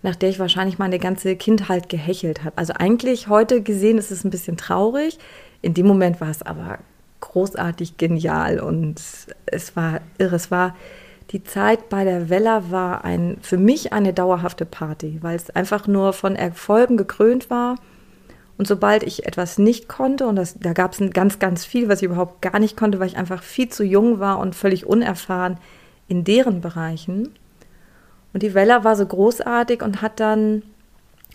nach 0.01 0.15
der 0.15 0.29
ich 0.29 0.39
wahrscheinlich 0.39 0.77
meine 0.77 0.99
ganze 0.99 1.35
Kindheit 1.35 1.89
gehechelt 1.89 2.43
habe. 2.43 2.57
Also 2.57 2.73
eigentlich 2.73 3.27
heute 3.27 3.61
gesehen 3.61 3.97
ist 3.97 4.11
es 4.11 4.23
ein 4.23 4.31
bisschen 4.31 4.57
traurig. 4.57 5.17
In 5.61 5.73
dem 5.73 5.87
Moment 5.87 6.19
war 6.19 6.29
es 6.29 6.43
aber 6.43 6.79
großartig 7.21 7.97
genial 7.97 8.59
und 8.59 9.01
es 9.45 9.75
war 9.75 10.01
irre. 10.17 10.35
Es 10.35 10.51
war 10.51 10.75
die 11.31 11.43
Zeit 11.43 11.87
bei 11.87 12.03
der 12.03 12.29
Vella 12.29 12.69
war 12.69 13.05
ein, 13.05 13.37
für 13.41 13.57
mich 13.57 13.93
eine 13.93 14.13
dauerhafte 14.13 14.65
Party, 14.65 15.19
weil 15.21 15.37
es 15.37 15.49
einfach 15.49 15.87
nur 15.87 16.11
von 16.11 16.35
Erfolgen 16.35 16.97
gekrönt 16.97 17.49
war 17.49 17.77
und 18.57 18.67
sobald 18.67 19.03
ich 19.03 19.25
etwas 19.25 19.57
nicht 19.57 19.87
konnte, 19.87 20.27
und 20.27 20.35
das, 20.35 20.59
da 20.59 20.73
gab 20.73 20.93
es 20.93 21.11
ganz, 21.11 21.39
ganz 21.39 21.65
viel, 21.65 21.89
was 21.89 22.01
ich 22.01 22.05
überhaupt 22.05 22.41
gar 22.41 22.59
nicht 22.59 22.77
konnte, 22.77 22.99
weil 22.99 23.07
ich 23.07 23.17
einfach 23.17 23.41
viel 23.41 23.69
zu 23.69 23.83
jung 23.83 24.19
war 24.19 24.39
und 24.39 24.55
völlig 24.55 24.85
unerfahren 24.85 25.57
in 26.07 26.23
deren 26.23 26.61
Bereichen. 26.61 27.29
Und 28.33 28.43
die 28.43 28.53
Wella 28.53 28.83
war 28.83 28.95
so 28.95 29.05
großartig 29.05 29.81
und 29.81 30.01
hat 30.01 30.19
dann 30.19 30.63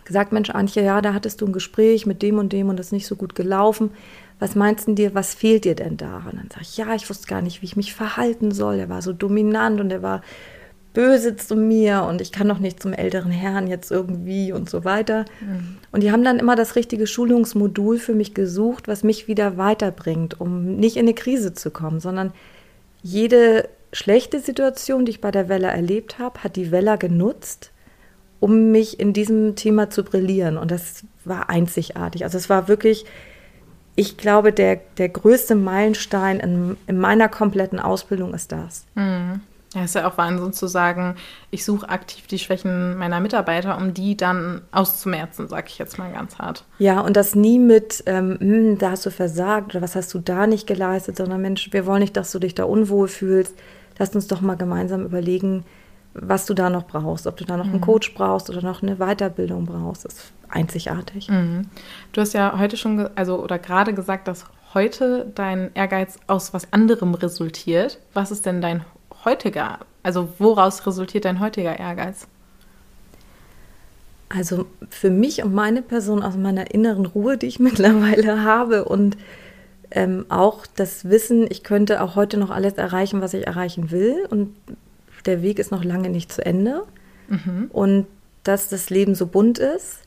gesagt, 0.05 0.33
Mensch, 0.33 0.51
Antje, 0.51 0.83
ja, 0.83 1.01
da 1.01 1.13
hattest 1.13 1.41
du 1.41 1.47
ein 1.47 1.53
Gespräch 1.53 2.07
mit 2.07 2.23
dem 2.23 2.39
und 2.39 2.53
dem 2.53 2.69
und 2.69 2.79
das 2.79 2.87
ist 2.87 2.93
nicht 2.93 3.07
so 3.07 3.17
gut 3.17 3.35
gelaufen. 3.35 3.91
Was 4.39 4.55
meinst 4.55 4.87
du 4.87 4.95
dir, 4.95 5.15
was 5.15 5.35
fehlt 5.35 5.65
dir 5.65 5.75
denn 5.75 5.97
da? 5.97 6.23
Und 6.31 6.39
dann 6.39 6.49
sage 6.51 6.63
ich, 6.63 6.77
ja, 6.77 6.95
ich 6.95 7.11
wusste 7.11 7.27
gar 7.27 7.43
nicht, 7.43 7.61
wie 7.61 7.67
ich 7.67 7.77
mich 7.77 7.95
verhalten 7.95 8.53
soll. 8.53 8.77
Er 8.77 8.89
war 8.89 9.03
so 9.03 9.13
dominant 9.13 9.81
und 9.81 9.91
er 9.91 10.03
war 10.03 10.23
böse 10.95 11.37
zu 11.37 11.55
mir 11.55 12.03
und 12.03 12.21
ich 12.21 12.33
kann 12.33 12.49
doch 12.49 12.59
nicht 12.59 12.83
zum 12.83 12.93
älteren 12.93 13.31
Herrn 13.31 13.67
jetzt 13.67 13.91
irgendwie 13.91 14.53
und 14.53 14.69
so 14.69 14.85
weiter. 14.85 15.25
Mhm. 15.41 15.77
Und 15.93 16.03
die 16.03 16.13
haben 16.13 16.25
dann 16.25 16.39
immer 16.39 16.57
das 16.57 16.77
richtige 16.77 17.07
Schulungsmodul 17.07 17.99
für 17.99 18.15
mich 18.15 18.35
gesucht, 18.35 18.89
was 18.89 19.05
mich 19.05 19.29
wieder 19.29 19.57
weiterbringt, 19.57 20.41
um 20.41 20.77
nicht 20.77 20.97
in 20.97 21.07
eine 21.07 21.15
Krise 21.15 21.55
zu 21.55 21.71
kommen, 21.71 22.01
sondern 22.01 22.33
jede 23.03 23.69
schlechte 23.93 24.41
Situation, 24.41 25.05
die 25.05 25.11
ich 25.11 25.21
bei 25.21 25.31
der 25.31 25.49
Welle 25.49 25.69
erlebt 25.69 26.19
habe, 26.19 26.43
hat 26.43 26.57
die 26.57 26.71
Welle 26.71 26.99
genutzt, 26.99 27.71
um 28.41 28.71
mich 28.71 29.01
in 29.01 29.13
diesem 29.13 29.57
Thema 29.57 29.91
zu 29.91 30.05
brillieren. 30.05 30.57
Und 30.57 30.71
das 30.71 31.05
war 31.25 31.49
einzigartig. 31.49 32.25
Also 32.25 32.39
es 32.39 32.51
war 32.51 32.69
wirklich, 32.69 33.05
ich 33.95 34.17
glaube, 34.17 34.53
der, 34.53 34.81
der 34.97 35.09
größte 35.09 35.55
Meilenstein 35.55 36.41
in, 36.41 36.77
in 36.87 36.99
meiner 36.99 37.29
kompletten 37.29 37.79
Ausbildung 37.79 38.35
ist 38.35 38.53
das. 38.53 38.85
Mhm. 38.95 39.41
Ja, 39.75 39.85
ist 39.85 39.95
ja 39.95 40.09
auch 40.09 40.17
Wahnsinn 40.17 40.53
zu 40.55 40.67
sagen, 40.67 41.17
ich 41.51 41.65
suche 41.65 41.89
aktiv 41.89 42.27
die 42.27 42.39
Schwächen 42.39 42.97
meiner 42.97 43.21
Mitarbeiter, 43.21 43.77
um 43.77 43.93
die 43.93 44.17
dann 44.17 44.63
auszumerzen, 44.73 45.49
sage 45.49 45.67
ich 45.69 45.79
jetzt 45.79 45.99
mal 45.99 46.11
ganz 46.11 46.39
hart. 46.39 46.65
Ja, 46.79 47.01
und 47.01 47.17
das 47.17 47.35
nie 47.35 47.59
mit, 47.59 48.03
ähm, 48.07 48.39
hm, 48.41 48.79
da 48.79 48.93
hast 48.93 49.05
du 49.05 49.11
versagt 49.11 49.75
oder 49.75 49.83
was 49.83 49.95
hast 49.95 50.13
du 50.15 50.21
da 50.21 50.47
nicht 50.47 50.67
geleistet, 50.67 51.19
sondern 51.19 51.43
Mensch, 51.43 51.71
wir 51.73 51.85
wollen 51.85 52.01
nicht, 52.01 52.17
dass 52.17 52.33
du 52.33 52.39
dich 52.39 52.55
da 52.55 52.65
unwohl 52.65 53.09
fühlst. 53.09 53.55
Lass 53.99 54.15
uns 54.15 54.27
doch 54.27 54.41
mal 54.41 54.57
gemeinsam 54.57 55.05
überlegen, 55.05 55.65
was 56.15 56.47
du 56.47 56.55
da 56.55 56.71
noch 56.71 56.87
brauchst, 56.87 57.27
ob 57.27 57.37
du 57.37 57.45
da 57.45 57.59
noch 57.59 57.67
mhm. 57.67 57.73
einen 57.73 57.81
Coach 57.83 58.15
brauchst 58.15 58.49
oder 58.49 58.63
noch 58.63 58.83
eine 58.83 58.97
Weiterbildung 58.97 59.67
brauchst. 59.67 60.07
Das 60.07 60.15
ist 60.15 60.33
einzigartig. 60.49 61.29
Mhm. 61.29 61.67
Du 62.13 62.23
hast 62.23 62.33
ja 62.33 62.59
heute 62.59 62.79
schon, 62.79 63.11
also 63.17 63.43
oder 63.43 63.59
gerade 63.59 63.93
gesagt, 63.93 64.29
dass 64.29 64.47
heute 64.73 65.31
dein 65.35 65.71
Ehrgeiz 65.75 66.19
aus 66.27 66.55
was 66.55 66.73
anderem 66.73 67.15
resultiert. 67.15 67.99
Was 68.15 68.31
ist 68.31 68.47
denn 68.47 68.61
dein 68.61 68.85
heutiger, 69.29 69.81
also 70.03 70.29
woraus 70.39 70.87
resultiert 70.87 71.25
dein 71.25 71.41
heutiger 71.41 71.79
Ehrgeiz? 71.79 72.27
Also 74.31 74.67
für 74.91 75.11
mich 75.11 75.43
und 75.43 75.55
meine 75.55 75.83
Person 75.83 76.23
aus 76.23 76.37
meiner 76.37 76.73
inneren 76.73 77.07
Ruhe, 77.07 77.37
die 77.37 77.47
ich 77.47 77.59
mittlerweile 77.69 78.43
habe 78.43 78.85
und 78.85 79.17
ähm, 79.91 80.27
auch 80.29 80.67
das 80.67 81.09
Wissen, 81.09 81.47
ich 81.51 81.63
könnte 81.63 82.03
auch 82.03 82.15
heute 82.15 82.37
noch 82.37 82.51
alles 82.51 82.75
erreichen, 82.75 83.23
was 83.23 83.33
ich 83.35 83.47
erreichen 83.47 83.91
will 83.91 84.27
und 84.29 84.55
der 85.25 85.43
Weg 85.43 85.59
ist 85.59 85.71
noch 85.71 85.85
lange 85.85 86.11
nicht 86.11 86.33
zu 86.33 86.45
Ende 86.45 86.85
mhm. 87.29 87.71
und 87.73 88.07
dass 88.45 88.69
das 88.69 88.91
Leben 88.91 89.15
so 89.15 89.27
bunt 89.27 89.59
ist. 89.59 90.01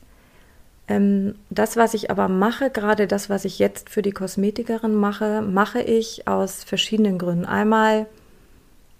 Ähm, 0.88 1.34
das, 1.50 1.76
was 1.76 1.94
ich 1.94 2.10
aber 2.10 2.28
mache, 2.28 2.70
gerade 2.70 3.06
das, 3.06 3.28
was 3.28 3.44
ich 3.44 3.58
jetzt 3.58 3.90
für 3.90 4.02
die 4.02 4.10
Kosmetikerin 4.12 4.94
mache, 4.94 5.42
mache 5.42 5.80
ich 5.80 6.26
aus 6.26 6.64
verschiedenen 6.64 7.18
Gründen. 7.18 7.44
Einmal 7.44 8.06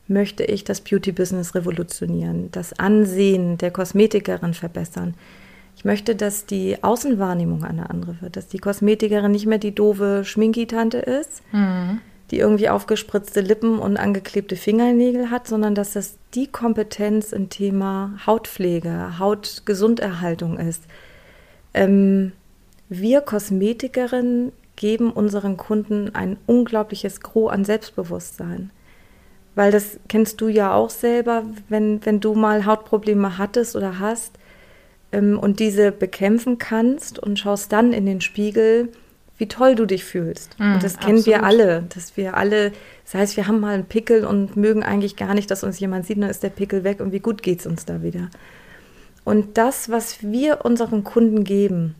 möchte 0.08 0.44
ich 0.44 0.64
das 0.64 0.80
Beauty-Business 0.80 1.54
revolutionieren, 1.54 2.50
das 2.52 2.78
Ansehen 2.78 3.58
der 3.58 3.70
Kosmetikerin 3.70 4.54
verbessern. 4.54 5.14
Ich 5.76 5.84
möchte, 5.84 6.14
dass 6.14 6.46
die 6.46 6.82
Außenwahrnehmung 6.82 7.64
eine 7.64 7.88
andere 7.90 8.20
wird, 8.20 8.36
dass 8.36 8.48
die 8.48 8.58
Kosmetikerin 8.58 9.32
nicht 9.32 9.46
mehr 9.46 9.58
die 9.58 9.74
doofe 9.74 10.24
Schminkitante 10.24 10.98
ist, 10.98 11.42
mhm. 11.52 12.00
die 12.30 12.38
irgendwie 12.38 12.68
aufgespritzte 12.68 13.40
Lippen 13.40 13.78
und 13.78 13.96
angeklebte 13.96 14.56
Fingernägel 14.56 15.30
hat, 15.30 15.48
sondern 15.48 15.74
dass 15.74 15.94
das 15.94 16.16
die 16.34 16.46
Kompetenz 16.46 17.32
im 17.32 17.48
Thema 17.48 18.18
Hautpflege, 18.26 19.18
Hautgesunderhaltung 19.18 20.58
ist. 20.58 20.82
Ähm, 21.74 22.32
wir 22.88 23.22
Kosmetikerinnen 23.22 24.52
geben 24.76 25.10
unseren 25.10 25.56
Kunden 25.56 26.14
ein 26.14 26.36
unglaubliches 26.46 27.20
Gros 27.20 27.50
an 27.50 27.64
Selbstbewusstsein. 27.64 28.70
Weil 29.54 29.70
das 29.70 29.98
kennst 30.08 30.40
du 30.40 30.48
ja 30.48 30.74
auch 30.74 30.90
selber, 30.90 31.44
wenn, 31.68 32.04
wenn 32.06 32.20
du 32.20 32.34
mal 32.34 32.64
Hautprobleme 32.64 33.36
hattest 33.36 33.76
oder 33.76 33.98
hast 33.98 34.32
ähm, 35.12 35.38
und 35.38 35.60
diese 35.60 35.92
bekämpfen 35.92 36.58
kannst 36.58 37.18
und 37.18 37.38
schaust 37.38 37.72
dann 37.72 37.92
in 37.92 38.06
den 38.06 38.20
Spiegel, 38.20 38.88
wie 39.36 39.48
toll 39.48 39.74
du 39.74 39.86
dich 39.86 40.04
fühlst. 40.04 40.58
Mm, 40.58 40.74
und 40.74 40.82
das 40.82 40.98
kennen 40.98 41.18
absolut. 41.18 41.26
wir 41.26 41.44
alle, 41.44 41.84
dass 41.94 42.16
wir 42.16 42.36
alle, 42.36 42.72
das 43.04 43.14
heißt, 43.14 43.36
wir 43.36 43.46
haben 43.46 43.60
mal 43.60 43.74
einen 43.74 43.84
Pickel 43.84 44.24
und 44.24 44.56
mögen 44.56 44.82
eigentlich 44.82 45.16
gar 45.16 45.34
nicht, 45.34 45.50
dass 45.50 45.64
uns 45.64 45.80
jemand 45.80 46.06
sieht, 46.06 46.22
dann 46.22 46.30
ist 46.30 46.42
der 46.42 46.50
Pickel 46.50 46.84
weg 46.84 47.00
und 47.00 47.12
wie 47.12 47.20
gut 47.20 47.42
geht 47.42 47.60
es 47.60 47.66
uns 47.66 47.84
da 47.84 48.02
wieder. 48.02 48.30
Und 49.24 49.58
das, 49.58 49.90
was 49.90 50.22
wir 50.22 50.64
unseren 50.64 51.04
Kunden 51.04 51.44
geben, 51.44 51.94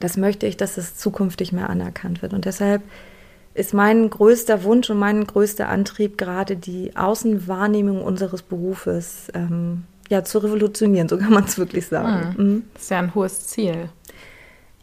das 0.00 0.16
möchte 0.16 0.46
ich, 0.46 0.56
dass 0.56 0.76
es 0.76 0.96
zukünftig 0.96 1.52
mehr 1.52 1.70
anerkannt 1.70 2.22
wird. 2.22 2.32
Und 2.32 2.44
deshalb 2.44 2.82
ist 3.58 3.74
mein 3.74 4.08
größter 4.08 4.62
Wunsch 4.64 4.88
und 4.90 4.98
mein 4.98 5.26
größter 5.26 5.68
Antrieb 5.68 6.16
gerade 6.16 6.56
die 6.56 6.96
Außenwahrnehmung 6.96 8.02
unseres 8.02 8.42
Berufes 8.42 9.28
ähm, 9.34 9.84
ja, 10.08 10.24
zu 10.24 10.38
revolutionieren, 10.38 11.08
so 11.08 11.18
kann 11.18 11.32
man 11.32 11.44
es 11.44 11.58
wirklich 11.58 11.86
sagen. 11.86 12.34
Mhm. 12.36 12.44
Mhm. 12.44 12.62
Das 12.74 12.82
ist 12.84 12.90
ja 12.90 12.98
ein 12.98 13.14
hohes 13.14 13.46
Ziel. 13.46 13.88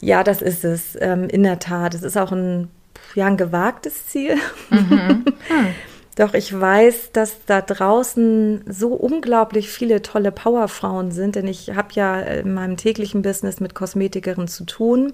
Ja, 0.01 0.23
das 0.23 0.41
ist 0.41 0.63
es, 0.63 0.97
ähm, 0.99 1.30
in 1.30 1.43
der 1.43 1.59
Tat. 1.59 1.95
Es 1.95 2.03
ist 2.03 2.17
auch 2.17 2.32
ein, 2.32 2.69
ja, 3.15 3.26
ein 3.26 3.38
gewagtes 3.38 4.07
Ziel. 4.07 4.36
Mhm. 4.69 5.26
Hm. 5.47 5.67
Doch 6.15 6.34
ich 6.34 6.59
weiß, 6.59 7.11
dass 7.11 7.45
da 7.45 7.61
draußen 7.61 8.63
so 8.67 8.93
unglaublich 8.93 9.69
viele 9.69 10.01
tolle 10.01 10.32
Powerfrauen 10.32 11.11
sind, 11.11 11.36
denn 11.36 11.45
ich 11.45 11.76
habe 11.76 11.89
ja 11.91 12.19
in 12.19 12.53
meinem 12.53 12.78
täglichen 12.78 13.21
Business 13.21 13.59
mit 13.59 13.76
Kosmetikerinnen 13.76 14.47
zu 14.47 14.63
tun, 14.65 15.13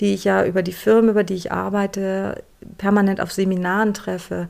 die 0.00 0.14
ich 0.14 0.24
ja 0.24 0.44
über 0.44 0.62
die 0.62 0.72
Firmen, 0.72 1.10
über 1.10 1.24
die 1.24 1.34
ich 1.34 1.52
arbeite, 1.52 2.42
permanent 2.78 3.20
auf 3.20 3.32
Seminaren 3.32 3.94
treffe, 3.94 4.48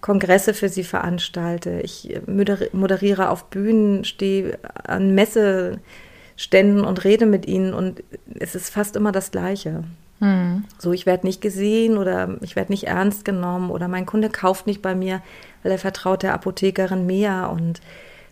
Kongresse 0.00 0.54
für 0.54 0.68
sie 0.68 0.84
veranstalte. 0.84 1.80
Ich 1.82 2.18
moderiere 2.26 3.30
auf 3.30 3.46
Bühnen, 3.46 4.04
stehe 4.04 4.58
an 4.84 5.14
Messeständen 5.14 6.84
und 6.84 7.04
rede 7.04 7.26
mit 7.26 7.46
ihnen 7.46 7.74
und 7.74 8.02
es 8.38 8.54
ist 8.54 8.70
fast 8.70 8.96
immer 8.96 9.12
das 9.12 9.30
Gleiche. 9.30 9.84
Mhm. 10.20 10.64
So, 10.78 10.92
ich 10.92 11.06
werde 11.06 11.26
nicht 11.26 11.40
gesehen 11.40 11.98
oder 11.98 12.36
ich 12.40 12.56
werde 12.56 12.72
nicht 12.72 12.86
ernst 12.86 13.24
genommen 13.24 13.70
oder 13.70 13.88
mein 13.88 14.06
Kunde 14.06 14.30
kauft 14.30 14.66
nicht 14.66 14.80
bei 14.80 14.94
mir, 14.94 15.22
weil 15.62 15.72
er 15.72 15.78
vertraut 15.78 16.22
der 16.22 16.34
Apothekerin 16.34 17.06
mehr 17.06 17.50
und 17.52 17.80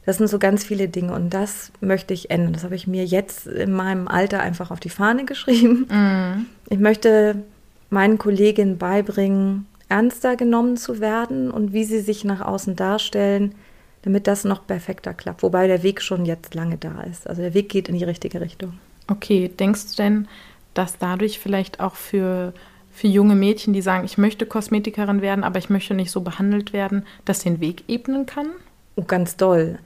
das 0.06 0.18
sind 0.18 0.28
so 0.28 0.38
ganz 0.38 0.64
viele 0.64 0.88
Dinge 0.88 1.14
und 1.14 1.32
das 1.32 1.72
möchte 1.80 2.12
ich 2.14 2.30
ändern. 2.30 2.52
Das 2.52 2.64
habe 2.64 2.74
ich 2.74 2.86
mir 2.86 3.04
jetzt 3.04 3.46
in 3.46 3.72
meinem 3.72 4.08
Alter 4.08 4.40
einfach 4.40 4.70
auf 4.70 4.80
die 4.80 4.90
Fahne 4.90 5.24
geschrieben. 5.24 5.86
Mhm. 5.90 6.46
Ich 6.68 6.78
möchte 6.78 7.42
meinen 7.90 8.18
Kolleginnen 8.18 8.76
beibringen, 8.76 9.66
ernster 9.88 10.36
genommen 10.36 10.76
zu 10.76 11.00
werden 11.00 11.50
und 11.50 11.72
wie 11.72 11.84
sie 11.84 12.00
sich 12.00 12.24
nach 12.24 12.40
außen 12.40 12.76
darstellen, 12.76 13.54
damit 14.02 14.26
das 14.26 14.44
noch 14.44 14.66
perfekter 14.66 15.14
klappt. 15.14 15.42
Wobei 15.42 15.66
der 15.66 15.82
Weg 15.82 16.02
schon 16.02 16.26
jetzt 16.26 16.54
lange 16.54 16.76
da 16.76 17.02
ist. 17.02 17.26
Also 17.26 17.40
der 17.40 17.54
Weg 17.54 17.70
geht 17.70 17.88
in 17.88 17.98
die 17.98 18.04
richtige 18.04 18.40
Richtung. 18.40 18.74
Okay, 19.06 19.48
denkst 19.48 19.90
du 19.90 20.02
denn, 20.02 20.28
dass 20.74 20.98
dadurch 20.98 21.38
vielleicht 21.38 21.80
auch 21.80 21.94
für, 21.94 22.52
für 22.92 23.06
junge 23.06 23.34
Mädchen, 23.34 23.72
die 23.72 23.82
sagen, 23.82 24.04
ich 24.04 24.18
möchte 24.18 24.44
Kosmetikerin 24.44 25.22
werden, 25.22 25.44
aber 25.44 25.58
ich 25.58 25.70
möchte 25.70 25.94
nicht 25.94 26.10
so 26.10 26.20
behandelt 26.20 26.72
werden, 26.72 27.06
das 27.24 27.40
den 27.40 27.60
Weg 27.60 27.84
ebnen 27.88 28.26
kann? 28.26 28.48
Oh, 28.96 29.02
ganz 29.02 29.36
doll. 29.36 29.78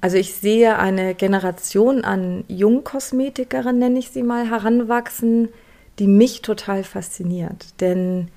Also 0.00 0.16
ich 0.16 0.34
sehe 0.34 0.78
eine 0.78 1.14
Generation 1.14 2.04
an 2.04 2.44
Jungkosmetikerinnen, 2.48 3.78
nenne 3.78 3.98
ich 3.98 4.10
sie 4.10 4.22
mal, 4.22 4.48
heranwachsen, 4.48 5.48
die 5.98 6.06
mich 6.06 6.40
total 6.40 6.84
fasziniert. 6.84 7.80
Denn 7.80 8.28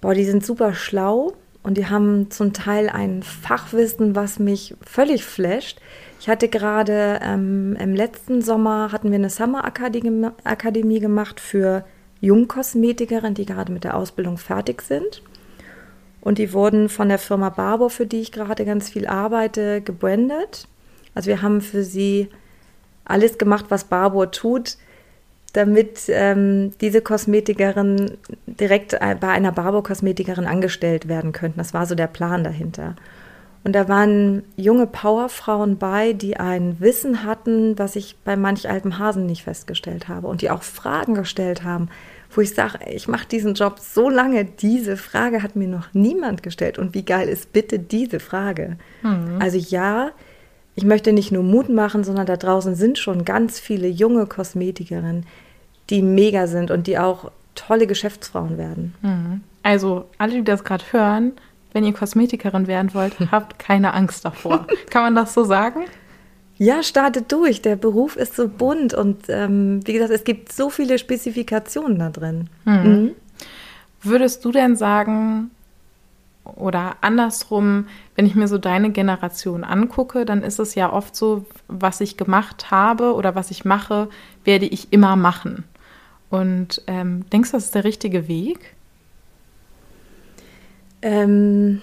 boah, 0.00 0.14
die 0.14 0.24
sind 0.24 0.44
super 0.44 0.74
schlau 0.74 1.32
und 1.62 1.78
die 1.78 1.86
haben 1.86 2.30
zum 2.30 2.52
Teil 2.52 2.90
ein 2.90 3.22
Fachwissen, 3.22 4.14
was 4.14 4.38
mich 4.38 4.74
völlig 4.82 5.24
flasht. 5.24 5.80
Ich 6.20 6.28
hatte 6.28 6.48
gerade 6.48 7.20
ähm, 7.22 7.76
im 7.80 7.94
letzten 7.94 8.42
Sommer 8.42 8.92
hatten 8.92 9.10
wir 9.10 9.18
eine 9.18 9.30
Summer 9.30 9.64
Akademie, 9.64 11.00
gemacht 11.00 11.40
für 11.40 11.84
Jungkosmetikerinnen, 12.20 13.34
die 13.34 13.46
gerade 13.46 13.72
mit 13.72 13.84
der 13.84 13.96
Ausbildung 13.96 14.36
fertig 14.36 14.82
sind. 14.82 15.22
Und 16.20 16.38
die 16.38 16.52
wurden 16.52 16.88
von 16.88 17.08
der 17.08 17.18
Firma 17.18 17.48
Barbour, 17.48 17.90
für 17.90 18.06
die 18.06 18.20
ich 18.20 18.32
gerade 18.32 18.64
ganz 18.64 18.90
viel 18.90 19.06
arbeite, 19.06 19.80
gebrandet. 19.80 20.68
Also 21.14 21.28
wir 21.28 21.42
haben 21.42 21.60
für 21.60 21.82
sie 21.82 22.28
alles 23.04 23.38
gemacht, 23.38 23.66
was 23.68 23.84
Barbour 23.84 24.30
tut, 24.30 24.76
damit 25.52 26.02
ähm, 26.08 26.72
diese 26.80 27.00
Kosmetikerin 27.00 28.18
direkt 28.46 28.98
bei 28.98 29.28
einer 29.28 29.52
Barbour-Kosmetikerin 29.52 30.46
angestellt 30.46 31.08
werden 31.08 31.32
könnten. 31.32 31.58
Das 31.58 31.74
war 31.74 31.86
so 31.86 31.94
der 31.94 32.06
Plan 32.06 32.44
dahinter. 32.44 32.94
Und 33.62 33.74
da 33.74 33.88
waren 33.88 34.42
junge 34.56 34.86
Powerfrauen 34.86 35.76
bei, 35.76 36.12
die 36.12 36.36
ein 36.38 36.80
Wissen 36.80 37.24
hatten, 37.24 37.78
was 37.78 37.96
ich 37.96 38.16
bei 38.24 38.36
manch 38.36 38.70
altem 38.70 38.98
Hasen 38.98 39.26
nicht 39.26 39.42
festgestellt 39.42 40.08
habe 40.08 40.28
und 40.28 40.40
die 40.40 40.50
auch 40.50 40.62
Fragen 40.62 41.14
gestellt 41.14 41.62
haben, 41.62 41.88
wo 42.32 42.40
ich 42.40 42.54
sage, 42.54 42.78
ich 42.90 43.08
mache 43.08 43.26
diesen 43.26 43.54
Job 43.54 43.78
so 43.80 44.08
lange, 44.08 44.44
diese 44.44 44.96
Frage 44.96 45.42
hat 45.42 45.56
mir 45.56 45.68
noch 45.68 45.88
niemand 45.92 46.42
gestellt. 46.42 46.78
Und 46.78 46.94
wie 46.94 47.04
geil 47.04 47.28
ist 47.28 47.52
bitte 47.52 47.78
diese 47.78 48.20
Frage? 48.20 48.76
Mhm. 49.02 49.38
Also 49.40 49.58
ja, 49.58 50.12
ich 50.74 50.84
möchte 50.84 51.12
nicht 51.12 51.32
nur 51.32 51.42
Mut 51.42 51.68
machen, 51.68 52.04
sondern 52.04 52.26
da 52.26 52.36
draußen 52.36 52.74
sind 52.74 52.98
schon 52.98 53.24
ganz 53.24 53.58
viele 53.58 53.88
junge 53.88 54.26
Kosmetikerinnen, 54.26 55.26
die 55.90 56.02
mega 56.02 56.46
sind 56.46 56.70
und 56.70 56.86
die 56.86 56.98
auch 56.98 57.32
tolle 57.54 57.86
Geschäftsfrauen 57.86 58.58
werden. 58.58 58.94
Mhm. 59.02 59.40
Also 59.62 60.06
alle, 60.18 60.34
die 60.34 60.44
das 60.44 60.64
gerade 60.64 60.84
hören, 60.92 61.32
wenn 61.72 61.84
ihr 61.84 61.92
Kosmetikerin 61.92 62.66
werden 62.66 62.94
wollt, 62.94 63.16
habt 63.30 63.58
keine 63.58 63.92
Angst 63.94 64.24
davor. 64.24 64.66
Kann 64.90 65.02
man 65.02 65.14
das 65.14 65.34
so 65.34 65.44
sagen? 65.44 65.84
Ja, 66.60 66.82
startet 66.82 67.32
durch. 67.32 67.62
Der 67.62 67.74
Beruf 67.74 68.16
ist 68.16 68.36
so 68.36 68.46
bunt 68.46 68.92
und 68.92 69.30
ähm, 69.30 69.80
wie 69.86 69.94
gesagt, 69.94 70.10
es 70.10 70.24
gibt 70.24 70.52
so 70.52 70.68
viele 70.68 70.98
Spezifikationen 70.98 71.98
da 71.98 72.10
drin. 72.10 72.50
Hm. 72.64 72.82
Mhm. 72.82 73.10
Würdest 74.02 74.44
du 74.44 74.52
denn 74.52 74.76
sagen, 74.76 75.50
oder 76.44 76.96
andersrum, 77.00 77.86
wenn 78.14 78.26
ich 78.26 78.34
mir 78.34 78.46
so 78.46 78.58
deine 78.58 78.90
Generation 78.90 79.64
angucke, 79.64 80.26
dann 80.26 80.42
ist 80.42 80.58
es 80.58 80.74
ja 80.74 80.92
oft 80.92 81.16
so, 81.16 81.46
was 81.68 82.02
ich 82.02 82.18
gemacht 82.18 82.70
habe 82.70 83.14
oder 83.14 83.34
was 83.34 83.50
ich 83.50 83.64
mache, 83.64 84.10
werde 84.44 84.66
ich 84.66 84.92
immer 84.92 85.16
machen. 85.16 85.64
Und 86.28 86.82
ähm, 86.86 87.24
denkst 87.30 87.52
du, 87.52 87.56
das 87.56 87.64
ist 87.64 87.74
der 87.74 87.84
richtige 87.84 88.28
Weg? 88.28 88.74
Ähm, 91.00 91.80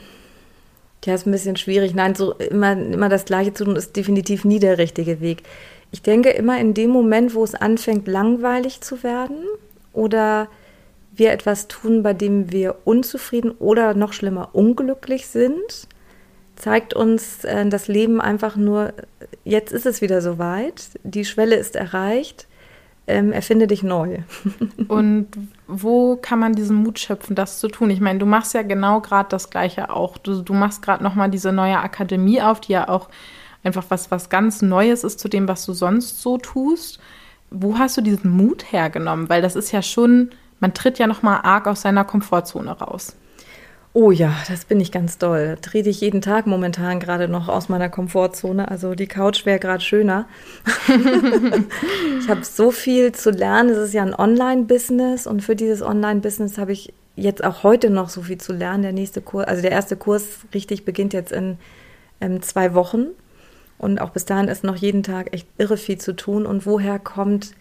ja, 1.08 1.16
ist 1.16 1.26
ein 1.26 1.32
bisschen 1.32 1.56
schwierig. 1.56 1.96
Nein, 1.96 2.16
so 2.16 2.34
immer, 2.34 2.74
immer 2.74 3.08
das 3.08 3.24
Gleiche 3.24 3.54
zu 3.54 3.64
tun, 3.64 3.78
ist 3.78 3.96
definitiv 3.96 4.44
nie 4.44 4.60
der 4.60 4.78
richtige 4.78 5.22
Weg. 5.22 5.44
Ich 5.92 6.02
denke 6.02 6.32
immer 6.32 6.60
in 6.60 6.74
dem 6.74 6.90
Moment, 6.90 7.34
wo 7.34 7.46
es 7.46 7.56
anfängt, 7.56 8.08
langweilig 8.10 8.82
zu 8.82 9.04
werden 9.04 9.46
oder 9.94 10.50
wir 11.16 11.32
etwas 11.32 11.70
tun, 11.70 12.04
bei 12.04 12.14
dem 12.14 12.52
wir 12.52 12.76
unzufrieden 12.84 13.52
oder 13.52 13.94
noch 13.94 14.12
schlimmer 14.12 14.50
unglücklich 14.52 15.28
sind, 15.28 15.88
zeigt 16.58 16.94
uns 16.94 17.46
äh, 17.46 17.66
das 17.70 17.88
Leben 17.88 18.20
einfach 18.20 18.58
nur, 18.58 18.94
jetzt 19.46 19.72
ist 19.72 19.86
es 19.86 20.02
wieder 20.02 20.22
soweit, 20.22 20.90
die 21.04 21.24
Schwelle 21.24 21.56
ist 21.56 21.78
erreicht, 21.78 22.48
ähm, 23.08 23.32
erfinde 23.32 23.68
dich 23.68 23.84
neu. 23.84 24.20
Und 24.88 25.28
wo 25.68 26.18
kann 26.18 26.40
man 26.40 26.54
diesen 26.54 26.76
Mut 26.76 27.00
schöpfen, 27.00 27.36
das 27.36 27.60
zu 27.60 27.70
tun? 27.70 27.90
Ich 27.90 28.02
meine, 28.02 28.20
du 28.20 28.26
machst 28.26 28.54
ja 28.54 28.62
genau 28.62 29.02
gerade 29.02 29.30
das 29.30 29.50
Gleiche 29.50 29.90
auch. 29.90 30.18
Du, 30.18 30.42
du 30.42 30.54
machst 30.54 30.82
gerade 30.82 31.04
nochmal 31.04 31.30
diese 31.30 31.52
neue 31.52 31.80
Akademie 31.80 32.42
auf, 32.42 32.60
die 32.60 32.74
ja 32.74 32.90
auch 32.90 33.10
einfach 33.64 33.86
was, 33.90 34.12
was 34.12 34.30
ganz 34.30 34.62
Neues 34.62 35.04
ist 35.04 35.20
zu 35.20 35.30
dem, 35.30 35.48
was 35.48 35.66
du 35.66 35.74
sonst 35.74 36.22
so 36.22 36.38
tust. 36.38 37.00
Wo 37.50 37.78
hast 37.78 37.98
du 37.98 38.02
diesen 38.02 38.32
Mut 38.32 38.72
hergenommen? 38.72 39.30
Weil 39.30 39.42
das 39.42 39.56
ist 39.56 39.72
ja 39.72 39.82
schon, 39.82 40.32
man 40.60 40.74
tritt 40.74 41.00
ja 41.00 41.08
nochmal 41.08 41.40
arg 41.44 41.68
aus 41.68 41.82
seiner 41.82 42.04
Komfortzone 42.04 42.72
raus. 42.72 43.16
Oh 44.00 44.12
ja, 44.12 44.36
das 44.48 44.66
bin 44.66 44.80
ich 44.80 44.92
ganz 44.92 45.18
doll. 45.18 45.58
Trete 45.60 45.90
ich 45.90 46.02
jeden 46.02 46.22
Tag 46.22 46.46
momentan 46.46 47.00
gerade 47.00 47.28
noch 47.28 47.48
aus 47.48 47.68
meiner 47.68 47.90
Komfortzone. 47.90 48.70
Also 48.70 48.94
die 48.94 49.08
Couch 49.08 49.44
wäre 49.48 49.58
gerade 49.58 49.84
schöner. 49.84 50.28
ich 52.20 52.30
habe 52.30 52.44
so 52.44 52.70
viel 52.70 53.12
zu 53.14 53.32
lernen. 53.32 53.72
Es 53.72 53.80
ist 53.80 53.96
ja 53.96 54.04
ein 54.04 54.14
Online-Business 54.14 55.26
und 55.26 55.42
für 55.42 55.56
dieses 55.56 55.82
Online-Business 55.82 56.60
habe 56.60 56.74
ich 56.74 56.94
jetzt 57.16 57.44
auch 57.44 57.64
heute 57.64 57.90
noch 57.90 58.10
so 58.10 58.22
viel 58.22 58.38
zu 58.38 58.54
lernen. 58.54 58.84
Der 58.84 58.92
nächste 58.92 59.20
Kurs, 59.20 59.48
also 59.48 59.64
der 59.64 59.72
erste 59.72 59.96
Kurs 59.96 60.42
richtig 60.54 60.86
beginnt 60.86 61.14
jetzt 61.14 61.32
in 61.32 61.58
ähm, 62.22 62.44
zwei 62.44 62.76
Wochen. 62.76 63.08
Und 63.80 64.00
auch 64.00 64.12
bis 64.12 64.26
dahin 64.26 64.48
ist 64.48 64.64
noch 64.64 64.76
jeden 64.76 65.02
Tag 65.02 65.34
echt 65.34 65.48
irre 65.58 65.76
viel 65.76 65.98
zu 65.98 66.16
tun. 66.16 66.46
Und 66.46 66.68
woher 66.68 67.00
kommt 67.00 67.56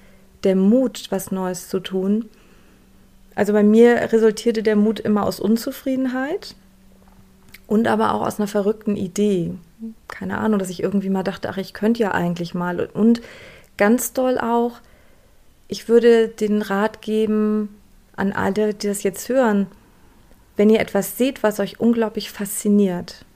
der 0.45 0.55
Mut, 0.55 1.07
was 1.09 1.31
Neues 1.33 1.71
zu 1.71 1.81
tun? 1.81 2.29
Also 3.37 3.53
bei 3.53 3.63
mir 3.63 4.13
resultierte 4.13 4.65
der 4.65 4.75
Mut 4.77 4.99
immer 4.99 5.25
aus 5.25 5.39
Unzufriedenheit 5.39 6.57
und 7.67 7.87
aber 7.87 8.15
auch 8.15 8.23
aus 8.23 8.41
einer 8.41 8.49
verrückten 8.49 8.97
Idee. 8.97 9.53
Keine 10.09 10.39
Ahnung, 10.39 10.59
dass 10.59 10.71
ich 10.71 10.83
irgendwie 10.83 11.11
mal 11.11 11.23
dachte, 11.23 11.51
ach, 11.51 11.59
ich 11.59 11.75
könnte 11.75 12.03
ja 12.03 12.13
eigentlich 12.13 12.55
mal. 12.55 12.87
Und 12.87 13.21
ganz 13.77 14.15
doll 14.15 14.39
auch, 14.39 14.81
ich 15.69 15.89
würde 15.89 16.29
den 16.29 16.63
Rat 16.63 17.03
geben 17.03 17.77
an 18.17 18.33
alle, 18.33 18.73
die 18.73 18.87
das 18.87 19.03
jetzt 19.03 19.29
hören, 19.29 19.67
wenn 20.57 20.71
ihr 20.71 20.81
etwas 20.81 21.19
seht, 21.19 21.43
was 21.43 21.61
euch 21.61 21.79
unglaublich 21.79 22.31
fasziniert, 22.31 23.27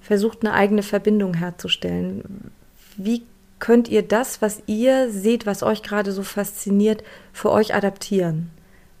versucht 0.00 0.42
eine 0.42 0.54
eigene 0.54 0.84
Verbindung 0.84 1.34
herzustellen. 1.34 2.52
Wie 2.96 3.24
könnt 3.58 3.88
ihr 3.88 4.02
das, 4.02 4.40
was 4.40 4.62
ihr 4.66 5.10
seht, 5.10 5.44
was 5.44 5.64
euch 5.64 5.82
gerade 5.82 6.12
so 6.12 6.22
fasziniert, 6.22 7.02
für 7.32 7.50
euch 7.50 7.74
adaptieren? 7.74 8.50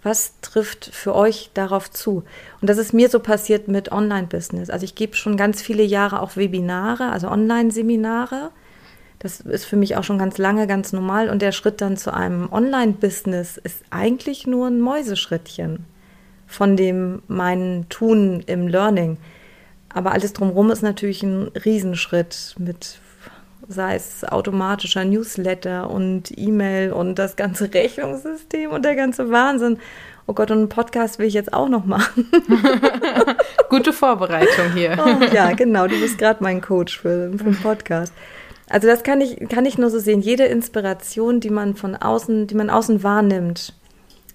Was 0.02 0.34
trifft 0.42 0.90
für 0.92 1.14
euch 1.14 1.50
darauf 1.54 1.90
zu? 1.90 2.22
Und 2.60 2.70
das 2.70 2.78
ist 2.78 2.94
mir 2.94 3.08
so 3.08 3.18
passiert 3.18 3.68
mit 3.68 3.90
Online-Business. 3.90 4.70
Also 4.70 4.84
ich 4.84 4.94
gebe 4.94 5.16
schon 5.16 5.36
ganz 5.36 5.60
viele 5.60 5.82
Jahre 5.82 6.20
auch 6.22 6.36
Webinare, 6.36 7.10
also 7.10 7.28
Online-Seminare. 7.28 8.50
Das 9.18 9.40
ist 9.40 9.64
für 9.64 9.76
mich 9.76 9.96
auch 9.96 10.04
schon 10.04 10.18
ganz 10.18 10.38
lange 10.38 10.68
ganz 10.68 10.92
normal. 10.92 11.28
Und 11.28 11.42
der 11.42 11.52
Schritt 11.52 11.80
dann 11.80 11.96
zu 11.96 12.14
einem 12.14 12.52
Online-Business 12.52 13.56
ist 13.56 13.82
eigentlich 13.90 14.46
nur 14.46 14.68
ein 14.68 14.80
Mäuseschrittchen 14.80 15.84
von 16.46 16.76
dem 16.76 17.22
meinen 17.26 17.88
Tun 17.88 18.42
im 18.46 18.68
Learning. 18.68 19.18
Aber 19.92 20.12
alles 20.12 20.32
drumherum 20.32 20.70
ist 20.70 20.82
natürlich 20.82 21.24
ein 21.24 21.48
Riesenschritt 21.48 22.54
mit 22.58 23.00
sei 23.68 23.96
es 23.96 24.24
automatischer 24.24 25.04
Newsletter 25.04 25.90
und 25.90 26.36
E-Mail 26.36 26.92
und 26.92 27.18
das 27.18 27.36
ganze 27.36 27.72
Rechnungssystem 27.74 28.70
und 28.70 28.84
der 28.84 28.96
ganze 28.96 29.30
Wahnsinn. 29.30 29.78
Oh 30.26 30.34
Gott, 30.34 30.50
und 30.50 30.58
einen 30.58 30.68
Podcast 30.68 31.18
will 31.18 31.26
ich 31.26 31.34
jetzt 31.34 31.52
auch 31.52 31.68
noch 31.68 31.86
machen. 31.86 32.30
Gute 33.70 33.92
Vorbereitung 33.92 34.72
hier. 34.74 34.98
Oh, 34.98 35.24
ja, 35.34 35.52
genau. 35.52 35.86
Du 35.86 35.98
bist 36.00 36.18
gerade 36.18 36.42
mein 36.42 36.60
Coach 36.60 36.98
für, 36.98 37.30
für 37.30 37.44
den 37.44 37.56
Podcast. 37.56 38.12
Also 38.68 38.86
das 38.86 39.02
kann 39.02 39.22
ich, 39.22 39.48
kann 39.48 39.64
ich 39.64 39.78
nur 39.78 39.88
so 39.88 39.98
sehen. 39.98 40.20
Jede 40.20 40.44
Inspiration, 40.44 41.40
die 41.40 41.50
man 41.50 41.76
von 41.76 41.96
außen, 41.96 42.46
die 42.46 42.54
man 42.54 42.68
außen 42.68 43.02
wahrnimmt, 43.02 43.72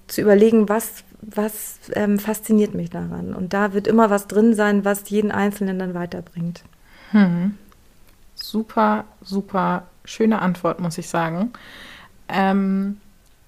zu 0.07 0.21
überlegen, 0.21 0.67
was, 0.67 1.03
was 1.21 1.79
ähm, 1.93 2.17
fasziniert 2.17 2.73
mich 2.73 2.89
daran. 2.89 3.33
Und 3.35 3.53
da 3.53 3.73
wird 3.73 3.87
immer 3.87 4.09
was 4.09 4.27
drin 4.27 4.55
sein, 4.55 4.85
was 4.85 5.09
jeden 5.09 5.31
Einzelnen 5.31 5.77
dann 5.77 5.93
weiterbringt. 5.93 6.63
Hm. 7.11 7.55
Super, 8.43 9.05
super 9.21 9.83
schöne 10.03 10.41
Antwort, 10.41 10.81
muss 10.81 10.97
ich 10.97 11.07
sagen. 11.07 11.53
Ähm, 12.27 12.99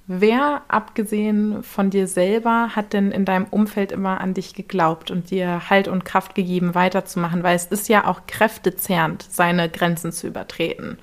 wer, 0.07 0.61
abgesehen 0.69 1.63
von 1.63 1.89
dir 1.89 2.07
selber, 2.07 2.69
hat 2.77 2.93
denn 2.93 3.11
in 3.11 3.25
deinem 3.25 3.43
Umfeld 3.51 3.91
immer 3.91 4.21
an 4.21 4.33
dich 4.33 4.53
geglaubt 4.53 5.11
und 5.11 5.31
dir 5.31 5.69
Halt 5.69 5.89
und 5.89 6.05
Kraft 6.05 6.33
gegeben, 6.33 6.75
weiterzumachen? 6.75 7.43
Weil 7.43 7.57
es 7.57 7.65
ist 7.65 7.89
ja 7.89 8.07
auch 8.07 8.21
kräftezehrend, 8.25 9.21
seine 9.29 9.69
Grenzen 9.69 10.13
zu 10.13 10.27
übertreten. 10.27 10.97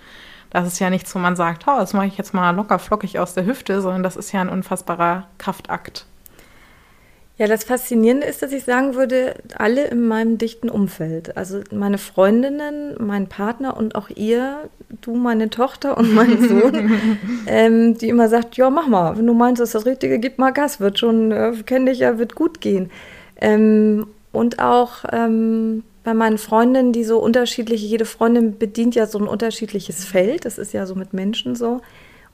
Das 0.48 0.66
ist 0.66 0.78
ja 0.78 0.88
nichts, 0.88 1.14
wo 1.14 1.18
man 1.18 1.36
sagt, 1.36 1.64
oh, 1.68 1.76
das 1.78 1.92
mache 1.92 2.06
ich 2.06 2.16
jetzt 2.16 2.32
mal 2.32 2.52
locker 2.52 2.78
flockig 2.78 3.18
aus 3.18 3.34
der 3.34 3.44
Hüfte, 3.44 3.82
sondern 3.82 4.02
das 4.02 4.16
ist 4.16 4.32
ja 4.32 4.40
ein 4.40 4.48
unfassbarer 4.48 5.28
Kraftakt. 5.36 6.06
Ja, 7.42 7.48
das 7.48 7.64
Faszinierende 7.64 8.24
ist, 8.24 8.40
dass 8.40 8.52
ich 8.52 8.62
sagen 8.62 8.94
würde, 8.94 9.34
alle 9.58 9.88
in 9.88 10.06
meinem 10.06 10.38
dichten 10.38 10.70
Umfeld. 10.70 11.36
Also 11.36 11.58
meine 11.72 11.98
Freundinnen, 11.98 12.94
mein 13.00 13.26
Partner 13.26 13.76
und 13.76 13.96
auch 13.96 14.10
ihr, 14.10 14.70
du, 15.00 15.16
meine 15.16 15.50
Tochter 15.50 15.98
und 15.98 16.14
mein 16.14 16.40
Sohn, 16.48 16.92
ähm, 17.48 17.98
die 17.98 18.10
immer 18.10 18.28
sagt, 18.28 18.56
ja, 18.56 18.70
mach 18.70 18.86
mal, 18.86 19.18
wenn 19.18 19.26
du 19.26 19.34
meinst, 19.34 19.60
das 19.60 19.70
ist 19.70 19.74
das 19.74 19.86
Richtige, 19.86 20.20
gib 20.20 20.38
mal 20.38 20.52
Gas, 20.52 20.78
wird 20.78 21.00
schon, 21.00 21.32
äh, 21.32 21.52
kenne 21.66 21.90
dich 21.90 21.98
ja, 21.98 22.16
wird 22.16 22.36
gut 22.36 22.60
gehen. 22.60 22.92
Ähm, 23.40 24.06
und 24.30 24.60
auch 24.60 25.04
ähm, 25.10 25.82
bei 26.04 26.14
meinen 26.14 26.38
Freundinnen, 26.38 26.92
die 26.92 27.02
so 27.02 27.18
unterschiedliche, 27.18 27.84
jede 27.84 28.04
Freundin 28.04 28.56
bedient 28.56 28.94
ja 28.94 29.06
so 29.06 29.18
ein 29.18 29.26
unterschiedliches 29.26 30.04
Feld, 30.04 30.44
das 30.44 30.58
ist 30.58 30.72
ja 30.72 30.86
so 30.86 30.94
mit 30.94 31.12
Menschen 31.12 31.56
so 31.56 31.80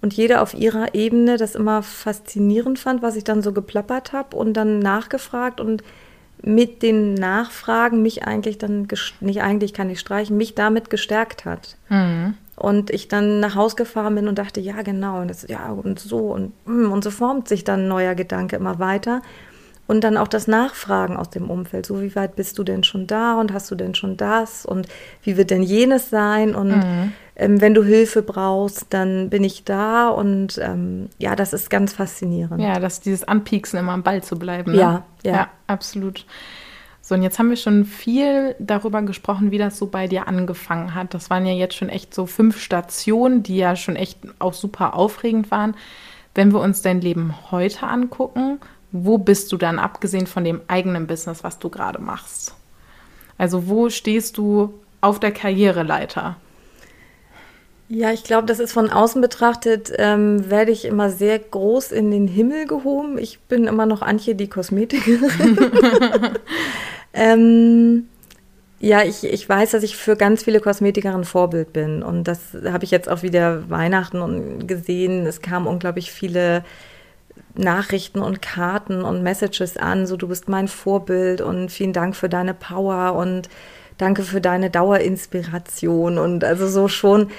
und 0.01 0.15
jeder 0.15 0.43
auf 0.43 0.55
ihrer 0.55 0.95
Ebene 0.95 1.37
das 1.37 1.55
immer 1.55 1.83
faszinierend 1.83 2.79
fand, 2.79 3.03
was 3.03 3.17
ich 3.17 3.25
dann 3.25 3.43
so 3.43 3.53
geplappert 3.53 4.13
habe 4.13 4.37
und 4.37 4.55
dann 4.55 4.79
nachgefragt 4.79 5.61
und 5.61 5.83
mit 6.43 6.83
den 6.83 7.15
Nachfragen 7.15 8.03
mich 8.03 8.25
eigentlich 8.25 8.59
dann, 8.59 8.87
nicht 9.21 9.43
eigentlich 9.43 9.73
kann 9.73 9.91
ich 9.91 9.99
streichen, 9.99 10.37
mich 10.37 10.55
damit 10.55 10.91
gestärkt 10.91 11.45
hat. 11.45 11.77
Mhm. 11.89 12.35
Und 12.55 12.91
ich 12.91 13.09
dann 13.09 13.41
nach 13.41 13.55
Hause 13.55 13.77
gefahren 13.77 14.15
bin 14.17 14.29
und 14.29 14.39
dachte, 14.39 14.61
ja, 14.61 14.83
genau, 14.83 15.21
und 15.21 15.29
das, 15.29 15.47
ja, 15.49 15.71
und 15.71 15.99
so, 16.01 16.33
und, 16.33 16.53
hm, 16.65 16.91
und 16.91 17.05
so 17.05 17.11
formt 17.11 17.49
sich 17.49 17.65
dann 17.65 17.83
ein 17.83 17.89
neuer 17.89 18.15
Gedanke 18.15 18.57
immer 18.57 18.79
weiter. 18.79 19.23
Und 19.87 20.05
dann 20.05 20.19
auch 20.19 20.29
das 20.29 20.49
Nachfragen 20.49 21.17
aus 21.17 21.31
dem 21.31 21.51
Umfeld. 21.51 21.87
So, 21.87 22.03
wie 22.03 22.15
weit 22.15 22.37
bist 22.37 22.59
du 22.59 22.65
denn 22.65 22.85
schon 22.85 23.07
da 23.07 23.41
und 23.41 23.55
hast 23.55 23.71
du 23.71 23.75
denn 23.75 23.95
schon 23.95 24.19
das 24.19 24.67
und 24.67 24.87
wie 25.23 25.39
wird 25.39 25.51
denn 25.51 25.63
jenes 25.63 26.11
sein? 26.11 26.55
Und 26.55 26.77
mhm. 26.77 27.13
Ähm, 27.39 27.61
wenn 27.61 27.73
du 27.73 27.85
Hilfe 27.85 28.23
brauchst, 28.23 28.87
dann 28.91 29.31
bin 29.31 29.45
ich 29.45 29.65
da. 29.65 30.09
Und 30.09 30.59
ähm, 30.59 31.09
ja, 31.19 31.37
das 31.37 31.53
ist 31.53 31.71
ganz 31.71 31.93
faszinierend. 31.93 32.61
Ja, 32.61 32.81
dass 32.81 33.01
dieses 33.01 33.27
Anpieksen 33.27 33.79
immer 33.79 33.93
am 33.93 34.03
Ball 34.03 34.23
zu 34.23 34.39
bleiben. 34.39 34.73
Ne? 34.73 34.79
Ja, 34.79 35.05
ja, 35.23 35.33
ja. 35.33 35.49
absolut. 35.69 36.27
So, 37.01 37.15
und 37.15 37.23
jetzt 37.23 37.39
haben 37.39 37.49
wir 37.49 37.57
schon 37.57 37.85
viel 37.87 38.55
darüber 38.59 39.01
gesprochen, 39.03 39.51
wie 39.51 39.59
das 39.59 39.79
so 39.79 39.87
bei 39.87 40.09
dir 40.09 40.29
angefangen 40.29 40.95
hat. 40.95 41.15
Das 41.15 41.31
waren 41.31 41.47
ja 41.47 41.55
jetzt 41.55 41.77
schon 41.77 41.89
echt 41.89 42.13
so 42.13 42.27
fünf 42.27 42.61
Stationen, 42.61 43.43
die 43.43 43.57
ja 43.57 43.77
schon 43.77 43.97
echt 43.97 44.19
auch 44.41 44.53
super 44.53 44.95
aufregend 44.95 45.51
waren. 45.51 45.75
Wenn 46.35 46.53
wir 46.53 46.61
uns 46.61 46.83
dein 46.83 47.01
Leben 47.01 47.35
heute 47.51 47.87
angucken, 47.87 48.59
wo 48.91 49.17
bist 49.17 49.53
du 49.53 49.57
dann, 49.57 49.79
abgesehen 49.79 50.27
von 50.27 50.45
dem 50.45 50.61
eigenen 50.67 51.07
Business, 51.07 51.45
was 51.45 51.59
du 51.59 51.69
gerade 51.69 52.01
machst? 52.01 52.55
Also 53.39 53.69
wo 53.69 53.89
stehst 53.91 54.37
du 54.37 54.75
auf 55.01 55.21
der 55.21 55.33
Karriereleiter? 55.33 56.37
Ja, 57.91 58.13
ich 58.13 58.23
glaube, 58.23 58.47
das 58.47 58.61
ist 58.61 58.73
von 58.73 58.91
außen 58.91 59.23
betrachtet, 59.23 59.91
ähm, 59.97 60.51
werde 60.51 60.73
ich 60.73 60.85
immer 60.85 61.09
sehr 61.09 61.39
groß 61.39 61.91
in 61.93 62.11
den 62.11 62.29
Himmel 62.29 62.67
gehoben. 62.67 63.17
Ich 63.17 63.41
bin 63.41 63.67
immer 63.67 63.87
noch 63.87 64.03
Antje, 64.03 64.35
die 64.35 64.49
Kosmetikerin. 64.49 65.59
ähm, 67.15 68.09
ja, 68.79 69.03
ich, 69.03 69.25
ich 69.25 69.49
weiß, 69.49 69.71
dass 69.71 69.83
ich 69.83 69.97
für 69.97 70.17
ganz 70.17 70.45
viele 70.45 70.61
Kosmetikerinnen 70.61 71.25
Vorbild 71.25 71.73
bin. 71.73 72.03
Und 72.03 72.25
das 72.25 72.41
habe 72.67 72.85
ich 72.85 72.91
jetzt 72.91 73.09
auch 73.09 73.23
wieder 73.23 73.71
Weihnachten 73.71 74.67
gesehen. 74.67 75.27
Es 75.27 75.41
kamen 75.41 75.67
unglaublich 75.67 76.13
viele 76.13 76.65
Nachrichten 77.55 78.21
und 78.21 78.43
Karten 78.43 79.03
und 79.03 79.23
Messages 79.23 79.79
an, 79.79 80.07
so 80.07 80.17
du 80.17 80.29
bist 80.29 80.49
mein 80.49 80.69
Vorbild 80.69 81.41
und 81.41 81.71
vielen 81.71 81.93
Dank 81.93 82.15
für 82.15 82.29
deine 82.29 82.55
Power 82.55 83.15
und 83.15 83.49
danke 83.97 84.23
für 84.23 84.41
deine 84.41 84.71
Dauerinspiration 84.71 86.19
und 86.19 86.45
also 86.45 86.69
so 86.69 86.87
schon. 86.89 87.31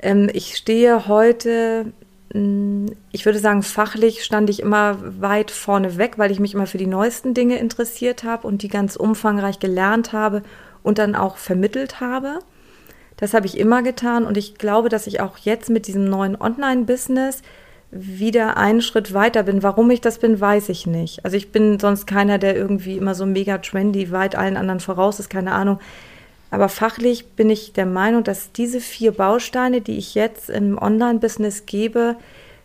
Ähm, 0.00 0.28
ich 0.32 0.56
stehe 0.56 1.08
heute, 1.08 1.92
mm, 2.32 2.86
ich 3.12 3.26
würde 3.26 3.38
sagen, 3.38 3.62
fachlich 3.62 4.24
stand 4.24 4.50
ich 4.50 4.60
immer 4.60 4.98
weit 5.20 5.50
vorne 5.50 5.96
weg, 5.96 6.14
weil 6.18 6.30
ich 6.30 6.40
mich 6.40 6.54
immer 6.54 6.66
für 6.66 6.78
die 6.78 6.86
neuesten 6.86 7.34
Dinge 7.34 7.58
interessiert 7.58 8.24
habe 8.24 8.46
und 8.46 8.62
die 8.62 8.68
ganz 8.68 8.96
umfangreich 8.96 9.58
gelernt 9.58 10.12
habe 10.12 10.42
und 10.82 10.98
dann 10.98 11.14
auch 11.14 11.36
vermittelt 11.36 12.00
habe. 12.00 12.40
Das 13.16 13.34
habe 13.34 13.46
ich 13.46 13.58
immer 13.58 13.82
getan 13.82 14.24
und 14.24 14.36
ich 14.36 14.56
glaube, 14.56 14.88
dass 14.88 15.08
ich 15.08 15.20
auch 15.20 15.38
jetzt 15.38 15.70
mit 15.70 15.88
diesem 15.88 16.04
neuen 16.04 16.40
Online-Business 16.40 17.42
wieder 17.90 18.56
einen 18.56 18.82
Schritt 18.82 19.14
weiter 19.14 19.42
bin. 19.44 19.62
Warum 19.62 19.90
ich 19.90 20.00
das 20.00 20.18
bin, 20.18 20.40
weiß 20.40 20.68
ich 20.68 20.86
nicht. 20.86 21.24
Also 21.24 21.36
ich 21.36 21.50
bin 21.50 21.78
sonst 21.80 22.06
keiner, 22.06 22.38
der 22.38 22.54
irgendwie 22.56 22.96
immer 22.96 23.14
so 23.14 23.26
mega 23.26 23.58
trendy, 23.58 24.12
weit 24.12 24.36
allen 24.36 24.56
anderen 24.56 24.80
voraus 24.80 25.18
ist, 25.20 25.30
keine 25.30 25.52
Ahnung. 25.52 25.80
Aber 26.50 26.68
fachlich 26.68 27.26
bin 27.32 27.50
ich 27.50 27.72
der 27.72 27.86
Meinung, 27.86 28.24
dass 28.24 28.52
diese 28.52 28.80
vier 28.80 29.12
Bausteine, 29.12 29.80
die 29.80 29.98
ich 29.98 30.14
jetzt 30.14 30.48
im 30.48 30.78
Online-Business 30.78 31.66
gebe, 31.66 32.16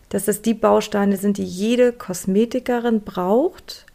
dass 0.09 0.25
das 0.25 0.41
die 0.41 0.53
Bausteine 0.53 1.17
sind, 1.17 1.37
die 1.37 1.43
jede 1.43 1.91
Kosmetikerin 1.91 3.01
braucht, 3.01 3.85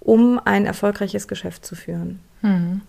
um 0.00 0.40
ein 0.44 0.66
erfolgreiches 0.66 1.28
Geschäft 1.28 1.64
zu 1.64 1.76
führen. 1.76 2.20
Hm. 2.40 2.82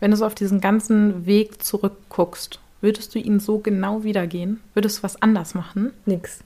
Wenn 0.00 0.10
du 0.10 0.16
so 0.16 0.26
auf 0.26 0.34
diesen 0.34 0.60
ganzen 0.60 1.26
Weg 1.26 1.62
zurückguckst, 1.62 2.60
würdest 2.80 3.14
du 3.14 3.18
ihn 3.18 3.40
so 3.40 3.58
genau 3.58 4.04
wiedergehen? 4.04 4.60
Würdest 4.74 4.98
du 4.98 5.02
was 5.02 5.20
anders 5.22 5.54
machen? 5.54 5.92
Nix. 6.04 6.40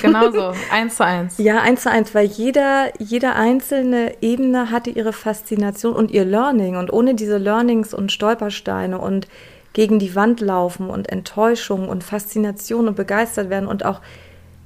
Genauso. 0.00 0.30
Genauso, 0.32 0.58
eins 0.70 0.96
zu 0.96 1.04
eins. 1.04 1.38
Ja, 1.38 1.60
eins 1.60 1.82
zu 1.82 1.90
eins, 1.90 2.14
weil 2.14 2.26
jeder, 2.26 2.92
jede 2.98 3.34
einzelne 3.34 4.22
Ebene 4.22 4.70
hatte 4.70 4.90
ihre 4.90 5.12
Faszination 5.12 5.94
und 5.94 6.10
ihr 6.10 6.24
Learning. 6.24 6.76
Und 6.76 6.92
ohne 6.92 7.14
diese 7.14 7.38
Learnings 7.38 7.94
und 7.94 8.12
Stolpersteine 8.12 8.98
und 8.98 9.28
gegen 9.72 9.98
die 9.98 10.14
Wand 10.14 10.40
laufen 10.40 10.90
und 10.90 11.08
Enttäuschung 11.10 11.88
und 11.88 12.02
Faszination 12.02 12.88
und 12.88 12.96
begeistert 12.96 13.50
werden 13.50 13.68
und 13.68 13.84
auch 13.84 14.00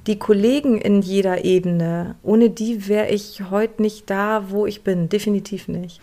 die 0.07 0.19
Kollegen 0.19 0.79
in 0.79 1.01
jeder 1.01 1.45
Ebene, 1.45 2.17
ohne 2.23 2.51
die 2.51 2.89
wäre 2.89 3.09
ich 3.09 3.43
heute 3.51 3.83
nicht 3.83 4.11
da, 4.11 4.51
wo 4.51 4.67
ich 4.67 4.83
bin. 4.83 5.09
Definitiv 5.09 5.69
nicht. 5.69 6.01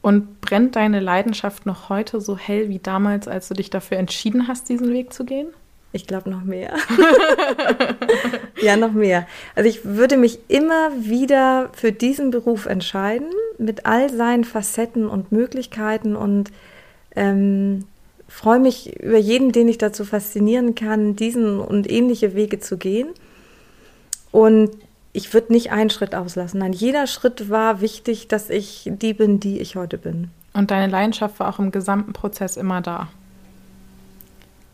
Und 0.00 0.40
brennt 0.40 0.74
deine 0.74 1.00
Leidenschaft 1.00 1.66
noch 1.66 1.88
heute 1.88 2.20
so 2.20 2.36
hell 2.36 2.68
wie 2.68 2.78
damals, 2.78 3.28
als 3.28 3.48
du 3.48 3.54
dich 3.54 3.70
dafür 3.70 3.98
entschieden 3.98 4.48
hast, 4.48 4.68
diesen 4.68 4.92
Weg 4.92 5.12
zu 5.12 5.24
gehen? 5.24 5.48
Ich 5.92 6.06
glaube 6.06 6.30
noch 6.30 6.42
mehr. 6.42 6.72
ja, 8.62 8.76
noch 8.76 8.92
mehr. 8.92 9.26
Also 9.54 9.68
ich 9.68 9.84
würde 9.84 10.16
mich 10.16 10.38
immer 10.48 10.90
wieder 10.98 11.70
für 11.74 11.92
diesen 11.92 12.30
Beruf 12.30 12.66
entscheiden, 12.66 13.28
mit 13.58 13.84
all 13.86 14.10
seinen 14.10 14.44
Facetten 14.44 15.06
und 15.06 15.32
Möglichkeiten 15.32 16.16
und 16.16 16.50
ähm, 17.14 17.84
freue 18.28 18.58
mich 18.58 18.98
über 19.00 19.18
jeden, 19.18 19.52
den 19.52 19.68
ich 19.68 19.78
dazu 19.78 20.04
faszinieren 20.04 20.74
kann, 20.74 21.14
diesen 21.14 21.60
und 21.60 21.90
ähnliche 21.90 22.34
Wege 22.34 22.58
zu 22.58 22.78
gehen. 22.78 23.08
Und 24.30 24.70
ich 25.12 25.34
würde 25.34 25.52
nicht 25.52 25.72
einen 25.72 25.90
Schritt 25.90 26.14
auslassen. 26.14 26.60
Nein, 26.60 26.72
jeder 26.72 27.06
Schritt 27.06 27.50
war 27.50 27.82
wichtig, 27.82 28.28
dass 28.28 28.48
ich 28.48 28.90
die 28.90 29.12
bin, 29.12 29.40
die 29.40 29.60
ich 29.60 29.76
heute 29.76 29.98
bin. 29.98 30.30
Und 30.54 30.70
deine 30.70 30.90
Leidenschaft 30.90 31.38
war 31.38 31.50
auch 31.50 31.58
im 31.58 31.70
gesamten 31.70 32.14
Prozess 32.14 32.56
immer 32.56 32.80
da. 32.80 33.08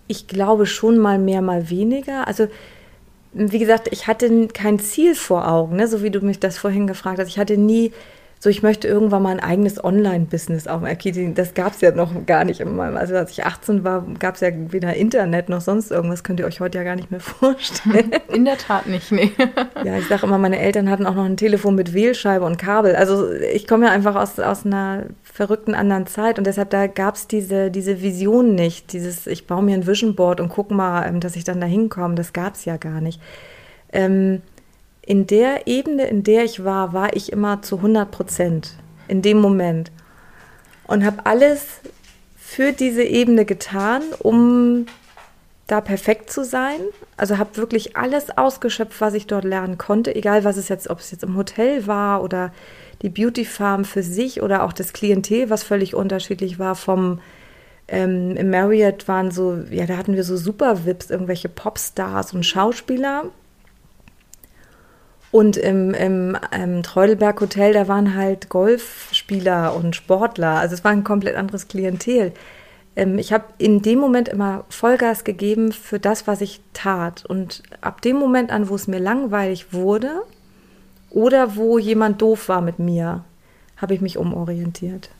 Ich 0.08 0.26
glaube 0.26 0.66
schon 0.66 0.98
mal 0.98 1.18
mehr, 1.18 1.42
mal 1.42 1.70
weniger. 1.70 2.26
Also 2.26 2.48
wie 3.32 3.58
gesagt, 3.58 3.88
ich 3.92 4.06
hatte 4.06 4.48
kein 4.48 4.78
Ziel 4.78 5.14
vor 5.14 5.46
Augen, 5.48 5.76
ne? 5.76 5.86
so 5.86 6.02
wie 6.02 6.10
du 6.10 6.20
mich 6.20 6.40
das 6.40 6.58
vorhin 6.58 6.86
gefragt 6.86 7.18
hast. 7.18 7.28
Ich 7.28 7.38
hatte 7.38 7.56
nie 7.56 7.92
so 8.40 8.50
ich 8.50 8.62
möchte 8.62 8.86
irgendwann 8.86 9.22
mal 9.22 9.30
ein 9.30 9.40
eigenes 9.40 9.82
Online-Business 9.82 10.66
aufbauen. 10.68 11.34
Das 11.34 11.54
gab 11.54 11.72
es 11.72 11.80
ja 11.80 11.90
noch 11.90 12.26
gar 12.26 12.44
nicht. 12.44 12.60
Immer. 12.60 12.96
Also 12.96 13.16
als 13.16 13.32
ich 13.32 13.44
18 13.44 13.82
war, 13.82 14.06
gab 14.18 14.36
es 14.36 14.40
ja 14.40 14.50
weder 14.52 14.94
Internet 14.94 15.48
noch 15.48 15.60
sonst 15.60 15.90
irgendwas. 15.90 16.22
Könnt 16.22 16.38
ihr 16.38 16.46
euch 16.46 16.60
heute 16.60 16.78
ja 16.78 16.84
gar 16.84 16.94
nicht 16.94 17.10
mehr 17.10 17.20
vorstellen. 17.20 18.10
In 18.32 18.44
der 18.44 18.56
Tat 18.56 18.86
nicht, 18.86 19.10
nee. 19.10 19.32
Ja, 19.84 19.96
ich 19.98 20.06
sage 20.06 20.26
immer, 20.26 20.38
meine 20.38 20.58
Eltern 20.58 20.90
hatten 20.90 21.06
auch 21.06 21.14
noch 21.14 21.24
ein 21.24 21.36
Telefon 21.36 21.74
mit 21.74 21.94
Wählscheibe 21.94 22.44
und 22.44 22.58
Kabel. 22.58 22.94
Also 22.96 23.30
ich 23.32 23.66
komme 23.66 23.86
ja 23.86 23.92
einfach 23.92 24.14
aus, 24.14 24.38
aus 24.38 24.64
einer 24.64 25.06
verrückten 25.22 25.74
anderen 25.74 26.06
Zeit 26.06 26.38
und 26.38 26.46
deshalb 26.46 26.70
da 26.70 26.86
gab 26.86 27.14
es 27.14 27.26
diese, 27.26 27.70
diese 27.70 28.02
Vision 28.02 28.54
nicht. 28.54 28.92
Dieses, 28.92 29.26
ich 29.26 29.46
baue 29.46 29.62
mir 29.62 29.74
ein 29.74 29.86
Vision 29.86 30.14
Board 30.14 30.40
und 30.40 30.48
guck 30.48 30.70
mal, 30.70 31.06
ähm, 31.06 31.20
dass 31.20 31.36
ich 31.36 31.44
dann 31.44 31.60
da 31.60 31.66
hinkomme. 31.66 32.14
Das 32.14 32.32
gab 32.32 32.54
es 32.54 32.64
ja 32.64 32.76
gar 32.76 33.00
nicht. 33.00 33.20
Ähm, 33.92 34.42
in 35.08 35.26
der 35.26 35.66
Ebene, 35.66 36.06
in 36.06 36.22
der 36.22 36.44
ich 36.44 36.64
war, 36.64 36.92
war 36.92 37.16
ich 37.16 37.32
immer 37.32 37.62
zu 37.62 37.76
100 37.76 38.10
Prozent 38.10 38.74
in 39.08 39.22
dem 39.22 39.40
Moment 39.40 39.90
und 40.86 41.02
habe 41.02 41.24
alles 41.24 41.80
für 42.36 42.72
diese 42.72 43.04
Ebene 43.04 43.46
getan, 43.46 44.02
um 44.18 44.84
da 45.66 45.80
perfekt 45.80 46.30
zu 46.30 46.44
sein. 46.44 46.78
Also 47.16 47.38
habe 47.38 47.56
wirklich 47.56 47.96
alles 47.96 48.36
ausgeschöpft, 48.36 49.00
was 49.00 49.14
ich 49.14 49.26
dort 49.26 49.44
lernen 49.44 49.78
konnte, 49.78 50.14
egal 50.14 50.44
was 50.44 50.58
es 50.58 50.68
jetzt, 50.68 50.90
ob 50.90 50.98
es 50.98 51.10
jetzt 51.10 51.24
im 51.24 51.38
Hotel 51.38 51.86
war 51.86 52.22
oder 52.22 52.52
die 53.00 53.08
Beauty 53.08 53.46
Farm 53.46 53.86
für 53.86 54.02
sich 54.02 54.42
oder 54.42 54.62
auch 54.62 54.74
das 54.74 54.92
Klientel, 54.92 55.48
was 55.48 55.62
völlig 55.62 55.94
unterschiedlich 55.94 56.58
war 56.58 56.74
vom 56.74 57.18
ähm, 57.90 58.36
im 58.36 58.50
Marriott 58.50 59.08
waren 59.08 59.30
so, 59.30 59.56
ja, 59.70 59.86
da 59.86 59.96
hatten 59.96 60.16
wir 60.16 60.24
so 60.24 60.36
Super 60.36 60.84
Vips, 60.84 61.08
irgendwelche 61.08 61.48
Popstars 61.48 62.34
und 62.34 62.44
Schauspieler. 62.44 63.24
Und 65.30 65.56
im, 65.56 65.92
im, 65.92 66.36
im 66.52 66.82
Treudelberg 66.82 67.40
Hotel, 67.40 67.74
da 67.74 67.86
waren 67.86 68.14
halt 68.14 68.48
Golfspieler 68.48 69.74
und 69.74 69.94
Sportler. 69.94 70.58
Also 70.58 70.74
es 70.74 70.84
war 70.84 70.92
ein 70.92 71.04
komplett 71.04 71.36
anderes 71.36 71.68
Klientel. 71.68 72.32
Ähm, 72.96 73.18
ich 73.18 73.32
habe 73.32 73.44
in 73.58 73.82
dem 73.82 73.98
Moment 73.98 74.28
immer 74.28 74.64
Vollgas 74.70 75.24
gegeben 75.24 75.72
für 75.72 75.98
das, 75.98 76.26
was 76.26 76.40
ich 76.40 76.60
tat. 76.72 77.24
Und 77.26 77.62
ab 77.80 78.00
dem 78.00 78.16
Moment 78.16 78.50
an, 78.50 78.68
wo 78.68 78.74
es 78.74 78.88
mir 78.88 78.98
langweilig 78.98 79.72
wurde 79.72 80.22
oder 81.10 81.56
wo 81.56 81.78
jemand 81.78 82.22
doof 82.22 82.48
war 82.48 82.62
mit 82.62 82.78
mir, 82.78 83.24
habe 83.76 83.94
ich 83.94 84.00
mich 84.00 84.18
umorientiert. 84.18 85.10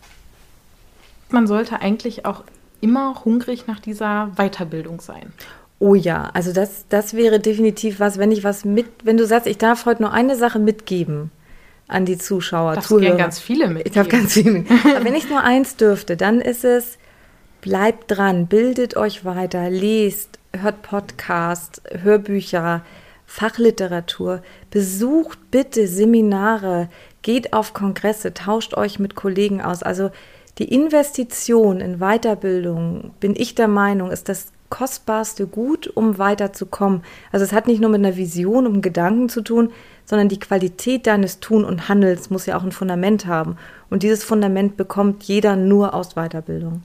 Man 1.30 1.46
sollte 1.46 1.80
eigentlich 1.80 2.24
auch 2.24 2.44
immer 2.80 3.24
hungrig 3.24 3.66
nach 3.66 3.80
dieser 3.80 4.32
Weiterbildung 4.36 5.00
sein. 5.00 5.32
Oh 5.80 5.94
ja, 5.94 6.30
also 6.34 6.52
das, 6.52 6.86
das 6.88 7.14
wäre 7.14 7.38
definitiv 7.38 8.00
was, 8.00 8.18
wenn 8.18 8.32
ich 8.32 8.42
was 8.42 8.64
mit, 8.64 8.86
wenn 9.04 9.16
du 9.16 9.26
sagst, 9.26 9.46
ich 9.46 9.58
darf 9.58 9.86
heute 9.86 10.02
nur 10.02 10.12
eine 10.12 10.36
Sache 10.36 10.58
mitgeben 10.58 11.30
an 11.86 12.04
die 12.04 12.18
Zuschauer, 12.18 12.74
Darfst 12.74 12.88
Zuhörer. 12.88 13.16
ganz 13.16 13.38
viele 13.38 13.68
mitgeben. 13.68 13.86
Ich 13.86 13.92
darf 13.92 14.08
ganz 14.08 14.32
viele. 14.34 14.64
Aber 14.84 15.04
wenn 15.04 15.14
ich 15.14 15.28
nur 15.30 15.42
eins 15.42 15.76
dürfte, 15.76 16.16
dann 16.16 16.40
ist 16.40 16.64
es, 16.64 16.98
bleibt 17.60 18.10
dran, 18.10 18.46
bildet 18.46 18.96
euch 18.96 19.24
weiter, 19.24 19.70
lest, 19.70 20.38
hört 20.52 20.82
Podcast, 20.82 21.80
Hörbücher, 21.90 22.84
Fachliteratur, 23.26 24.42
besucht 24.70 25.38
bitte 25.50 25.86
Seminare, 25.86 26.88
geht 27.22 27.52
auf 27.52 27.72
Kongresse, 27.72 28.34
tauscht 28.34 28.74
euch 28.74 28.98
mit 28.98 29.14
Kollegen 29.14 29.60
aus. 29.60 29.82
Also 29.82 30.10
die 30.58 30.72
Investition 30.74 31.80
in 31.80 31.98
Weiterbildung, 31.98 33.12
bin 33.20 33.36
ich 33.36 33.54
der 33.54 33.68
Meinung, 33.68 34.10
ist 34.10 34.28
das 34.28 34.48
kostbarste 34.70 35.46
Gut, 35.46 35.86
um 35.86 36.18
weiterzukommen. 36.18 37.02
Also 37.32 37.44
es 37.44 37.52
hat 37.52 37.66
nicht 37.66 37.80
nur 37.80 37.90
mit 37.90 38.04
einer 38.04 38.16
Vision, 38.16 38.66
um 38.66 38.82
Gedanken 38.82 39.28
zu 39.28 39.42
tun, 39.42 39.70
sondern 40.04 40.28
die 40.28 40.40
Qualität 40.40 41.06
deines 41.06 41.40
Tun 41.40 41.64
und 41.64 41.88
Handels 41.88 42.30
muss 42.30 42.46
ja 42.46 42.56
auch 42.56 42.62
ein 42.62 42.72
Fundament 42.72 43.26
haben. 43.26 43.56
Und 43.90 44.02
dieses 44.02 44.24
Fundament 44.24 44.76
bekommt 44.76 45.24
jeder 45.24 45.56
nur 45.56 45.94
aus 45.94 46.14
Weiterbildung. 46.14 46.82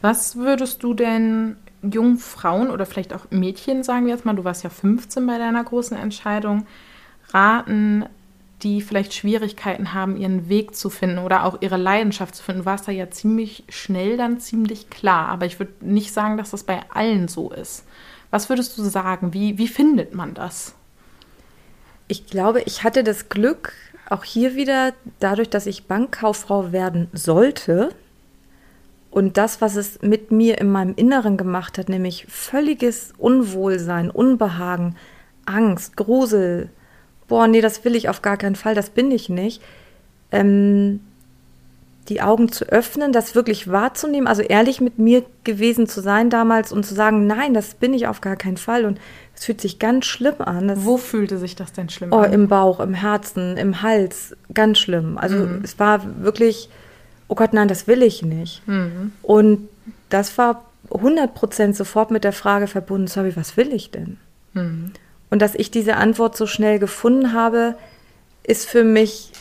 Was 0.00 0.36
würdest 0.36 0.82
du 0.82 0.94
denn 0.94 1.56
jungen 1.82 2.18
Frauen 2.18 2.70
oder 2.70 2.86
vielleicht 2.86 3.12
auch 3.12 3.30
Mädchen, 3.30 3.82
sagen 3.82 4.06
wir 4.06 4.12
jetzt 4.12 4.24
mal, 4.24 4.34
du 4.34 4.44
warst 4.44 4.64
ja 4.64 4.70
15 4.70 5.26
bei 5.26 5.38
deiner 5.38 5.62
großen 5.62 5.96
Entscheidung, 5.96 6.66
raten, 7.32 8.04
die 8.62 8.82
vielleicht 8.82 9.14
Schwierigkeiten 9.14 9.94
haben, 9.94 10.16
ihren 10.16 10.48
Weg 10.48 10.74
zu 10.74 10.90
finden 10.90 11.18
oder 11.18 11.44
auch 11.44 11.60
ihre 11.60 11.76
Leidenschaft 11.76 12.34
zu 12.34 12.42
finden, 12.42 12.64
war 12.64 12.76
es 12.76 12.82
da 12.82 12.92
ja 12.92 13.10
ziemlich 13.10 13.64
schnell 13.68 14.16
dann 14.16 14.40
ziemlich 14.40 14.90
klar. 14.90 15.28
Aber 15.28 15.46
ich 15.46 15.58
würde 15.58 15.72
nicht 15.80 16.12
sagen, 16.12 16.36
dass 16.36 16.50
das 16.50 16.64
bei 16.64 16.80
allen 16.90 17.28
so 17.28 17.50
ist. 17.50 17.84
Was 18.30 18.48
würdest 18.48 18.76
du 18.78 18.82
sagen? 18.84 19.32
Wie, 19.32 19.58
wie 19.58 19.68
findet 19.68 20.14
man 20.14 20.34
das? 20.34 20.74
Ich 22.08 22.26
glaube, 22.26 22.62
ich 22.62 22.82
hatte 22.82 23.04
das 23.04 23.28
Glück, 23.28 23.72
auch 24.08 24.24
hier 24.24 24.56
wieder, 24.56 24.92
dadurch, 25.20 25.48
dass 25.48 25.66
ich 25.66 25.86
Bankkauffrau 25.86 26.72
werden 26.72 27.08
sollte 27.12 27.94
und 29.10 29.36
das, 29.36 29.60
was 29.60 29.76
es 29.76 30.02
mit 30.02 30.30
mir 30.30 30.58
in 30.58 30.70
meinem 30.70 30.94
Inneren 30.94 31.36
gemacht 31.36 31.78
hat, 31.78 31.88
nämlich 31.88 32.26
völliges 32.28 33.12
Unwohlsein, 33.18 34.10
Unbehagen, 34.10 34.96
Angst, 35.46 35.96
Grusel, 35.96 36.70
boah, 37.30 37.46
nee, 37.46 37.60
das 37.60 37.84
will 37.84 37.94
ich 37.94 38.08
auf 38.10 38.20
gar 38.20 38.36
keinen 38.36 38.56
Fall, 38.56 38.74
das 38.74 38.90
bin 38.90 39.10
ich 39.10 39.30
nicht. 39.30 39.62
Ähm, 40.32 41.00
die 42.08 42.20
Augen 42.20 42.50
zu 42.50 42.64
öffnen, 42.64 43.12
das 43.12 43.36
wirklich 43.36 43.70
wahrzunehmen, 43.70 44.26
also 44.26 44.42
ehrlich 44.42 44.80
mit 44.80 44.98
mir 44.98 45.24
gewesen 45.44 45.86
zu 45.86 46.00
sein 46.00 46.28
damals 46.28 46.72
und 46.72 46.84
zu 46.84 46.92
sagen, 46.92 47.28
nein, 47.28 47.54
das 47.54 47.74
bin 47.74 47.94
ich 47.94 48.08
auf 48.08 48.20
gar 48.20 48.34
keinen 48.34 48.56
Fall. 48.56 48.84
Und 48.84 48.98
es 49.36 49.44
fühlt 49.44 49.60
sich 49.60 49.78
ganz 49.78 50.06
schlimm 50.06 50.40
an. 50.40 50.68
Das, 50.68 50.84
Wo 50.84 50.96
fühlte 50.96 51.38
sich 51.38 51.54
das 51.54 51.72
denn 51.72 51.88
schlimm 51.88 52.12
oh, 52.12 52.18
an? 52.18 52.32
Im 52.32 52.48
Bauch, 52.48 52.80
im 52.80 52.94
Herzen, 52.94 53.56
im 53.56 53.80
Hals, 53.80 54.36
ganz 54.52 54.80
schlimm. 54.80 55.16
Also 55.16 55.36
mhm. 55.36 55.60
es 55.62 55.78
war 55.78 56.02
wirklich, 56.22 56.68
oh 57.28 57.36
Gott, 57.36 57.52
nein, 57.52 57.68
das 57.68 57.86
will 57.86 58.02
ich 58.02 58.24
nicht. 58.24 58.66
Mhm. 58.66 59.12
Und 59.22 59.68
das 60.08 60.36
war 60.36 60.64
100 60.92 61.32
Prozent 61.32 61.76
sofort 61.76 62.10
mit 62.10 62.24
der 62.24 62.32
Frage 62.32 62.66
verbunden, 62.66 63.06
sorry, 63.06 63.36
was 63.36 63.56
will 63.56 63.72
ich 63.72 63.92
denn? 63.92 64.16
Mhm. 64.54 64.90
Und 65.30 65.40
dass 65.40 65.54
ich 65.54 65.70
diese 65.70 65.96
Antwort 65.96 66.36
so 66.36 66.46
schnell 66.46 66.78
gefunden 66.78 67.32
habe, 67.32 67.76
ist 68.42 68.68
für 68.68 68.84
mich 68.84 69.32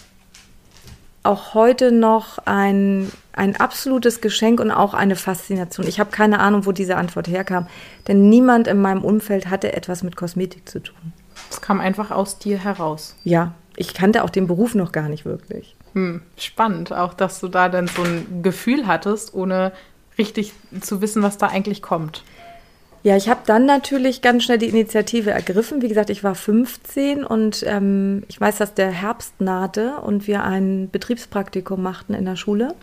auch 1.24 1.54
heute 1.54 1.92
noch 1.92 2.38
ein, 2.46 3.12
ein 3.34 3.56
absolutes 3.56 4.22
Geschenk 4.22 4.60
und 4.60 4.72
auch 4.72 4.94
eine 4.94 5.16
Faszination. 5.16 5.88
Ich 5.88 6.00
habe 6.00 6.12
keine 6.12 6.40
Ahnung, 6.40 6.66
wo 6.66 6.72
diese 6.72 6.96
Antwort 6.96 7.28
herkam, 7.28 7.68
denn 8.08 8.30
niemand 8.30 8.68
in 8.68 8.82
meinem 8.82 9.04
Umfeld 9.04 9.50
hatte 9.50 9.74
etwas 9.74 10.04
mit 10.04 10.16
Kosmetik 10.16 10.70
zu 10.70 10.80
tun. 10.80 11.14
Es 11.50 11.62
kam 11.62 11.80
einfach 11.80 12.12
aus 12.12 12.40
dir 12.40 12.58
heraus. 12.58 13.16
Ja, 13.24 13.54
ich 13.76 13.94
kannte 13.94 14.24
auch 14.24 14.30
den 14.30 14.48
Beruf 14.48 14.76
noch 14.76 14.92
gar 14.92 15.10
nicht 15.10 15.26
wirklich. 15.26 15.76
Hm, 15.94 16.22
spannend, 16.38 16.94
auch 16.94 17.14
dass 17.14 17.40
du 17.40 17.48
da 17.48 17.70
dann 17.70 17.88
so 17.88 18.04
ein 18.04 18.42
Gefühl 18.44 18.88
hattest, 18.88 19.34
ohne 19.34 19.72
richtig 20.18 20.54
zu 20.82 21.02
wissen, 21.02 21.24
was 21.24 21.38
da 21.38 21.48
eigentlich 21.48 21.82
kommt. 21.82 22.24
Ja, 23.02 23.16
ich 23.16 23.30
habe 23.30 23.42
dann 23.46 23.66
natürlich 23.66 24.22
ganz 24.22 24.44
schnell 24.44 24.58
die 24.58 24.68
Initiative 24.68 25.32
ergriffen. 25.32 25.82
Wie 25.82 25.88
gesagt, 25.88 26.10
ich 26.10 26.24
war 26.24 26.36
15 26.36 27.24
und 27.24 27.64
ähm, 27.66 28.24
ich 28.28 28.40
weiß, 28.40 28.58
dass 28.58 28.74
der 28.74 28.92
Herbst 28.92 29.40
nahte 29.40 29.98
und 30.02 30.28
wir 30.28 30.44
ein 30.44 30.90
Betriebspraktikum 30.92 31.82
machten 31.82 32.14
in 32.14 32.26
der 32.26 32.36
Schule. 32.36 32.76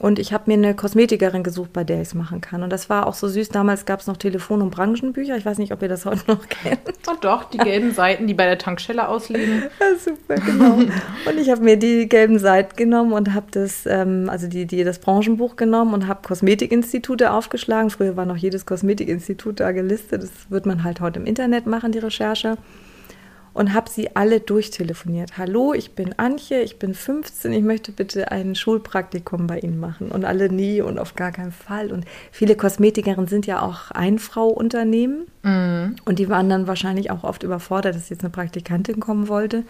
Und 0.00 0.18
ich 0.18 0.32
habe 0.32 0.44
mir 0.46 0.54
eine 0.54 0.74
Kosmetikerin 0.74 1.42
gesucht, 1.42 1.74
bei 1.74 1.84
der 1.84 1.96
ich 1.96 2.08
es 2.08 2.14
machen 2.14 2.40
kann. 2.40 2.62
Und 2.62 2.70
das 2.70 2.88
war 2.88 3.06
auch 3.06 3.12
so 3.12 3.28
süß. 3.28 3.50
Damals 3.50 3.84
gab 3.84 4.00
es 4.00 4.06
noch 4.06 4.16
Telefon- 4.16 4.62
und 4.62 4.70
Branchenbücher. 4.70 5.36
Ich 5.36 5.44
weiß 5.44 5.58
nicht, 5.58 5.72
ob 5.72 5.82
ihr 5.82 5.88
das 5.88 6.06
heute 6.06 6.22
noch 6.26 6.48
kennt. 6.48 6.80
Oh 7.06 7.16
doch, 7.20 7.44
die 7.44 7.58
gelben 7.58 7.92
Seiten, 7.92 8.26
die 8.26 8.32
bei 8.32 8.46
der 8.46 8.56
Tankstelle 8.56 9.08
ausliegen. 9.08 9.64
Ja, 9.80 9.96
super, 9.98 10.34
genau. 10.34 10.74
Und 10.74 11.38
ich 11.38 11.50
habe 11.50 11.62
mir 11.62 11.76
die 11.76 12.08
gelben 12.08 12.38
Seiten 12.38 12.76
genommen 12.76 13.12
und 13.12 13.34
habe 13.34 13.46
das, 13.50 13.86
ähm, 13.86 14.28
also 14.30 14.46
die, 14.46 14.66
die, 14.66 14.84
das 14.84 14.98
Branchenbuch 14.98 15.56
genommen 15.56 15.94
und 15.94 16.06
habe 16.06 16.20
Kosmetikinstitute 16.22 17.32
aufgeschlagen. 17.32 17.90
Früher 17.90 18.16
war 18.16 18.26
noch 18.26 18.36
jedes 18.36 18.66
Kosmetikinstitut 18.66 19.60
da 19.60 19.72
gelistet. 19.72 20.22
Das 20.22 20.30
wird 20.48 20.66
man 20.66 20.84
halt 20.84 21.00
heute 21.00 21.20
im 21.20 21.26
Internet 21.26 21.66
machen, 21.66 21.92
die 21.92 21.98
Recherche 21.98 22.56
und 23.52 23.74
habe 23.74 23.90
sie 23.90 24.14
alle 24.16 24.40
durchtelefoniert. 24.40 25.36
Hallo, 25.38 25.74
ich 25.74 25.94
bin 25.94 26.18
Antje, 26.18 26.62
ich 26.62 26.78
bin 26.78 26.94
15, 26.94 27.52
ich 27.52 27.62
möchte 27.62 27.92
bitte 27.92 28.30
ein 28.30 28.54
Schulpraktikum 28.54 29.46
bei 29.46 29.58
Ihnen 29.58 29.80
machen. 29.80 30.10
Und 30.10 30.24
alle 30.24 30.50
nie 30.50 30.80
und 30.80 30.98
auf 30.98 31.14
gar 31.14 31.32
keinen 31.32 31.52
Fall. 31.52 31.92
Und 31.92 32.04
viele 32.30 32.56
Kosmetikerinnen 32.56 33.26
sind 33.26 33.46
ja 33.46 33.62
auch 33.62 33.90
Einfrau-Unternehmen. 33.90 35.26
Mhm. 35.42 35.96
Und 36.04 36.18
die 36.18 36.28
waren 36.28 36.48
dann 36.48 36.66
wahrscheinlich 36.66 37.10
auch 37.10 37.24
oft 37.24 37.42
überfordert, 37.42 37.94
dass 37.94 38.08
jetzt 38.08 38.22
eine 38.22 38.30
Praktikantin 38.30 39.00
kommen 39.00 39.28
wollte. 39.28 39.64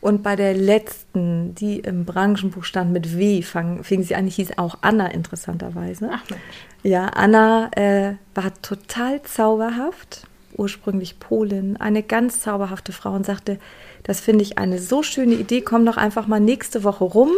Und 0.00 0.24
bei 0.24 0.34
der 0.34 0.54
letzten, 0.54 1.54
die 1.54 1.78
im 1.78 2.04
Branchenbuch 2.04 2.64
stand 2.64 2.92
mit 2.92 3.16
W, 3.16 3.40
fang, 3.42 3.84
fing 3.84 4.02
sie 4.02 4.16
an, 4.16 4.26
hieß 4.26 4.58
auch 4.58 4.78
Anna 4.80 5.06
interessanterweise. 5.06 6.10
Ach 6.12 6.28
Mensch. 6.28 6.42
Ja, 6.82 7.06
Anna 7.06 7.70
äh, 7.76 8.14
war 8.34 8.52
total 8.62 9.22
zauberhaft 9.22 10.26
ursprünglich 10.56 11.18
Polin, 11.18 11.76
eine 11.78 12.02
ganz 12.02 12.40
zauberhafte 12.40 12.92
Frau 12.92 13.12
und 13.12 13.26
sagte, 13.26 13.58
das 14.02 14.20
finde 14.20 14.42
ich 14.42 14.58
eine 14.58 14.78
so 14.78 15.02
schöne 15.02 15.34
Idee, 15.34 15.60
komm 15.60 15.86
doch 15.86 15.96
einfach 15.96 16.26
mal 16.26 16.40
nächste 16.40 16.84
Woche 16.84 17.04
rum 17.04 17.30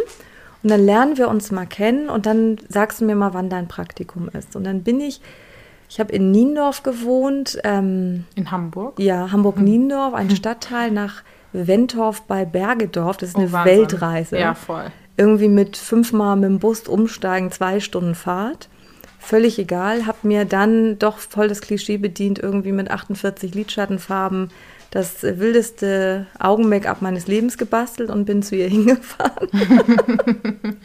und 0.65 0.71
dann 0.71 0.83
lernen 0.83 1.17
wir 1.17 1.27
uns 1.29 1.51
mal 1.51 1.67
kennen 1.67 2.09
und 2.09 2.25
dann 2.25 2.57
sagst 2.69 2.99
du 2.99 3.05
mir 3.05 3.15
mal, 3.15 3.35
wann 3.35 3.51
dein 3.51 3.67
Praktikum 3.67 4.29
ist. 4.29 4.55
Und 4.55 4.63
dann 4.63 4.81
bin 4.81 4.99
ich, 4.99 5.21
ich 5.87 5.99
habe 5.99 6.11
in 6.11 6.31
Niendorf 6.31 6.81
gewohnt. 6.81 7.59
Ähm, 7.63 8.25
in 8.33 8.49
Hamburg? 8.49 8.99
Ja, 8.99 9.31
Hamburg-Niendorf, 9.31 10.15
ein 10.15 10.25
mhm. 10.25 10.35
Stadtteil 10.35 10.89
nach 10.89 11.21
Wentorf 11.53 12.23
bei 12.23 12.45
Bergedorf. 12.45 13.17
Das 13.17 13.29
ist 13.29 13.35
eine 13.35 13.47
Oh. 13.47 13.63
Weltreise. 13.63 14.39
Ja, 14.39 14.55
voll. 14.55 14.85
Irgendwie 15.17 15.49
mit 15.49 15.77
fünfmal 15.77 16.35
mit 16.35 16.45
dem 16.45 16.57
Bus 16.57 16.87
umsteigen, 16.87 17.51
zwei 17.51 17.79
Stunden 17.79 18.15
Fahrt. 18.15 18.67
Völlig 19.25 19.57
egal. 19.57 20.05
Hab 20.05 20.23
mir 20.23 20.45
dann 20.45 20.99
doch 20.99 21.17
voll 21.17 21.47
das 21.47 21.61
Klischee 21.61 21.97
bedient, 21.97 22.37
irgendwie 22.37 22.71
mit 22.71 22.91
48 22.91 23.55
Lidschattenfarben 23.55 24.51
das 24.91 25.23
wildeste 25.23 26.27
Augen-Make-up 26.37 27.01
meines 27.01 27.25
Lebens 27.25 27.57
gebastelt 27.57 28.11
und 28.11 28.25
bin 28.25 28.43
zu 28.43 28.55
ihr 28.55 28.67
hingefahren. 28.69 29.49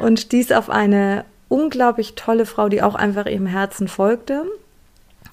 und 0.00 0.18
stieß 0.18 0.50
auf 0.50 0.70
eine 0.70 1.24
unglaublich 1.48 2.16
tolle 2.16 2.46
Frau, 2.46 2.68
die 2.68 2.82
auch 2.82 2.96
einfach 2.96 3.26
ihrem 3.26 3.46
Herzen 3.46 3.86
folgte. 3.86 4.44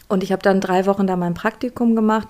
Und 0.07 0.23
ich 0.23 0.32
habe 0.32 0.43
dann 0.43 0.61
drei 0.61 0.86
Wochen 0.86 1.07
da 1.07 1.15
mein 1.15 1.34
Praktikum 1.34 1.95
gemacht. 1.95 2.27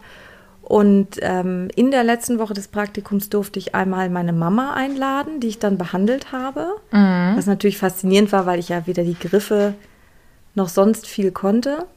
Und 0.70 1.17
ähm, 1.22 1.70
in 1.76 1.89
der 1.89 2.03
letzten 2.03 2.38
Woche 2.38 2.53
des 2.53 2.67
Praktikums 2.67 3.30
durfte 3.30 3.57
ich 3.57 3.74
einmal 3.74 4.07
meine 4.11 4.34
Mama 4.34 4.76
einladen, 4.76 5.39
die 5.39 5.47
ich 5.47 5.57
dann 5.57 5.80
behandelt 5.80 6.32
habe. 6.32 6.76
Was 7.36 7.47
natürlich 7.47 7.80
faszinierend 7.80 8.32
war, 8.32 8.45
weil 8.45 8.59
ich 8.59 8.70
ja 8.70 8.86
weder 8.86 9.03
die 9.03 9.17
Griffe 9.17 9.74
noch 10.53 10.70
sonst 10.70 11.07
viel 11.07 11.32
konnte. 11.32 11.88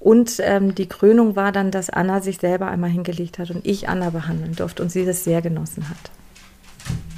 Und 0.00 0.40
ähm, 0.40 0.74
die 0.74 0.88
Krönung 0.88 1.36
war 1.36 1.52
dann, 1.52 1.70
dass 1.70 1.90
Anna 1.90 2.20
sich 2.20 2.38
selber 2.38 2.66
einmal 2.66 2.90
hingelegt 2.90 3.38
hat 3.38 3.52
und 3.52 3.64
ich 3.64 3.88
Anna 3.88 4.10
behandeln 4.10 4.56
durfte 4.56 4.82
und 4.82 4.90
sie 4.90 5.06
das 5.06 5.22
sehr 5.22 5.40
genossen 5.40 5.88
hat. 5.88 6.10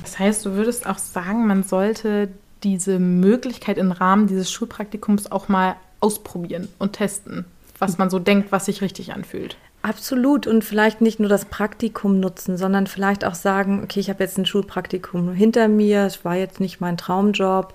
Das 0.02 0.18
heißt, 0.18 0.44
du 0.44 0.52
würdest 0.52 0.86
auch 0.86 0.98
sagen, 0.98 1.46
man 1.46 1.62
sollte 1.62 2.28
diese 2.62 2.98
Möglichkeit 2.98 3.78
im 3.78 3.92
Rahmen 3.92 4.26
dieses 4.26 4.52
Schulpraktikums 4.52 5.32
auch 5.32 5.48
mal 5.48 5.76
ausprobieren 6.00 6.68
und 6.78 6.92
testen, 6.92 7.46
was 7.78 7.96
man 7.96 8.10
so 8.10 8.18
denkt, 8.18 8.52
was 8.52 8.66
sich 8.66 8.82
richtig 8.82 9.14
anfühlt. 9.14 9.56
Absolut 9.82 10.46
und 10.46 10.62
vielleicht 10.62 11.00
nicht 11.00 11.20
nur 11.20 11.30
das 11.30 11.46
Praktikum 11.46 12.20
nutzen, 12.20 12.58
sondern 12.58 12.86
vielleicht 12.86 13.24
auch 13.24 13.34
sagen, 13.34 13.80
okay, 13.82 13.98
ich 13.98 14.10
habe 14.10 14.22
jetzt 14.22 14.36
ein 14.36 14.44
Schulpraktikum 14.44 15.32
hinter 15.32 15.68
mir, 15.68 16.04
es 16.04 16.22
war 16.22 16.36
jetzt 16.36 16.60
nicht 16.60 16.82
mein 16.82 16.98
Traumjob, 16.98 17.72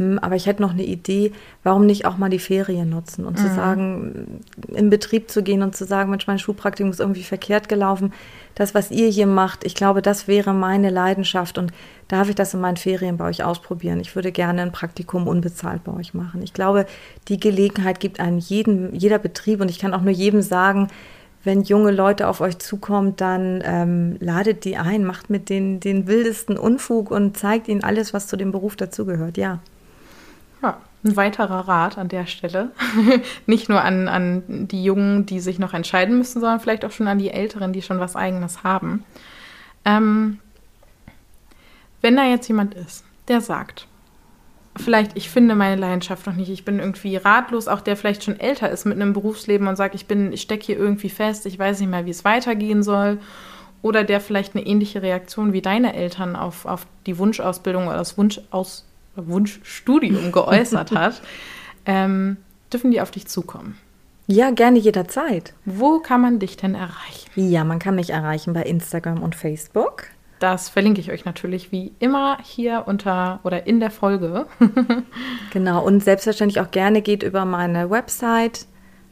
hm, 0.00 0.20
aber 0.20 0.36
ich 0.36 0.46
hätte 0.46 0.62
noch 0.62 0.70
eine 0.70 0.84
Idee, 0.84 1.32
warum 1.64 1.86
nicht 1.86 2.06
auch 2.06 2.16
mal 2.16 2.30
die 2.30 2.38
Ferien 2.38 2.88
nutzen 2.88 3.24
und 3.24 3.36
zu 3.36 3.48
sagen, 3.48 4.44
in 4.68 4.90
Betrieb 4.90 5.28
zu 5.28 5.42
gehen 5.42 5.62
und 5.62 5.74
zu 5.74 5.84
sagen, 5.84 6.10
Mensch, 6.10 6.28
mein 6.28 6.38
Schulpraktikum 6.38 6.90
ist 6.90 7.00
irgendwie 7.00 7.24
verkehrt 7.24 7.68
gelaufen. 7.68 8.12
Das, 8.54 8.72
was 8.72 8.92
ihr 8.92 9.08
hier 9.08 9.26
macht, 9.26 9.64
ich 9.64 9.74
glaube, 9.74 10.02
das 10.02 10.28
wäre 10.28 10.54
meine 10.54 10.88
Leidenschaft 10.88 11.58
und 11.58 11.72
darf 12.06 12.28
ich 12.28 12.36
das 12.36 12.54
in 12.54 12.60
meinen 12.60 12.76
Ferien 12.76 13.16
bei 13.16 13.26
euch 13.26 13.42
ausprobieren. 13.42 13.98
Ich 13.98 14.14
würde 14.14 14.30
gerne 14.30 14.62
ein 14.62 14.72
Praktikum 14.72 15.26
unbezahlt 15.26 15.82
bei 15.82 15.92
euch 15.92 16.14
machen. 16.14 16.42
Ich 16.42 16.54
glaube, 16.54 16.86
die 17.26 17.40
Gelegenheit 17.40 17.98
gibt 17.98 18.20
einem 18.20 18.38
jeden, 18.38 18.94
jeder 18.94 19.18
Betrieb 19.18 19.60
und 19.60 19.68
ich 19.68 19.80
kann 19.80 19.92
auch 19.92 20.02
nur 20.02 20.12
jedem 20.12 20.42
sagen, 20.42 20.88
wenn 21.42 21.62
junge 21.62 21.90
Leute 21.90 22.28
auf 22.28 22.40
euch 22.40 22.58
zukommen, 22.58 23.16
dann 23.16 23.62
ähm, 23.64 24.16
ladet 24.20 24.64
die 24.64 24.76
ein, 24.76 25.04
macht 25.04 25.30
mit 25.30 25.48
denen 25.48 25.80
den 25.80 26.06
wildesten 26.06 26.58
Unfug 26.58 27.10
und 27.10 27.36
zeigt 27.36 27.68
ihnen 27.68 27.82
alles, 27.82 28.12
was 28.12 28.26
zu 28.26 28.36
dem 28.36 28.52
Beruf 28.52 28.76
dazugehört. 28.76 29.38
Ja. 29.38 29.60
Ja, 30.62 30.76
ein 31.02 31.16
weiterer 31.16 31.66
Rat 31.66 31.96
an 31.96 32.08
der 32.08 32.26
Stelle. 32.26 32.72
Nicht 33.46 33.70
nur 33.70 33.82
an, 33.82 34.08
an 34.08 34.68
die 34.68 34.84
Jungen, 34.84 35.24
die 35.24 35.40
sich 35.40 35.58
noch 35.58 35.72
entscheiden 35.72 36.18
müssen, 36.18 36.40
sondern 36.40 36.60
vielleicht 36.60 36.84
auch 36.84 36.90
schon 36.90 37.08
an 37.08 37.18
die 37.18 37.30
Älteren, 37.30 37.72
die 37.72 37.80
schon 37.80 38.00
was 38.00 38.16
Eigenes 38.16 38.62
haben. 38.62 39.04
Ähm, 39.86 40.40
wenn 42.02 42.16
da 42.16 42.24
jetzt 42.26 42.48
jemand 42.48 42.74
ist, 42.74 43.04
der 43.28 43.40
sagt, 43.40 43.86
vielleicht 44.80 45.16
ich 45.16 45.30
finde 45.30 45.54
meine 45.54 45.80
Leidenschaft 45.80 46.26
noch 46.26 46.34
nicht, 46.34 46.50
ich 46.50 46.64
bin 46.64 46.78
irgendwie 46.78 47.16
ratlos, 47.16 47.68
auch 47.68 47.80
der 47.80 47.96
vielleicht 47.96 48.24
schon 48.24 48.38
älter 48.40 48.70
ist 48.70 48.84
mit 48.84 48.96
einem 48.96 49.12
Berufsleben 49.12 49.68
und 49.68 49.76
sagt, 49.76 49.94
ich 49.94 50.06
bin, 50.06 50.32
ich 50.32 50.42
stecke 50.42 50.66
hier 50.66 50.78
irgendwie 50.78 51.08
fest, 51.08 51.46
ich 51.46 51.58
weiß 51.58 51.80
nicht 51.80 51.90
mehr, 51.90 52.06
wie 52.06 52.10
es 52.10 52.24
weitergehen 52.24 52.82
soll. 52.82 53.18
Oder 53.82 54.04
der 54.04 54.20
vielleicht 54.20 54.54
eine 54.54 54.66
ähnliche 54.66 55.00
Reaktion 55.00 55.54
wie 55.54 55.62
deine 55.62 55.94
Eltern 55.94 56.36
auf, 56.36 56.66
auf 56.66 56.86
die 57.06 57.16
Wunschausbildung 57.16 57.86
oder 57.86 57.96
das 57.96 58.18
Wunschaus, 58.18 58.84
Wunschstudium 59.16 60.32
geäußert 60.32 60.92
hat, 60.92 61.22
ähm, 61.86 62.36
dürfen 62.72 62.90
die 62.90 63.00
auf 63.00 63.10
dich 63.10 63.26
zukommen. 63.26 63.78
Ja, 64.26 64.50
gerne 64.50 64.78
jederzeit. 64.78 65.54
Wo 65.64 65.98
kann 65.98 66.20
man 66.20 66.38
dich 66.38 66.56
denn 66.56 66.74
erreichen? 66.74 67.30
Ja, 67.34 67.64
man 67.64 67.78
kann 67.78 67.96
mich 67.96 68.10
erreichen 68.10 68.52
bei 68.52 68.62
Instagram 68.62 69.22
und 69.22 69.34
Facebook. 69.34 70.04
Das 70.40 70.70
verlinke 70.70 71.02
ich 71.02 71.12
euch 71.12 71.26
natürlich 71.26 71.70
wie 71.70 71.92
immer 71.98 72.38
hier 72.42 72.84
unter 72.86 73.40
oder 73.44 73.66
in 73.66 73.78
der 73.78 73.90
Folge. 73.90 74.46
Genau, 75.52 75.84
und 75.84 76.02
selbstverständlich 76.04 76.60
auch 76.60 76.70
gerne 76.70 77.02
geht 77.02 77.24
über 77.24 77.44
meine 77.44 77.90
Website 77.90 78.66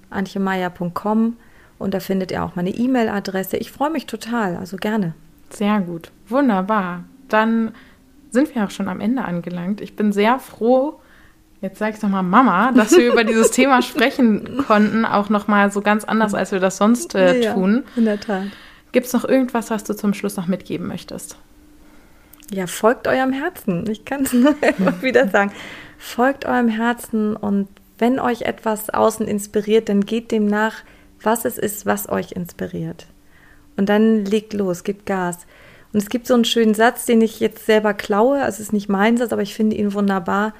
antjemeier.com 0.08 1.36
und 1.80 1.94
da 1.94 2.00
findet 2.00 2.30
ihr 2.30 2.44
auch 2.44 2.54
meine 2.54 2.70
E-Mail-Adresse. 2.70 3.56
Ich 3.56 3.72
freue 3.72 3.90
mich 3.90 4.06
total, 4.06 4.56
also 4.56 4.76
gerne. 4.76 5.14
Sehr 5.50 5.80
gut, 5.80 6.12
wunderbar. 6.28 7.02
Dann 7.28 7.72
sind 8.30 8.54
wir 8.54 8.64
auch 8.64 8.70
schon 8.70 8.88
am 8.88 9.00
Ende 9.00 9.24
angelangt. 9.24 9.80
Ich 9.80 9.96
bin 9.96 10.12
sehr 10.12 10.38
froh, 10.38 11.00
jetzt 11.60 11.78
sage 11.78 11.96
ich 11.96 12.02
nochmal 12.02 12.22
Mama, 12.22 12.70
dass 12.72 12.96
wir 12.96 13.12
über 13.12 13.24
dieses 13.24 13.50
Thema 13.52 13.82
sprechen 13.82 14.64
konnten, 14.68 15.04
auch 15.04 15.28
nochmal 15.28 15.72
so 15.72 15.80
ganz 15.80 16.04
anders, 16.04 16.34
als 16.34 16.52
wir 16.52 16.60
das 16.60 16.76
sonst 16.76 17.16
äh, 17.16 17.40
Ja, 17.40 17.54
tun. 17.54 17.82
In 17.96 18.04
der 18.04 18.20
Tat. 18.20 18.44
Gibt 18.92 19.06
es 19.06 19.12
noch 19.12 19.24
irgendwas, 19.24 19.70
was 19.70 19.84
du 19.84 19.94
zum 19.94 20.14
Schluss 20.14 20.36
noch 20.36 20.46
mitgeben 20.46 20.86
möchtest? 20.86 21.36
Ja, 22.50 22.66
folgt 22.66 23.06
eurem 23.06 23.32
Herzen. 23.32 23.88
Ich 23.90 24.04
kann 24.04 24.22
es 24.22 24.32
nur 24.34 24.54
immer 24.62 25.02
wieder 25.02 25.28
sagen. 25.28 25.52
Folgt 25.98 26.46
eurem 26.46 26.68
Herzen 26.68 27.36
und 27.36 27.68
wenn 27.98 28.20
euch 28.20 28.42
etwas 28.42 28.90
außen 28.90 29.26
inspiriert, 29.26 29.88
dann 29.88 30.06
geht 30.06 30.30
dem 30.30 30.46
nach, 30.46 30.76
was 31.20 31.44
es 31.44 31.58
ist, 31.58 31.84
was 31.84 32.08
euch 32.08 32.32
inspiriert. 32.32 33.06
Und 33.76 33.88
dann 33.88 34.24
legt 34.24 34.52
los, 34.52 34.84
gebt 34.84 35.04
Gas. 35.06 35.46
Und 35.92 36.02
es 36.02 36.08
gibt 36.08 36.26
so 36.26 36.34
einen 36.34 36.44
schönen 36.44 36.74
Satz, 36.74 37.06
den 37.06 37.20
ich 37.20 37.40
jetzt 37.40 37.66
selber 37.66 37.94
klaue. 37.94 38.40
Es 38.42 38.60
ist 38.60 38.72
nicht 38.72 38.88
mein 38.88 39.16
Satz, 39.16 39.32
aber 39.32 39.42
ich 39.42 39.54
finde 39.54 39.76
ihn 39.76 39.94
wunderbar. 39.94 40.54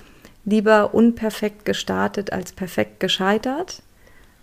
Lieber 0.44 0.94
unperfekt 0.94 1.64
gestartet 1.64 2.32
als 2.32 2.52
perfekt 2.52 3.00
gescheitert. 3.00 3.82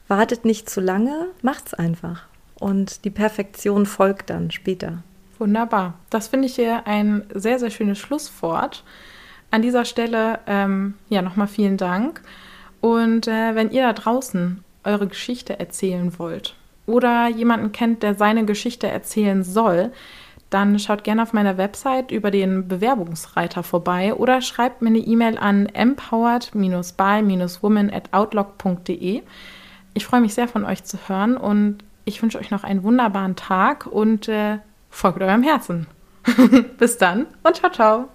Wartet 0.08 0.46
nicht 0.46 0.70
zu 0.70 0.80
lange, 0.80 1.28
macht's 1.42 1.74
einfach. 1.74 2.28
Und 2.60 3.06
die 3.06 3.10
Perfektion 3.10 3.86
folgt 3.86 4.30
dann 4.30 4.52
später. 4.52 5.04
Wunderbar. 5.40 5.96
Das 6.10 6.30
finde 6.30 6.48
ich 6.48 6.56
hier 6.56 6.88
ein 6.88 7.26
sehr, 7.34 7.60
sehr 7.60 7.70
schönes 7.70 8.00
Schlusswort. 8.00 8.84
An 9.52 9.62
dieser 9.62 9.86
Stelle, 9.86 10.40
ähm, 10.48 10.96
ja, 11.10 11.22
nochmal 11.22 11.48
vielen 11.48 11.78
Dank. 11.78 12.22
Und 12.82 13.28
äh, 13.28 13.54
wenn 13.56 13.70
ihr 13.72 13.84
da 13.84 13.94
draußen 13.94 14.64
eure 14.84 15.08
Geschichte 15.08 15.58
erzählen 15.60 16.18
wollt 16.20 16.56
oder 16.86 17.28
jemanden 17.28 17.72
kennt, 17.72 18.04
der 18.04 18.16
seine 18.16 18.46
Geschichte 18.46 18.88
erzählen 18.88 19.44
soll, 19.44 19.92
dann 20.50 20.80
schaut 20.80 21.04
gerne 21.04 21.22
auf 21.24 21.34
meiner 21.34 21.58
Website 21.58 22.12
über 22.12 22.32
den 22.32 22.68
Bewerbungsreiter 22.68 23.64
vorbei 23.64 24.14
oder 24.14 24.42
schreibt 24.42 24.82
mir 24.82 24.90
eine 24.90 25.00
E-Mail 25.00 25.38
an 25.38 25.66
empowered-by-woman 25.66 27.92
at 27.92 28.14
outlook.de. 28.14 29.24
Ich 29.96 30.06
freue 30.06 30.22
mich 30.22 30.34
sehr 30.34 30.48
von 30.48 30.64
euch 30.64 30.84
zu 30.84 30.98
hören 31.08 31.36
und 31.36 31.84
ich 32.06 32.22
wünsche 32.22 32.40
euch 32.40 32.52
noch 32.52 32.64
einen 32.64 32.84
wunderbaren 32.84 33.36
Tag 33.36 33.88
und 33.88 34.28
äh, 34.28 34.60
folgt 34.90 35.22
eurem 35.22 35.44
Herzen. 35.44 35.88
Bis 36.78 36.98
dann 36.98 37.28
und 37.44 37.56
ciao, 37.56 37.72
ciao. 37.72 38.15